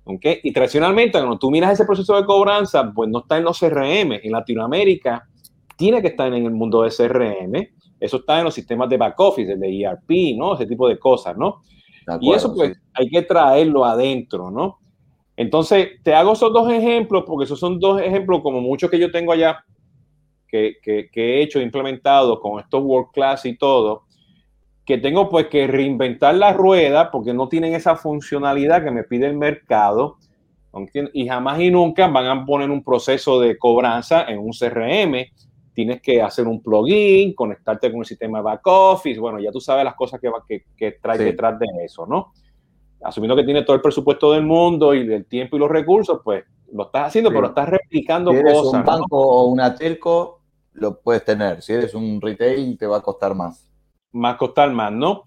¿Okay? 0.04 0.38
Y 0.44 0.52
tradicionalmente, 0.52 1.18
cuando 1.18 1.38
tú 1.38 1.50
miras 1.50 1.72
ese 1.72 1.84
proceso 1.84 2.14
de 2.14 2.24
cobranza, 2.24 2.92
pues 2.94 3.10
no 3.10 3.20
está 3.20 3.38
en 3.38 3.44
los 3.44 3.58
CRM. 3.58 4.12
En 4.22 4.30
Latinoamérica, 4.30 5.26
tiene 5.76 6.00
que 6.00 6.08
estar 6.08 6.32
en 6.32 6.44
el 6.44 6.52
mundo 6.52 6.82
de 6.82 6.90
CRM 6.90 7.76
eso 7.98 8.18
está 8.18 8.38
en 8.38 8.44
los 8.44 8.54
sistemas 8.54 8.88
de 8.88 8.96
back 8.96 9.18
office, 9.18 9.52
el 9.52 9.60
de 9.60 9.80
ERP, 9.82 10.36
¿no? 10.36 10.54
Ese 10.54 10.66
tipo 10.66 10.88
de 10.88 10.98
cosas, 10.98 11.36
¿no? 11.36 11.62
y 12.20 12.32
eso 12.32 12.54
pues 12.54 12.80
hay 12.94 13.08
que 13.08 13.22
traerlo 13.22 13.84
adentro, 13.84 14.48
¿no? 14.48 14.78
Entonces, 15.36 15.88
te 16.04 16.14
hago 16.14 16.34
esos 16.34 16.52
dos 16.52 16.70
ejemplos 16.70 17.24
porque 17.26 17.46
esos 17.46 17.58
son 17.58 17.80
dos 17.80 18.00
ejemplos 18.00 18.42
como 18.42 18.60
muchos 18.60 18.88
que 18.88 18.98
yo 19.00 19.10
tengo 19.10 19.32
allá 19.32 19.64
que, 20.46 20.76
que, 20.80 21.10
he 21.12 21.42
hecho, 21.42 21.60
implementado 21.60 22.38
con 22.38 22.60
estos 22.60 22.80
World 22.80 23.10
Class 23.12 23.44
y 23.44 23.58
todo, 23.58 24.04
que 24.86 24.98
tengo 24.98 25.28
pues 25.28 25.48
que 25.48 25.66
reinventar 25.66 26.36
la 26.36 26.52
rueda 26.52 27.10
porque 27.10 27.34
no 27.34 27.48
tienen 27.48 27.74
esa 27.74 27.96
funcionalidad 27.96 28.84
que 28.84 28.92
me 28.92 29.02
pide 29.02 29.26
el 29.26 29.36
mercado 29.36 30.16
y 31.12 31.26
jamás 31.26 31.60
y 31.60 31.70
nunca 31.70 32.06
van 32.06 32.26
a 32.26 32.46
poner 32.46 32.70
un 32.70 32.84
proceso 32.84 33.40
de 33.40 33.58
cobranza 33.58 34.24
en 34.28 34.38
un 34.38 34.52
CRM 34.52 35.26
tienes 35.76 36.00
que 36.00 36.22
hacer 36.22 36.46
un 36.48 36.62
plugin, 36.62 37.34
conectarte 37.34 37.90
con 37.90 38.00
el 38.00 38.06
sistema 38.06 38.38
de 38.38 38.44
back 38.44 38.66
office, 38.66 39.20
bueno, 39.20 39.38
ya 39.38 39.52
tú 39.52 39.60
sabes 39.60 39.84
las 39.84 39.94
cosas 39.94 40.18
que, 40.18 40.30
que, 40.48 40.64
que 40.74 40.92
trae 40.92 41.18
detrás 41.18 41.58
de 41.58 41.66
eso, 41.84 42.06
¿no? 42.06 42.32
Asumiendo 43.02 43.36
que 43.36 43.44
tiene 43.44 43.62
todo 43.62 43.76
el 43.76 43.82
presupuesto 43.82 44.32
del 44.32 44.42
mundo 44.42 44.94
y 44.94 45.06
del 45.06 45.26
tiempo 45.26 45.56
y 45.56 45.58
los 45.58 45.70
recursos, 45.70 46.20
pues 46.24 46.44
lo 46.72 46.84
estás 46.84 47.08
haciendo, 47.08 47.30
pero 47.30 47.48
estás 47.48 47.68
replicando 47.68 48.30
si 48.30 48.38
eres 48.38 48.54
cosas. 48.54 48.80
un 48.80 48.86
banco 48.86 49.18
o 49.18 49.46
una 49.48 49.74
telco, 49.74 50.40
lo 50.72 50.98
puedes 50.98 51.24
tener. 51.24 51.60
Si 51.60 51.74
eres 51.74 51.94
un 51.94 52.22
retail, 52.22 52.78
te 52.78 52.86
va 52.86 52.96
a 52.96 53.02
costar 53.02 53.34
más. 53.34 53.68
Más 54.12 54.36
costar 54.36 54.70
más, 54.72 54.92
¿no? 54.92 55.24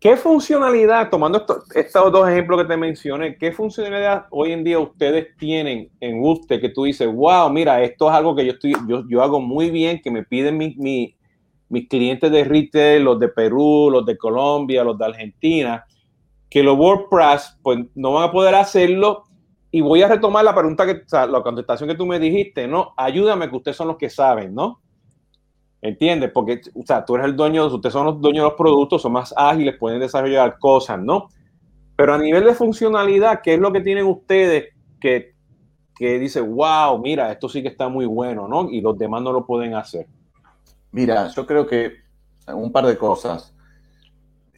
¿Qué 0.00 0.16
funcionalidad, 0.16 1.08
tomando 1.08 1.46
estos 1.74 2.12
dos 2.12 2.28
ejemplos 2.28 2.60
que 2.60 2.68
te 2.68 2.76
mencioné, 2.76 3.38
qué 3.38 3.52
funcionalidad 3.52 4.26
hoy 4.30 4.52
en 4.52 4.62
día 4.62 4.78
ustedes 4.78 5.34
tienen 5.38 5.90
en 5.98 6.22
usted 6.22 6.60
que 6.60 6.68
tú 6.68 6.84
dices, 6.84 7.08
wow, 7.10 7.48
mira, 7.48 7.82
esto 7.82 8.10
es 8.10 8.14
algo 8.14 8.36
que 8.36 8.44
yo, 8.44 8.52
estoy, 8.52 8.74
yo, 8.86 9.02
yo 9.08 9.22
hago 9.22 9.40
muy 9.40 9.70
bien, 9.70 10.02
que 10.02 10.10
me 10.10 10.22
piden 10.22 10.58
mis 10.58 11.88
clientes 11.88 12.30
de 12.30 12.44
retail, 12.44 13.02
los 13.02 13.18
de 13.18 13.28
Perú, 13.28 13.88
los 13.90 14.04
de 14.04 14.18
Colombia, 14.18 14.84
los 14.84 14.98
de 14.98 15.06
Argentina, 15.06 15.86
que 16.50 16.62
los 16.62 16.78
WordPress 16.78 17.58
pues 17.62 17.78
no 17.94 18.12
van 18.12 18.28
a 18.28 18.30
poder 18.30 18.54
hacerlo 18.56 19.24
y 19.70 19.80
voy 19.80 20.02
a 20.02 20.08
retomar 20.08 20.44
la 20.44 20.54
pregunta 20.54 20.84
que, 20.86 21.02
la 21.10 21.42
contestación 21.42 21.88
que 21.88 21.96
tú 21.96 22.04
me 22.04 22.20
dijiste, 22.20 22.68
¿no? 22.68 22.92
Ayúdame 22.96 23.48
que 23.48 23.56
ustedes 23.56 23.76
son 23.76 23.88
los 23.88 23.96
que 23.96 24.10
saben, 24.10 24.54
¿no? 24.54 24.82
¿Entiendes? 25.84 26.30
Porque, 26.32 26.62
o 26.74 26.82
sea, 26.82 27.04
tú 27.04 27.14
eres 27.14 27.26
el 27.26 27.36
dueño, 27.36 27.66
ustedes 27.66 27.92
son 27.92 28.06
los 28.06 28.18
dueños 28.18 28.42
de 28.44 28.48
los 28.48 28.56
productos, 28.56 29.02
son 29.02 29.12
más 29.12 29.34
ágiles, 29.36 29.76
pueden 29.78 30.00
desarrollar 30.00 30.58
cosas, 30.58 30.98
¿no? 30.98 31.28
Pero 31.94 32.14
a 32.14 32.18
nivel 32.18 32.42
de 32.42 32.54
funcionalidad, 32.54 33.42
¿qué 33.42 33.52
es 33.52 33.60
lo 33.60 33.70
que 33.70 33.82
tienen 33.82 34.06
ustedes 34.06 34.72
que, 34.98 35.34
que 35.94 36.18
dice, 36.18 36.40
wow, 36.40 36.98
mira, 36.98 37.30
esto 37.30 37.50
sí 37.50 37.60
que 37.60 37.68
está 37.68 37.90
muy 37.90 38.06
bueno, 38.06 38.48
¿no? 38.48 38.70
Y 38.70 38.80
los 38.80 38.96
demás 38.96 39.20
no 39.20 39.30
lo 39.30 39.44
pueden 39.44 39.74
hacer. 39.74 40.06
Mira, 40.90 41.28
yo 41.28 41.46
creo 41.46 41.66
que 41.66 41.92
un 42.46 42.72
par 42.72 42.86
de 42.86 42.96
cosas. 42.96 43.54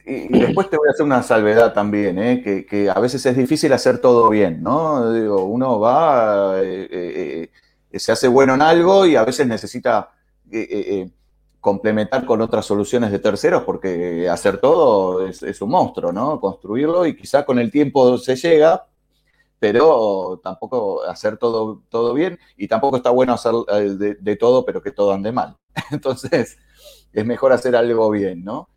Y, 0.05 0.29
después 0.29 0.69
te 0.69 0.77
voy 0.77 0.87
a 0.87 0.91
hacer 0.91 1.05
una 1.05 1.21
salvedad 1.23 1.73
también, 1.73 2.17
¿eh? 2.19 2.41
que, 2.41 2.65
que, 2.65 2.89
a 2.89 2.97
veces 3.01 3.25
es 3.25 3.35
difícil 3.35 3.73
hacer 3.73 3.99
todo 3.99 4.29
bien, 4.29 4.63
¿no? 4.63 5.01
Uno 5.43 5.77
va, 5.77 6.61
eh, 6.61 6.87
eh, 6.89 7.49
eh, 7.91 7.99
se 7.99 8.13
hace 8.13 8.29
bueno 8.29 8.53
en 8.53 8.61
algo 8.61 9.05
y 9.05 9.17
a 9.17 9.25
veces 9.25 9.45
necesita 9.45 10.11
complementar 11.67 12.25
con 12.25 12.39
otras 12.39 12.65
soluciones 12.65 13.11
de 13.11 13.19
terceros, 13.19 13.63
porque 13.63 14.29
hacer 14.29 14.57
todo 14.59 15.27
es, 15.27 15.61
un 15.61 15.69
monstruo, 15.69 16.13
¿no? 16.13 16.39
Construirlo 16.39 17.05
y 17.05 17.13
quizá 17.13 17.43
con 17.43 17.59
el 17.59 17.69
tiempo 17.69 18.17
se 18.17 18.37
llega, 18.37 18.87
pero 19.59 20.39
tampoco 20.41 21.03
hacer 21.03 21.35
todo, 21.35 21.81
todo 21.89 22.13
bien 22.13 22.39
y 22.55 22.69
tampoco 22.69 22.95
está 22.95 23.09
bueno 23.09 23.33
hacer 23.33 23.51
eh, 23.73 24.15
de, 24.17 24.35
todo, 24.37 24.63
pero 24.63 24.81
que 24.81 24.93
todo 24.93 25.11
ande 25.11 25.33
mal. 25.33 25.57
Entonces, 25.91 26.57
es 27.11 27.25
mejor 27.25 27.51
hacer 27.51 27.75
algo 27.75 28.09
bien, 28.11 28.45
¿no? 28.45 28.69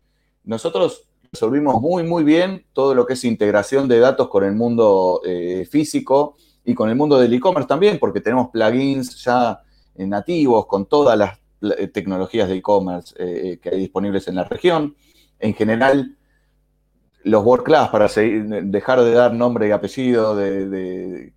Nosotros 0.43 1.07
resolvimos 1.31 1.79
muy, 1.79 2.03
muy 2.03 2.25
bien 2.25 2.65
todo 2.73 2.93
lo 2.93 3.05
que 3.05 3.13
es 3.13 3.23
integración 3.23 3.87
de 3.87 3.99
datos 3.99 4.27
con 4.27 4.43
el 4.43 4.53
mundo 4.53 5.21
eh, 5.25 5.65
físico 5.71 6.35
y 6.65 6.73
con 6.73 6.89
el 6.89 6.97
mundo 6.97 7.17
del 7.17 7.33
e-commerce 7.33 7.69
también, 7.69 7.99
porque 7.99 8.19
tenemos 8.19 8.49
plugins 8.49 9.23
ya 9.23 9.61
nativos 9.95 10.65
con 10.65 10.87
todas 10.87 11.17
las 11.17 11.37
eh, 11.37 11.40
tecnologías 11.93 12.49
de 12.49 12.55
e-commerce 12.55 13.15
eh, 13.17 13.59
que 13.61 13.69
hay 13.69 13.79
disponibles 13.79 14.27
en 14.27 14.35
la 14.35 14.43
región. 14.43 14.95
En 15.39 15.53
general, 15.53 16.17
los 17.23 17.43
World 17.43 17.65
Class, 17.65 17.89
para 17.89 18.07
dejar 18.07 19.01
de 19.01 19.11
dar 19.11 19.33
nombre 19.33 19.67
y 19.67 19.71
apellido 19.71 20.35
de, 20.35 21.33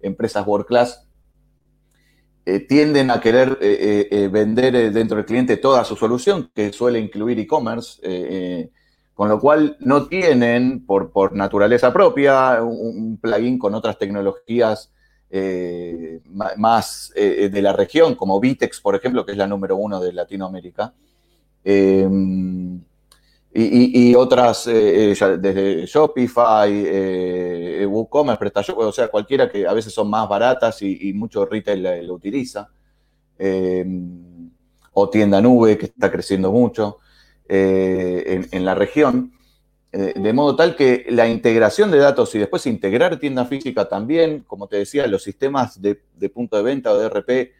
empresas 0.00 0.46
World 0.46 0.66
Class, 0.66 1.06
eh, 2.44 2.60
tienden 2.60 3.10
a 3.10 3.20
querer 3.20 3.58
vender 4.30 4.92
dentro 4.92 5.16
del 5.16 5.26
cliente 5.26 5.56
toda 5.56 5.84
su 5.84 5.96
solución, 5.96 6.50
que 6.54 6.72
suele 6.72 6.98
incluir 6.98 7.38
e-commerce, 7.38 8.70
con 9.14 9.28
lo 9.28 9.40
cual 9.40 9.76
no 9.80 10.06
tienen, 10.06 10.86
por 10.86 11.34
naturaleza 11.34 11.92
propia, 11.92 12.62
un, 12.62 13.18
plugin 13.18 13.58
con 13.58 13.74
otras 13.74 13.98
tecnologías 13.98 14.92
eh, 15.36 16.20
más 16.56 17.12
eh, 17.14 17.48
de 17.52 17.62
la 17.62 17.72
región, 17.72 18.14
como 18.14 18.40
Vitex, 18.40 18.80
por 18.80 18.94
ejemplo, 18.94 19.24
que 19.24 19.32
es 19.32 19.38
la 19.38 19.46
número 19.46 19.76
uno 19.76 20.00
de 20.00 20.12
Latinoamérica. 20.12 20.94
Em, 21.64 22.80
Y, 23.58 24.14
otras, 24.14 24.66
eh, 24.66 25.12
eh, 25.12 25.38
desde 25.38 25.86
Shopify, 25.86 26.70
eh, 26.70 27.86
WooCommerce, 27.88 28.38
PrestaShop, 28.38 28.78
o 28.80 28.92
sea, 28.92 29.08
cualquiera 29.08 29.50
que 29.50 29.66
a 29.66 29.72
veces 29.72 29.94
son 29.94 30.10
más 30.10 30.28
baratas 30.28 30.82
y, 30.82 31.14
mucho 31.14 31.46
retail 31.46 32.06
lo 32.06 32.14
utiliza. 32.14 32.68
o 34.92 35.08
tienda 35.08 35.40
nube, 35.40 35.78
que 35.78 35.86
está 35.86 36.10
creciendo 36.10 36.52
mucho 36.52 36.98
en, 37.48 38.64
la 38.64 38.74
región. 38.74 39.32
De 39.96 40.32
modo 40.32 40.56
tal 40.56 40.76
que 40.76 41.06
la 41.08 41.28
integración 41.28 41.90
de 41.90 41.98
datos 41.98 42.34
y 42.34 42.38
después 42.38 42.66
integrar 42.66 43.18
tienda 43.18 43.44
física 43.44 43.88
también, 43.88 44.44
como 44.46 44.66
te 44.66 44.76
decía, 44.76 45.06
los 45.06 45.22
sistemas 45.22 45.80
de, 45.80 46.02
de 46.14 46.28
punto 46.28 46.56
de 46.56 46.62
venta 46.62 46.92
o 46.92 46.98
de 46.98 47.08
RP 47.08 47.52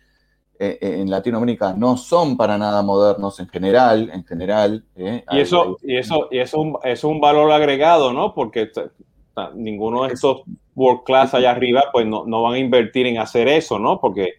eh, 0.58 0.78
eh, 0.80 1.00
en 1.00 1.10
Latinoamérica 1.10 1.74
no 1.74 1.98
son 1.98 2.34
para 2.34 2.56
nada 2.56 2.82
modernos 2.82 3.38
en 3.40 3.48
general, 3.48 4.10
en 4.10 4.24
general. 4.24 4.82
Eh, 4.96 5.22
y 5.30 5.40
eso, 5.40 5.76
y 5.82 5.96
eso, 5.98 6.28
y 6.30 6.38
eso 6.38 6.80
es 6.82 7.04
un 7.04 7.20
valor 7.20 7.52
agregado, 7.52 8.10
¿no? 8.14 8.32
Porque 8.32 8.70
ninguno 9.54 10.04
de 10.04 10.14
esos 10.14 10.44
world 10.74 11.02
class 11.04 11.34
allá 11.34 11.50
arriba, 11.50 11.84
pues 11.92 12.06
no, 12.06 12.24
van 12.24 12.54
a 12.54 12.58
invertir 12.58 13.06
en 13.06 13.18
hacer 13.18 13.48
eso, 13.48 13.78
¿no? 13.78 14.00
Porque 14.00 14.30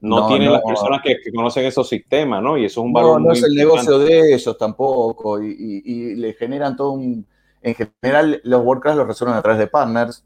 no, 0.00 0.28
tienen 0.28 0.52
las 0.52 0.60
personas 0.60 1.00
que, 1.02 1.16
conocen 1.34 1.64
esos 1.64 1.88
sistemas, 1.88 2.42
¿no? 2.42 2.58
Y 2.58 2.66
eso 2.66 2.82
es 2.82 2.84
un 2.84 2.92
valor. 2.92 3.18
No, 3.18 3.28
no 3.28 3.32
es 3.32 3.42
el 3.42 3.54
negocio 3.54 3.98
de 3.98 4.34
ellos 4.34 4.58
tampoco, 4.58 5.42
y, 5.42 6.14
le 6.16 6.34
generan 6.34 6.76
todo 6.76 6.90
un. 6.92 7.26
En 7.62 7.74
general, 7.74 8.40
los 8.44 8.64
world 8.64 8.82
class 8.82 8.96
los 8.96 9.06
resuelven 9.06 9.38
a 9.38 9.42
través 9.42 9.58
de 9.58 9.66
partners. 9.66 10.24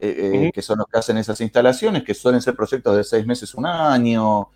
que 0.00 0.62
son 0.62 0.78
los 0.78 0.86
que 0.88 0.98
hacen 0.98 1.16
esas 1.18 1.40
instalaciones, 1.40 2.02
que 2.02 2.14
suelen 2.14 2.42
ser 2.42 2.54
proyectos 2.54 2.96
de 2.96 3.04
seis 3.04 3.24
meses, 3.26 3.54
un 3.54 3.64
año, 3.64 4.50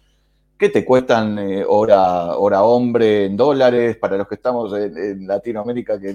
¿Qué 0.59 0.71
te 0.71 0.85
cuestan 0.85 1.39
eh, 1.39 1.65
hora, 1.65 2.37
hora 2.37 2.65
hombre 2.65 3.27
en 3.27 3.37
dólares 3.37 3.97
para 3.97 4.17
los 4.17 4.27
que 4.27 4.35
estamos 4.35 4.75
en, 4.75 5.25
Latinoamérica, 5.25 6.01
que 6.01 6.13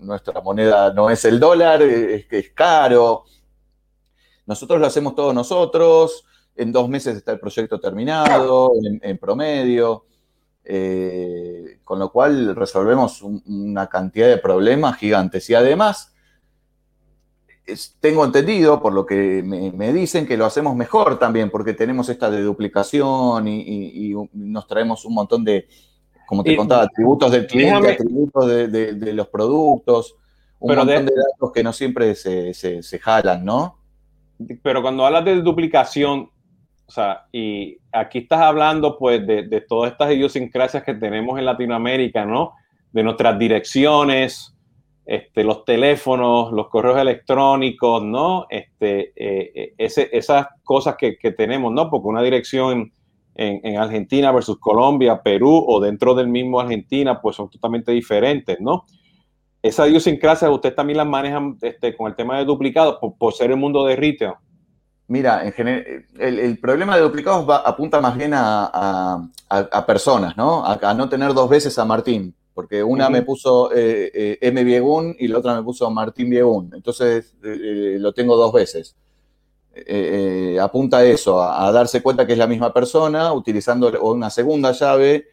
nuestra 0.00 0.42
moneda 0.42 0.92
no 0.92 1.08
es 1.08 1.24
el 1.24 1.40
dólar, 1.40 1.80
es 1.80 2.26
que 2.26 2.38
es 2.38 2.50
caro? 2.50 3.24
Nosotros 4.44 4.78
lo 4.78 4.86
hacemos 4.86 5.14
todos 5.14 5.34
nosotros, 5.34 6.26
en 6.54 6.70
dos 6.70 6.86
meses 6.90 7.16
está 7.16 7.32
el 7.32 7.40
proyecto 7.40 7.80
terminado, 7.80 8.72
en, 9.00 9.16
promedio, 9.16 10.04
eh, 10.70 11.78
con 11.82 11.98
lo 11.98 12.12
cual 12.12 12.54
resolvemos 12.54 13.22
una 13.22 13.86
cantidad 13.88 14.28
de 14.28 14.36
problemas 14.36 14.98
gigantes. 14.98 15.48
Y 15.48 15.54
además, 15.54 16.14
tengo 18.00 18.22
entendido, 18.22 18.82
por 18.82 18.92
lo 18.92 19.06
que 19.06 19.42
me, 19.42 19.92
dicen, 19.94 20.26
que 20.26 20.36
lo 20.36 20.44
hacemos 20.44 20.76
mejor 20.76 21.18
también, 21.18 21.50
porque 21.50 21.72
tenemos 21.72 22.10
esta 22.10 22.30
de 22.30 22.42
duplicación 22.42 23.48
y, 23.48 24.14
nos 24.34 24.66
traemos 24.66 25.06
un 25.06 25.14
montón 25.14 25.42
de, 25.42 25.68
como 26.26 26.44
te 26.44 26.54
contaba, 26.54 26.82
atributos 26.82 27.32
del 27.32 27.46
cliente, 27.46 27.92
atributos 27.92 28.46
de, 28.46 29.12
los 29.14 29.28
productos, 29.28 30.16
un 30.58 30.76
montón 30.76 31.06
de, 31.06 31.14
datos 31.14 31.50
que 31.54 31.62
no 31.62 31.72
siempre 31.72 32.14
se, 32.14 32.98
jalan, 33.00 33.42
¿no? 33.42 33.78
Pero 34.62 34.82
cuando 34.82 35.06
hablas 35.06 35.24
de 35.24 35.40
duplicación, 35.40 36.28
o 36.88 36.90
sea, 36.90 37.26
y 37.30 37.76
aquí 37.92 38.18
estás 38.18 38.40
hablando 38.40 38.98
pues 38.98 39.26
de 39.26 39.64
todas 39.68 39.92
estas 39.92 40.12
idiosincrasias 40.12 40.82
que 40.82 40.94
tenemos 40.94 41.38
en 41.38 41.44
Latinoamérica, 41.44 42.24
¿no? 42.24 42.54
De 42.92 43.02
nuestras 43.02 43.38
direcciones, 43.38 44.58
este, 45.08 45.42
los 45.42 45.64
teléfonos, 45.64 46.52
los 46.52 46.68
correos 46.68 46.98
electrónicos, 46.98 48.02
¿no? 48.04 48.46
Este, 48.50 49.14
eh, 49.16 49.72
eh, 49.78 50.08
esas 50.12 50.48
cosas 50.62 50.96
que, 50.98 51.16
tenemos, 51.32 51.72
¿no? 51.72 51.88
Porque 51.88 52.08
una 52.08 52.20
dirección 52.20 52.92
en, 53.34 53.78
Argentina 53.78 54.30
versus 54.32 54.58
Colombia, 54.58 55.22
Perú 55.22 55.64
o 55.66 55.80
dentro 55.80 56.14
del 56.14 56.28
mismo 56.28 56.60
Argentina, 56.60 57.22
pues 57.22 57.36
son 57.36 57.48
totalmente 57.48 57.90
diferentes, 57.90 58.60
¿no? 58.60 58.84
Esa 59.62 59.88
idiosincrasia, 59.88 60.50
usted 60.50 60.74
también 60.74 60.98
las 60.98 61.06
maneja 61.06 61.40
este, 61.62 61.96
con 61.96 62.08
el 62.08 62.14
tema 62.14 62.36
de 62.36 62.44
duplicados 62.44 62.98
por, 63.18 63.32
ser 63.32 63.50
el 63.50 63.56
mundo 63.56 63.86
de 63.86 63.96
retail. 63.96 64.34
Mira, 65.08 65.44
en 65.44 65.52
general, 65.52 66.04
el, 66.18 66.58
problema 66.58 66.94
de 66.96 67.02
duplicados 67.02 67.46
apunta 67.64 68.00
más 68.00 68.16
bien 68.16 68.32
a, 68.34 69.28
personas, 69.86 70.36
¿no? 70.36 70.64
a, 70.64 70.94
no 70.94 71.08
tener 71.08 71.32
dos 71.32 71.48
veces 71.48 71.78
a 71.78 71.84
Martín 71.84 72.34
porque 72.58 72.82
una 72.82 73.08
me 73.08 73.22
puso 73.22 73.72
eh, 73.72 74.10
eh, 74.12 74.38
M. 74.40 74.64
Biegun 74.64 75.14
y 75.16 75.28
la 75.28 75.38
otra 75.38 75.54
me 75.54 75.62
puso 75.62 75.88
Martín 75.92 76.28
Biegun. 76.28 76.72
Entonces 76.74 77.36
eh, 77.44 77.98
lo 78.00 78.12
tengo 78.12 78.34
dos 78.34 78.52
veces. 78.52 78.96
apunta 80.60 80.96
a 80.96 81.04
eso, 81.04 81.40
a, 81.40 81.70
darse 81.70 82.02
cuenta 82.02 82.26
que 82.26 82.32
es 82.32 82.38
la 82.38 82.48
misma 82.48 82.74
persona, 82.74 83.32
utilizando 83.32 83.92
una 84.02 84.28
segunda 84.28 84.72
llave, 84.72 85.28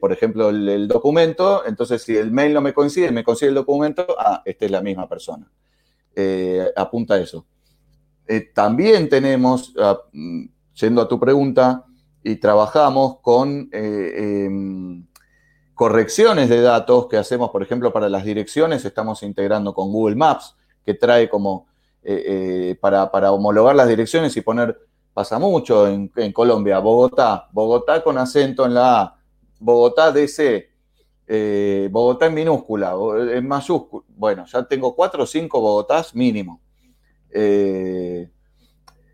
por 0.00 0.12
ejemplo, 0.12 0.50
el, 0.50 0.86
documento. 0.86 1.66
Entonces, 1.66 2.00
si 2.00 2.16
el 2.16 2.30
mail 2.30 2.54
no 2.54 2.60
me 2.60 2.72
coincide, 2.72 3.10
me 3.10 3.24
consigue 3.24 3.48
el 3.48 3.56
documento, 3.56 4.06
ah, 4.16 4.40
esta 4.44 4.64
es 4.64 4.70
la 4.70 4.80
misma 4.80 5.08
persona. 5.08 5.50
apunta 6.76 7.14
a 7.14 7.18
eso. 7.18 7.44
También 8.54 9.08
tenemos, 9.08 9.74
ah, 9.78 9.98
mm, 10.12 10.44
yendo 10.74 11.02
a 11.02 11.08
tu 11.08 11.18
pregunta, 11.18 11.84
y 12.22 12.36
trabajamos 12.36 13.20
con 13.20 13.68
em, 13.72 15.06
correcciones 15.74 16.48
de 16.48 16.60
datos 16.60 17.06
que 17.06 17.16
hacemos, 17.16 17.50
por 17.50 17.62
ejemplo, 17.62 17.92
para 17.92 18.08
las 18.08 18.24
direcciones, 18.24 18.84
estamos 18.84 19.22
integrando 19.22 19.72
con 19.72 19.92
Google 19.92 20.16
Maps, 20.16 20.56
que 20.84 20.94
trae 20.94 21.28
como 21.28 21.68
eh, 22.02 22.70
eh, 22.70 22.78
para, 22.80 23.32
homologar 23.32 23.76
las 23.76 23.88
direcciones 23.88 24.36
y 24.36 24.40
poner, 24.40 24.78
pasa 25.12 25.38
mucho 25.38 25.86
en, 25.86 26.10
Colombia, 26.32 26.78
Bogotá, 26.78 27.48
Bogotá 27.52 28.02
con 28.02 28.16
acento 28.18 28.64
en 28.64 28.74
la 28.74 29.00
A, 29.02 29.16
Bogotá 29.58 30.10
DC, 30.10 30.70
eh, 31.26 31.88
Bogotá 31.92 32.26
en 32.26 32.34
minúscula, 32.34 32.94
en 33.32 33.46
mayúscula. 33.46 34.04
Bueno, 34.08 34.46
ya 34.46 34.64
tengo 34.64 34.96
cuatro 34.96 35.24
o 35.24 35.26
cinco 35.26 35.60
Bogotás 35.60 36.14
mínimo. 36.14 36.60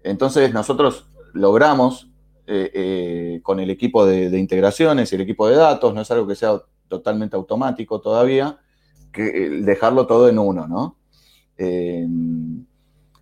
Entonces 0.02 0.52
nosotros 0.52 1.06
logramos 1.32 2.08
eh, 2.46 2.70
eh, 2.74 3.40
con 3.42 3.58
el 3.58 3.70
equipo 3.70 4.04
de, 4.04 4.38
integraciones 4.38 5.10
y 5.10 5.14
el 5.14 5.22
equipo 5.22 5.48
de 5.48 5.56
datos, 5.56 5.94
no 5.94 6.02
es 6.02 6.10
algo 6.10 6.26
que 6.26 6.34
sea 6.34 6.60
totalmente 6.88 7.36
automático 7.36 8.02
todavía, 8.02 8.58
que 9.10 9.22
dejarlo 9.62 10.06
todo 10.06 10.28
en 10.28 10.38
uno, 10.38 10.66
¿no? 10.66 10.98
Eh, 11.56 12.06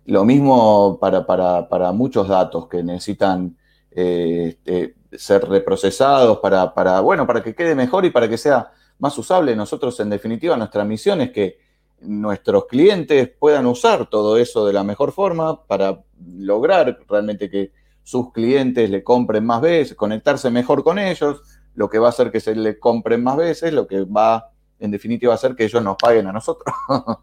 lo 0.05 0.25
mismo 0.25 0.99
para, 0.99 1.91
muchos 1.93 2.27
datos 2.27 2.67
que 2.67 2.83
necesitan 2.83 3.55
este, 3.89 4.95
ser 5.13 5.47
reprocesados 5.47 6.39
para, 6.39 6.73
para, 6.73 6.99
bueno, 6.99 7.25
para 7.25 7.41
que 7.41 7.55
quede 7.55 7.75
mejor 7.75 8.03
y 8.03 8.09
para 8.09 8.27
que 8.27 8.37
sea 8.37 8.71
más 8.99 9.17
usable. 9.17 9.55
Nosotros, 9.55 9.97
en 10.01 10.09
definitiva, 10.09 10.57
nuestra 10.57 10.83
misión 10.83 11.21
es 11.21 11.31
que 11.31 11.59
nuestros 12.05 12.65
clientes 12.65 13.29
puedan 13.39 13.65
usar 13.65 14.09
todo 14.09 14.37
eso 14.37 14.65
de 14.65 14.73
la 14.73 14.83
mejor 14.83 15.11
forma 15.11 15.63
para 15.65 16.01
lograr 16.37 16.99
realmente 17.07 17.49
que 17.49 17.71
sus 18.03 18.31
clientes 18.31 18.89
le 18.89 19.03
compren 19.03 19.45
más 19.45 19.61
veces, 19.61 19.95
conectarse 19.95 20.49
mejor 20.49 20.83
con 20.83 20.99
ellos, 20.99 21.41
lo 21.75 21.89
que 21.89 21.99
va 21.99 22.07
a 22.07 22.09
hacer 22.09 22.31
que 22.31 22.39
se 22.39 22.55
le 22.55 22.79
compren 22.79 23.23
más 23.23 23.37
veces, 23.37 23.73
lo 23.73 23.87
que 23.87 24.03
va, 24.03 24.51
en 24.79 24.91
definitiva, 24.91 25.33
a 25.33 25.35
hacer 25.35 25.55
que 25.55 25.65
ellos 25.65 25.83
nos 25.83 25.95
paguen 25.97 26.27
a 26.27 26.31
nosotros. 26.31 26.73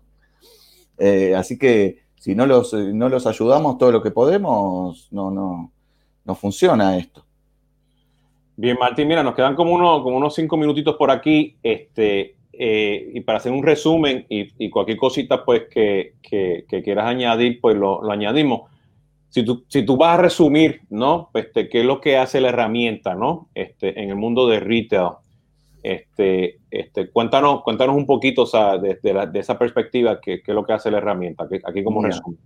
Eh, 1.03 1.35
así 1.35 1.57
que 1.57 2.03
si 2.16 2.35
no 2.35 2.45
los, 2.45 2.74
no 2.74 3.09
los 3.09 3.26
ayudamos 3.26 3.78
todo 3.78 3.91
lo 3.91 4.03
que 4.03 4.11
podemos, 4.11 5.09
no, 5.11 5.31
no, 5.31 5.72
no 6.26 6.35
funciona 6.35 6.99
esto. 6.99 7.24
Bien, 8.55 8.76
Martín, 8.78 9.09
mira, 9.09 9.22
nos 9.22 9.35
quedan 9.35 9.57
como, 9.57 10.03
como 10.03 10.18
unos 10.18 10.35
cinco 10.35 10.59
minutitos 10.59 10.97
por 10.97 11.11
aquí. 11.11 11.57
Este, 11.62 12.37
eh, 12.53 13.11
y 13.15 13.21
para 13.21 13.39
hacer 13.39 13.53
un 13.53 13.63
resumen 13.63 14.27
y, 14.29 14.71
cualquier 14.71 14.99
cosita 14.99 15.45
pues 15.45 15.63
que, 15.71 16.15
quieras 16.21 17.07
añadir, 17.07 17.61
pues 17.61 17.77
lo, 17.77 18.03
lo 18.03 18.13
añadimos 18.13 18.71
si 19.31 19.45
tú, 19.45 19.65
si 19.69 19.85
tú 19.85 19.97
vas 19.97 20.19
a 20.19 20.23
resumir, 20.23 20.83
¿no? 20.91 21.31
Este, 21.35 21.69
¿Qué 21.69 21.81
es 21.81 21.87
lo 21.87 22.01
que 22.01 22.19
hace 22.19 22.41
la 22.41 22.49
herramienta, 22.49 23.15
¿no? 23.15 23.49
Este, 23.55 24.03
en 24.03 24.11
el 24.11 24.17
mundo 24.17 24.49
de 24.49 24.61
retail. 24.61 25.11
Este, 25.83 26.59
este, 26.71 27.09
cuéntanos, 27.11 27.63
cuéntanos 27.63 27.97
un 27.97 28.07
poquito, 28.07 28.43
o 28.43 28.47
sea, 28.47 28.77
desde 28.77 29.27
de 29.29 29.39
esa 29.39 29.59
perspectiva, 29.59 30.21
¿qué, 30.21 30.43
¿qué, 30.43 30.51
es 30.51 30.55
lo 30.55 30.65
que 30.65 30.75
hace 30.75 30.91
la 30.91 30.99
herramienta? 30.99 31.49
Aquí 31.65 31.83
como 31.83 32.03
resumen. 32.03 32.39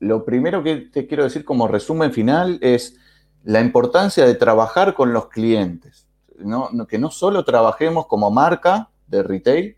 Lo 0.00 0.24
primero 0.24 0.64
que 0.64 0.76
te 0.76 1.06
quiero 1.06 1.22
decir 1.22 1.44
como 1.44 1.68
resumen 1.68 2.12
final 2.12 2.58
es 2.60 2.98
la 3.44 3.60
importancia 3.60 4.24
de 4.24 4.34
trabajar 4.34 4.94
con 4.94 5.12
los 5.12 5.28
clientes. 5.28 6.08
¿no? 6.38 6.70
Que 6.88 6.98
no 6.98 7.10
solo 7.10 7.44
trabajemos 7.44 8.06
como 8.06 8.30
marca 8.30 8.88
de 9.12 9.22
retail 9.22 9.76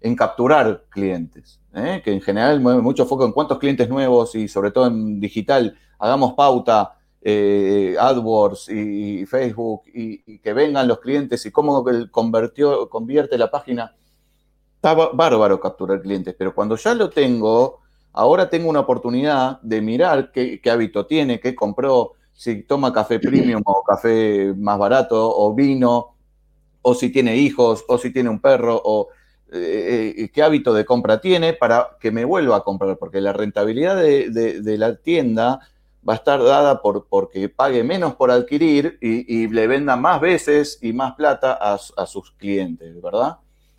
en 0.00 0.16
capturar 0.16 0.84
clientes, 0.88 1.60
¿eh? 1.74 2.00
que 2.02 2.12
en 2.12 2.20
general 2.20 2.60
mucho 2.60 3.06
foco 3.06 3.26
en 3.26 3.32
cuántos 3.32 3.58
clientes 3.58 3.88
nuevos 3.88 4.34
y 4.34 4.48
sobre 4.48 4.70
todo 4.70 4.86
en 4.86 5.20
digital 5.20 5.76
hagamos 5.98 6.32
pauta, 6.32 6.96
eh, 7.20 7.96
AdWords 8.00 8.70
y, 8.70 9.26
Facebook 9.26 9.82
y, 9.92 10.38
que 10.38 10.52
vengan 10.54 10.88
los 10.88 11.00
clientes 11.00 11.44
y 11.44 11.50
cómo 11.50 11.84
convirtió, 12.10 12.88
convierte 12.88 13.36
la 13.36 13.50
página. 13.50 13.94
Está 14.76 14.94
bárbaro 14.94 15.60
capturar 15.60 16.00
clientes, 16.00 16.34
pero 16.38 16.54
cuando 16.54 16.76
ya 16.76 16.94
lo 16.94 17.10
tengo, 17.10 17.80
ahora 18.14 18.48
tengo 18.48 18.70
una 18.70 18.80
oportunidad 18.80 19.60
de 19.60 19.82
mirar 19.82 20.32
qué, 20.32 20.58
hábito 20.72 21.04
tiene, 21.04 21.38
qué 21.38 21.54
compró, 21.54 22.14
si 22.32 22.62
toma 22.62 22.90
café 22.90 23.20
premium 23.20 23.60
o 23.66 23.84
café 23.84 24.54
más 24.56 24.78
barato 24.78 25.36
o 25.36 25.54
vino, 25.54 26.14
o 26.82 26.94
si 26.94 27.10
tiene 27.10 27.36
hijos, 27.36 27.84
o 27.88 27.98
si 27.98 28.12
tiene 28.12 28.30
un 28.30 28.40
perro, 28.40 28.80
o 28.84 29.08
qué 29.50 30.42
hábito 30.44 30.72
de 30.72 30.84
compra 30.84 31.20
tiene 31.20 31.54
para 31.54 31.96
que 31.98 32.12
me 32.12 32.24
vuelva 32.24 32.58
a 32.58 32.60
comprar, 32.60 32.96
porque 32.98 33.20
la 33.20 33.32
rentabilidad 33.32 33.96
de, 33.96 34.76
la 34.78 34.96
tienda 34.96 35.60
va 36.08 36.14
a 36.14 36.16
estar 36.16 36.42
dada 36.42 36.80
por 36.80 37.06
porque 37.08 37.48
pague 37.48 37.84
menos 37.84 38.14
por 38.14 38.30
adquirir 38.30 38.98
y, 39.00 39.48
le 39.48 39.66
venda 39.66 39.96
más 39.96 40.20
veces 40.20 40.78
y 40.80 40.92
más 40.92 41.14
plata 41.14 41.52
a, 41.52 42.06
sus 42.06 42.30
clientes, 42.32 43.00
¿verdad? 43.02 43.38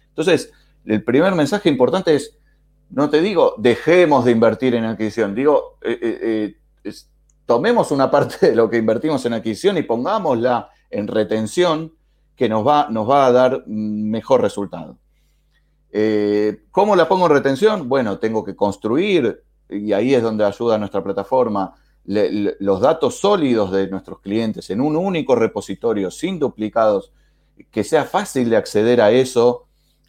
Entonces, 0.10 0.52
el 0.86 1.04
primer 1.04 1.36
mensaje 1.36 1.70
importante 1.70 2.16
es, 2.16 2.38
no 2.90 3.10
te 3.10 3.22
digo, 3.22 3.56
dejemos 3.58 4.26
de 4.26 4.32
invertir 4.32 4.76
en 4.76 4.84
adquisición, 4.84 5.34
digo, 5.34 5.78
eh, 5.82 5.98
eh, 6.02 6.56
eh, 6.84 6.94
tomemos 7.46 7.92
una 7.92 8.12
parte 8.12 8.50
de 8.50 8.56
lo 8.56 8.70
que 8.70 8.78
invertimos 8.78 9.26
en 9.26 9.34
adquisición 9.34 9.78
y 9.78 9.84
pongámosla 9.84 10.70
en 10.90 11.08
retención, 11.08 11.94
que 12.42 12.50
nos 12.50 12.66
va, 12.66 12.88
nos 12.90 13.08
va 13.08 13.28
a 13.28 13.32
dar 13.32 13.68
mejor 13.68 14.42
resultado. 14.42 14.98
¿Cómo 16.72 16.96
la 16.96 17.08
pongo 17.08 17.28
en 17.28 17.34
retención? 17.34 17.88
Bueno, 17.88 18.18
tengo 18.18 18.44
que 18.44 18.56
construir, 18.56 19.44
y 19.70 19.94
ahí 19.94 20.16
es 20.16 20.24
donde 20.24 20.44
ayuda 20.44 20.80
nuestra 20.80 21.04
plataforma, 21.04 21.76
los 22.04 22.82
datos 22.82 23.20
sólidos 23.20 23.72
de 23.72 23.88
nuestros 23.90 24.22
clientes 24.22 24.72
en 24.72 24.82
un 24.82 24.96
único 24.96 25.36
repositorio, 25.36 26.10
sin 26.10 26.40
duplicados, 26.40 27.12
que 27.70 27.84
sea 27.84 28.06
fácil 28.06 28.50
de 28.50 28.58
acceder 28.58 29.02
a 29.02 29.12
eso 29.12 29.68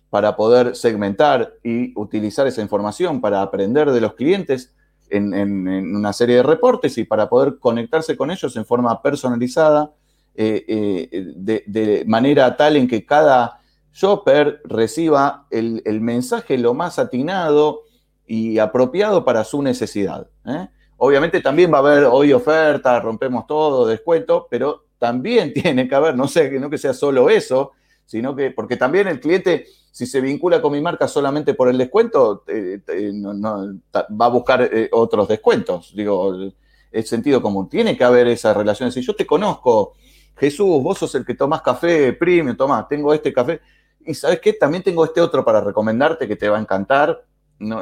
para 0.09 0.35
poder 0.35 0.74
segmentar 0.74 1.53
y 1.62 1.93
utilizar 2.01 2.47
esa 2.47 2.62
información 2.62 3.20
para 3.20 3.43
aprender 3.43 3.93
de 3.93 4.01
los 4.01 4.14
clientes 4.14 4.74
en, 5.11 5.35
una 5.68 6.14
serie 6.14 6.37
de 6.37 6.45
reportes 6.45 6.97
y 6.97 7.05
para 7.05 7.28
poder 7.28 7.59
conectarse 7.59 8.16
con 8.16 8.30
ellos 8.30 8.57
en 8.57 8.64
forma 8.64 9.03
personalizada, 9.03 9.93
eh, 10.35 10.64
eh, 10.66 11.33
de, 11.37 12.05
manera 12.07 12.57
tal 12.57 12.76
en 12.76 12.89
que 12.89 13.05
cada 13.05 13.61
shopper 13.93 14.62
reciba 14.64 15.47
el, 15.51 15.83
mensaje 16.01 16.57
lo 16.57 16.72
más 16.72 16.99
atinado 16.99 17.83
y 18.26 18.59
apropiado 18.59 19.24
para 19.24 19.45
su 19.45 19.62
necesidad. 19.62 20.28
¿eh? 20.47 20.68
Obviamente 20.97 21.41
también 21.41 21.70
va 21.72 21.78
a 21.78 21.80
haber 21.80 22.05
hoy 22.05 22.33
ofertas, 22.33 23.03
rompemos 23.03 23.47
todo, 23.47 23.87
descuento, 23.87 24.47
pero 24.51 24.87
también 24.99 25.53
tiene 25.55 25.87
que 25.87 25.95
haber, 25.95 26.16
no 26.16 26.26
sé, 26.26 26.51
no 26.59 26.70
que 26.70 26.78
sea 26.78 26.95
solo 26.95 27.28
eso, 27.28 27.72
sino 28.07 28.35
que, 28.35 28.51
porque 28.51 28.76
también 28.76 29.09
el 29.09 29.20
cliente, 29.20 29.66
si 29.91 30.07
se 30.07 30.22
vincula 30.22 30.62
con 30.62 30.72
mi 30.72 30.80
marca 30.80 31.07
solamente 31.09 31.53
por 31.53 31.68
el 31.68 31.76
descuento, 31.76 32.45
va 32.49 34.26
a 34.26 34.28
buscar 34.28 34.70
otros 34.93 35.28
descuentos. 35.28 35.93
Digo, 35.95 36.53
es 36.91 37.09
sentido 37.09 37.43
común. 37.43 37.68
Tiene 37.68 37.97
que 37.97 38.05
haber 38.05 38.28
esa 38.28 38.55
relación. 38.55 38.93
Si 38.93 39.03
yo 39.03 39.14
te 39.14 39.26
conozco, 39.26 39.95
Jesús, 40.37 40.83
vos 40.83 40.99
sos 40.99 41.14
el 41.14 41.24
que 41.24 41.35
tomás 41.35 41.62
café 41.62 42.12
premium, 42.12 42.57
tomás, 42.57 42.89
tengo 42.89 43.12
este 43.12 43.33
café. 43.33 43.61
Y 44.05 44.14
sabes 44.14 44.41
qué, 44.41 44.53
también 44.53 44.83
tengo 44.83 45.05
este 45.05 45.20
otro 45.20 45.45
para 45.45 45.61
recomendarte 45.61 46.26
que 46.26 46.37
te 46.37 46.49
va 46.49 46.59
a 46.59 46.61
encantar. 46.61 47.24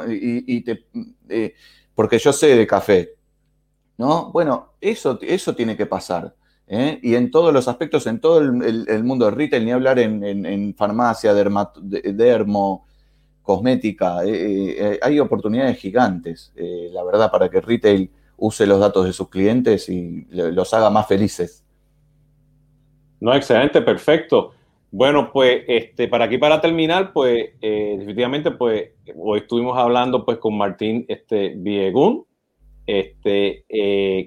Y, 0.07 0.63
porque 1.95 2.19
yo 2.19 2.31
sé 2.31 2.55
de 2.55 2.67
café. 2.67 3.15
¿No? 3.97 4.31
Bueno, 4.31 4.73
eso, 4.81 5.19
eso 5.21 5.55
tiene 5.55 5.75
que 5.77 5.85
pasar. 5.85 6.35
¿eh? 6.71 6.99
y 7.03 7.15
en 7.15 7.29
todos 7.29 7.53
los 7.53 7.67
aspectos, 7.67 8.07
en 8.07 8.19
todo 8.19 8.39
el, 8.39 9.03
mundo 9.03 9.25
del 9.25 9.35
retail, 9.35 9.65
ni 9.65 9.71
hablar 9.71 9.99
en, 9.99 10.73
farmacia, 10.75 11.33
dermo, 11.33 12.87
cosmética, 13.41 14.23
eh, 14.23 14.93
eh, 14.93 14.99
hay 15.01 15.19
oportunidades 15.19 15.77
gigantes, 15.77 16.53
la 16.55 17.03
verdad, 17.03 17.29
para 17.29 17.49
que 17.49 17.59
retail 17.59 18.09
use 18.37 18.65
los 18.65 18.79
datos 18.79 19.05
de 19.05 19.13
sus 19.13 19.29
clientes 19.29 19.89
y 19.89 20.25
los 20.31 20.73
haga 20.73 20.89
más 20.89 21.07
felices. 21.07 21.63
No, 23.21 23.33
excelente, 23.33 23.81
perfecto. 23.81 24.51
Bueno, 24.91 25.31
pues 25.31 25.63
este, 25.67 26.09
para 26.09 26.25
aquí 26.25 26.37
para 26.37 26.59
terminar, 26.59 27.13
pues 27.13 27.51
definitivamente, 27.61 28.51
pues 28.51 28.89
hoy 29.17 29.39
estuvimos 29.39 29.77
hablando 29.77 30.25
pues 30.25 30.37
con 30.39 30.57
Martín 30.57 31.05
este, 31.07 31.53
Viegun, 31.55 32.25
este, 32.85 33.63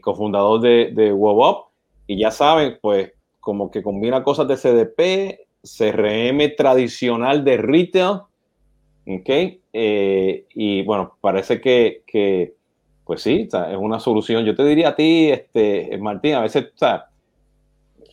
cofundador 0.01 0.63
de, 0.63 0.93
de 0.95 1.13
WebUp, 1.13 1.67
y 2.07 2.19
ya 2.19 2.31
saben, 2.31 2.79
pues 2.81 3.13
como 3.41 3.71
que 3.71 3.83
combina 3.83 4.25
cosas 4.25 4.49
de 4.49 4.57
CDP, 4.57 5.45
CRM 5.63 6.57
tradicional 6.57 7.45
de 7.45 7.57
retail, 7.59 8.21
¿ok? 9.07 9.59
Eh, 9.73 10.47
y 10.55 10.83
bueno, 10.83 11.17
parece 11.21 11.61
que, 11.61 12.55
pues 13.05 13.23
sí, 13.23 13.49
es 13.53 13.77
una 13.79 14.01
solución. 14.01 14.45
Yo 14.45 14.55
te 14.55 14.65
diría 14.65 14.91
a 14.91 14.97
ti, 14.97 15.31
este, 15.31 15.97
Martín, 15.99 16.35
a 16.35 16.41
veces, 16.41 16.67
o 16.75 16.79
sea, 16.79 17.07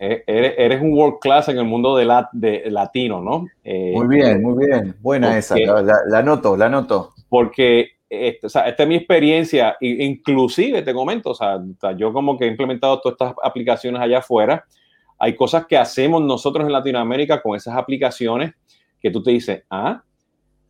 e-, 0.02 0.24
eres, 0.26 0.82
un 0.82 0.94
world 0.94 1.20
class 1.22 1.48
en 1.50 1.60
el 1.60 1.66
mundo 1.66 1.96
de, 1.96 2.06
la, 2.06 2.28
de 2.32 2.64
latino, 2.72 3.22
¿no? 3.22 3.46
Eh, 3.64 3.94
muy 3.94 4.08
bien, 4.08 4.42
muy 4.42 4.66
bien. 4.66 4.96
Buena 5.00 5.38
esa, 5.38 5.56
la, 5.58 6.00
la, 6.08 6.24
noto, 6.24 6.58
la 6.58 6.70
noto. 6.70 7.14
Porque 7.30 7.92
este, 8.10 8.48
esta 8.48 8.66
es 8.68 8.88
mi 8.88 8.96
experiencia, 8.96 9.78
inclusive 9.80 10.82
te 10.82 10.94
comento, 10.94 11.30
o 11.30 11.36
sea, 11.36 11.62
yo 11.96 12.12
como 12.12 12.38
que 12.38 12.46
he 12.46 12.48
implementado 12.48 13.00
todas 13.00 13.14
estas 13.14 13.36
aplicaciones 13.44 14.02
allá 14.02 14.18
afuera, 14.18 14.66
hay 15.20 15.36
cosas 15.36 15.68
que 15.68 15.78
hacemos 15.78 16.22
nosotros 16.24 16.66
en 16.66 16.74
Latinoamérica 16.74 17.42
con 17.42 17.56
esas 17.56 17.78
aplicaciones 17.78 18.54
que 19.00 19.12
tú 19.12 19.22
te 19.22 19.32
dices, 19.32 19.64
ah, 19.70 20.04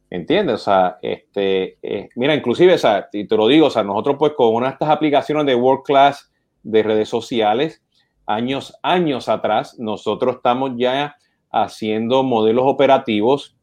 ¿entiendes? 0.10 0.56
O 0.56 0.58
sea, 0.58 0.98
este, 1.02 1.78
eh, 1.82 2.10
mira, 2.16 2.36
inclusive, 2.36 2.74
o 2.74 2.78
sea, 2.78 3.08
y 3.14 3.26
te 3.26 3.38
lo 3.38 3.48
digo, 3.48 3.68
o 3.68 3.72
sea, 3.72 3.84
nosotros 3.84 4.18
pues 4.20 4.34
con 4.34 4.54
una 4.54 4.68
de 4.68 4.74
estas 4.74 4.90
aplicaciones 4.90 5.46
de 5.46 5.56
World 5.56 5.84
Class 5.86 6.30
de 6.64 6.84
redes 6.84 7.08
sociales, 7.08 7.82
años, 8.26 8.78
años 8.84 9.30
atrás, 9.30 9.78
nosotros 9.80 10.38
estamos 10.38 10.72
ya 10.78 11.16
haciendo 11.52 12.24
modelos 12.24 12.64
operativos 12.66 13.58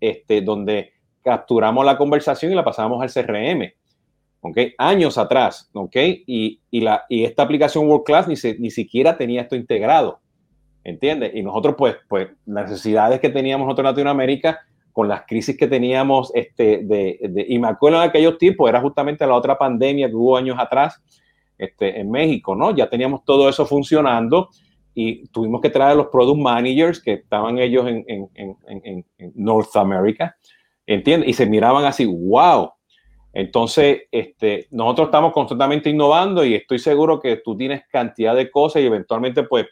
este, 0.00 0.40
donde 0.40 0.92
capturamos 1.22 1.84
la 1.84 1.96
conversación 1.96 2.52
y 2.52 2.54
la 2.54 2.64
pasamos 2.64 3.02
al 3.02 3.12
CRM. 3.12 3.72
¿ok? 4.42 4.58
Años 4.76 5.16
atrás, 5.18 5.70
¿ok? 5.72 5.96
Y, 6.26 6.60
la, 6.72 7.04
y 7.08 7.24
esta 7.24 7.44
aplicación 7.44 7.88
World 7.88 8.04
Class 8.04 8.28
ni, 8.28 8.34
ni 8.58 8.70
siquiera 8.70 9.16
tenía 9.16 9.42
esto 9.42 9.56
integrado, 9.56 10.20
¿entiendes? 10.84 11.32
Y 11.34 11.42
nosotros, 11.42 11.76
pues, 11.78 11.96
pues, 12.08 12.28
las 12.44 12.68
necesidades 12.68 13.20
que 13.20 13.30
teníamos 13.30 13.66
nosotros 13.66 13.84
en 13.84 13.92
Latinoamérica, 13.92 14.60
con 14.92 15.08
las 15.08 15.22
crisis 15.26 15.56
que 15.56 15.68
teníamos, 15.68 16.32
este, 16.34 16.82
de, 16.84 17.18
de, 17.22 17.46
y 17.48 17.58
me 17.58 17.68
acuerdo 17.68 18.02
en 18.02 18.08
aquellos 18.10 18.36
tiempos, 18.36 18.68
era 18.68 18.80
justamente 18.80 19.26
la 19.26 19.34
otra 19.34 19.56
pandemia 19.56 20.08
que 20.08 20.16
hubo 20.16 20.36
años 20.36 20.56
atrás, 20.58 21.00
este, 21.62 22.00
en 22.00 22.10
México, 22.10 22.54
¿no? 22.54 22.74
Ya 22.74 22.88
teníamos 22.88 23.24
todo 23.24 23.48
eso 23.48 23.66
funcionando 23.66 24.48
y 24.94 25.26
tuvimos 25.28 25.60
que 25.60 25.70
traer 25.70 25.92
a 25.92 25.94
los 25.94 26.08
product 26.08 26.40
managers 26.40 27.02
que 27.02 27.14
estaban 27.14 27.58
ellos 27.58 27.86
en, 27.86 28.04
en, 28.06 28.28
en, 28.34 29.06
en 29.18 29.32
North 29.34 29.74
America 29.76 30.36
¿entiendes? 30.86 31.28
Y 31.28 31.32
se 31.32 31.46
miraban 31.46 31.84
así, 31.84 32.04
wow. 32.04 32.70
Entonces, 33.32 34.02
este, 34.10 34.66
nosotros 34.70 35.06
estamos 35.06 35.32
constantemente 35.32 35.88
innovando 35.88 36.44
y 36.44 36.54
estoy 36.54 36.78
seguro 36.78 37.18
que 37.18 37.36
tú 37.36 37.56
tienes 37.56 37.82
cantidad 37.90 38.34
de 38.34 38.50
cosas 38.50 38.82
y 38.82 38.86
eventualmente 38.86 39.44
pues 39.44 39.66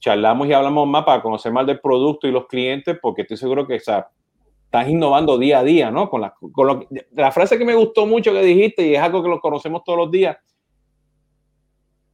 charlamos 0.00 0.48
y 0.48 0.52
hablamos 0.52 0.86
más 0.86 1.04
para 1.04 1.22
conocer 1.22 1.52
más 1.52 1.66
del 1.66 1.80
producto 1.80 2.26
y 2.26 2.32
los 2.32 2.46
clientes 2.46 2.98
porque 3.00 3.22
estoy 3.22 3.36
seguro 3.36 3.66
que 3.66 3.74
o 3.74 3.76
estás 3.76 4.88
innovando 4.88 5.38
día 5.38 5.60
a 5.60 5.64
día, 5.64 5.90
¿no? 5.90 6.10
Con 6.10 6.20
la, 6.20 6.34
con 6.52 6.86
la 7.12 7.32
frase 7.32 7.56
que 7.56 7.64
me 7.64 7.74
gustó 7.74 8.06
mucho 8.06 8.32
que 8.32 8.42
dijiste 8.42 8.86
y 8.86 8.94
es 8.94 9.00
algo 9.00 9.22
que 9.22 9.28
lo 9.28 9.40
conocemos 9.40 9.82
todos 9.84 9.98
los 9.98 10.10
días. 10.10 10.36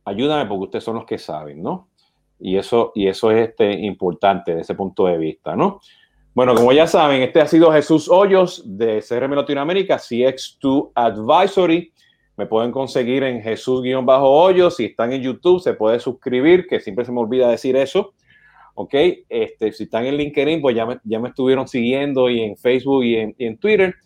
Ayúdame 0.04 0.46
porque 0.46 0.64
ustedes 0.64 0.84
son 0.84 0.96
los 0.96 1.04
que 1.04 1.18
saben, 1.18 1.62
¿no? 1.62 1.88
Y 2.38 2.56
eso, 2.56 2.92
y 2.94 3.06
eso 3.06 3.30
es 3.30 3.50
este, 3.50 3.72
importante 3.72 4.52
desde 4.52 4.62
ese 4.62 4.74
punto 4.74 5.06
de 5.06 5.18
vista, 5.18 5.54
¿no? 5.54 5.80
Bueno, 6.32 6.54
como 6.54 6.72
ya 6.72 6.86
saben, 6.86 7.22
este 7.22 7.40
ha 7.40 7.46
sido 7.46 7.72
Jesús 7.72 8.08
Hoyos 8.08 8.62
de 8.64 9.02
CRM 9.06 9.34
Latinoamérica, 9.34 9.96
CX2 9.96 10.92
Advisory. 10.94 11.92
Me 12.36 12.46
pueden 12.46 12.70
conseguir 12.70 13.24
en 13.24 13.42
Jesús-Hoyos. 13.42 14.76
Si 14.76 14.86
están 14.86 15.12
en 15.12 15.22
YouTube, 15.22 15.60
se 15.60 15.74
puede 15.74 15.98
suscribir, 16.00 16.66
que 16.66 16.80
siempre 16.80 17.04
se 17.04 17.12
me 17.12 17.20
olvida 17.20 17.50
decir 17.50 17.76
eso. 17.76 18.14
Ok, 18.74 18.94
este, 19.28 19.72
si 19.72 19.84
están 19.84 20.06
en 20.06 20.16
LinkedIn, 20.16 20.62
pues 20.62 20.74
ya 20.74 20.86
me, 20.86 20.98
ya 21.04 21.18
me 21.18 21.28
estuvieron 21.28 21.68
siguiendo 21.68 22.30
y 22.30 22.40
en 22.40 22.56
Facebook 22.56 23.04
y 23.04 23.16
en, 23.16 23.58
Twitter. 23.58 23.96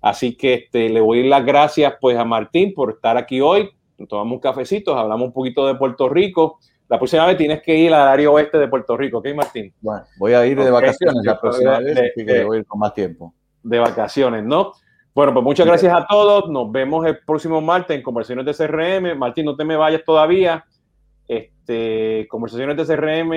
Así 0.00 0.36
que 0.36 0.54
este, 0.54 0.88
le 0.88 1.00
voy 1.00 1.18
a 1.18 1.22
dar 1.22 1.30
las 1.30 1.46
gracias 1.46 1.94
pues 2.00 2.16
a 2.16 2.24
Martín 2.24 2.72
por 2.72 2.92
estar 2.92 3.18
aquí 3.18 3.40
hoy. 3.40 3.70
Tomamos 4.06 4.34
un 4.34 4.40
cafecito, 4.40 4.96
hablamos 4.96 5.28
un 5.28 5.32
poquito 5.32 5.66
de 5.66 5.74
Puerto 5.74 6.08
Rico 6.08 6.58
la 6.92 6.98
próxima 6.98 7.24
vez 7.24 7.38
tienes 7.38 7.62
que 7.62 7.74
ir 7.74 7.94
al 7.94 8.06
área 8.06 8.30
oeste 8.30 8.58
de 8.58 8.68
Puerto 8.68 8.98
Rico, 8.98 9.16
¿ok, 9.16 9.28
Martín? 9.34 9.72
Bueno, 9.80 10.04
voy 10.18 10.34
a 10.34 10.44
ir 10.44 10.62
de 10.62 10.70
vacaciones 10.70 11.24
la 11.24 11.40
próxima 11.40 11.78
vez, 11.78 11.96
así 11.96 12.26
que 12.26 12.44
voy 12.44 12.58
a 12.58 12.60
ir 12.60 12.66
con 12.66 12.80
más 12.80 12.92
tiempo. 12.92 13.32
De 13.62 13.78
vacaciones, 13.78 14.44
¿no? 14.44 14.72
Bueno, 15.14 15.32
pues 15.32 15.42
muchas 15.42 15.66
gracias 15.66 15.94
a 15.94 16.06
todos. 16.06 16.50
Nos 16.50 16.70
vemos 16.70 17.06
el 17.06 17.20
próximo 17.24 17.62
martes 17.62 17.96
en 17.96 18.02
Conversaciones 18.02 18.44
de 18.44 18.52
CRM. 18.52 19.18
Martín, 19.18 19.46
no 19.46 19.56
te 19.56 19.64
me 19.64 19.74
vayas 19.74 20.04
todavía. 20.04 20.66
Este, 21.26 22.26
Conversaciones 22.28 22.76
de 22.76 22.84
CRM 22.94 23.32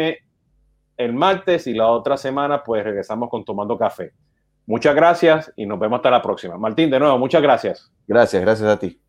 el 0.98 1.14
martes 1.14 1.66
y 1.68 1.74
la 1.74 1.88
otra 1.88 2.18
semana, 2.18 2.62
pues 2.62 2.84
regresamos 2.84 3.30
con 3.30 3.46
Tomando 3.46 3.78
Café. 3.78 4.12
Muchas 4.66 4.94
gracias 4.94 5.54
y 5.56 5.66
nos 5.66 5.80
vemos 5.80 6.00
hasta 6.00 6.12
la 6.12 6.22
próxima. 6.22 6.58
Martín, 6.58 6.90
de 6.90 7.00
nuevo, 7.00 7.18
muchas 7.18 7.42
gracias. 7.42 7.90
Gracias, 8.06 8.42
gracias 8.42 8.68
a 8.68 8.78
ti. 8.78 9.00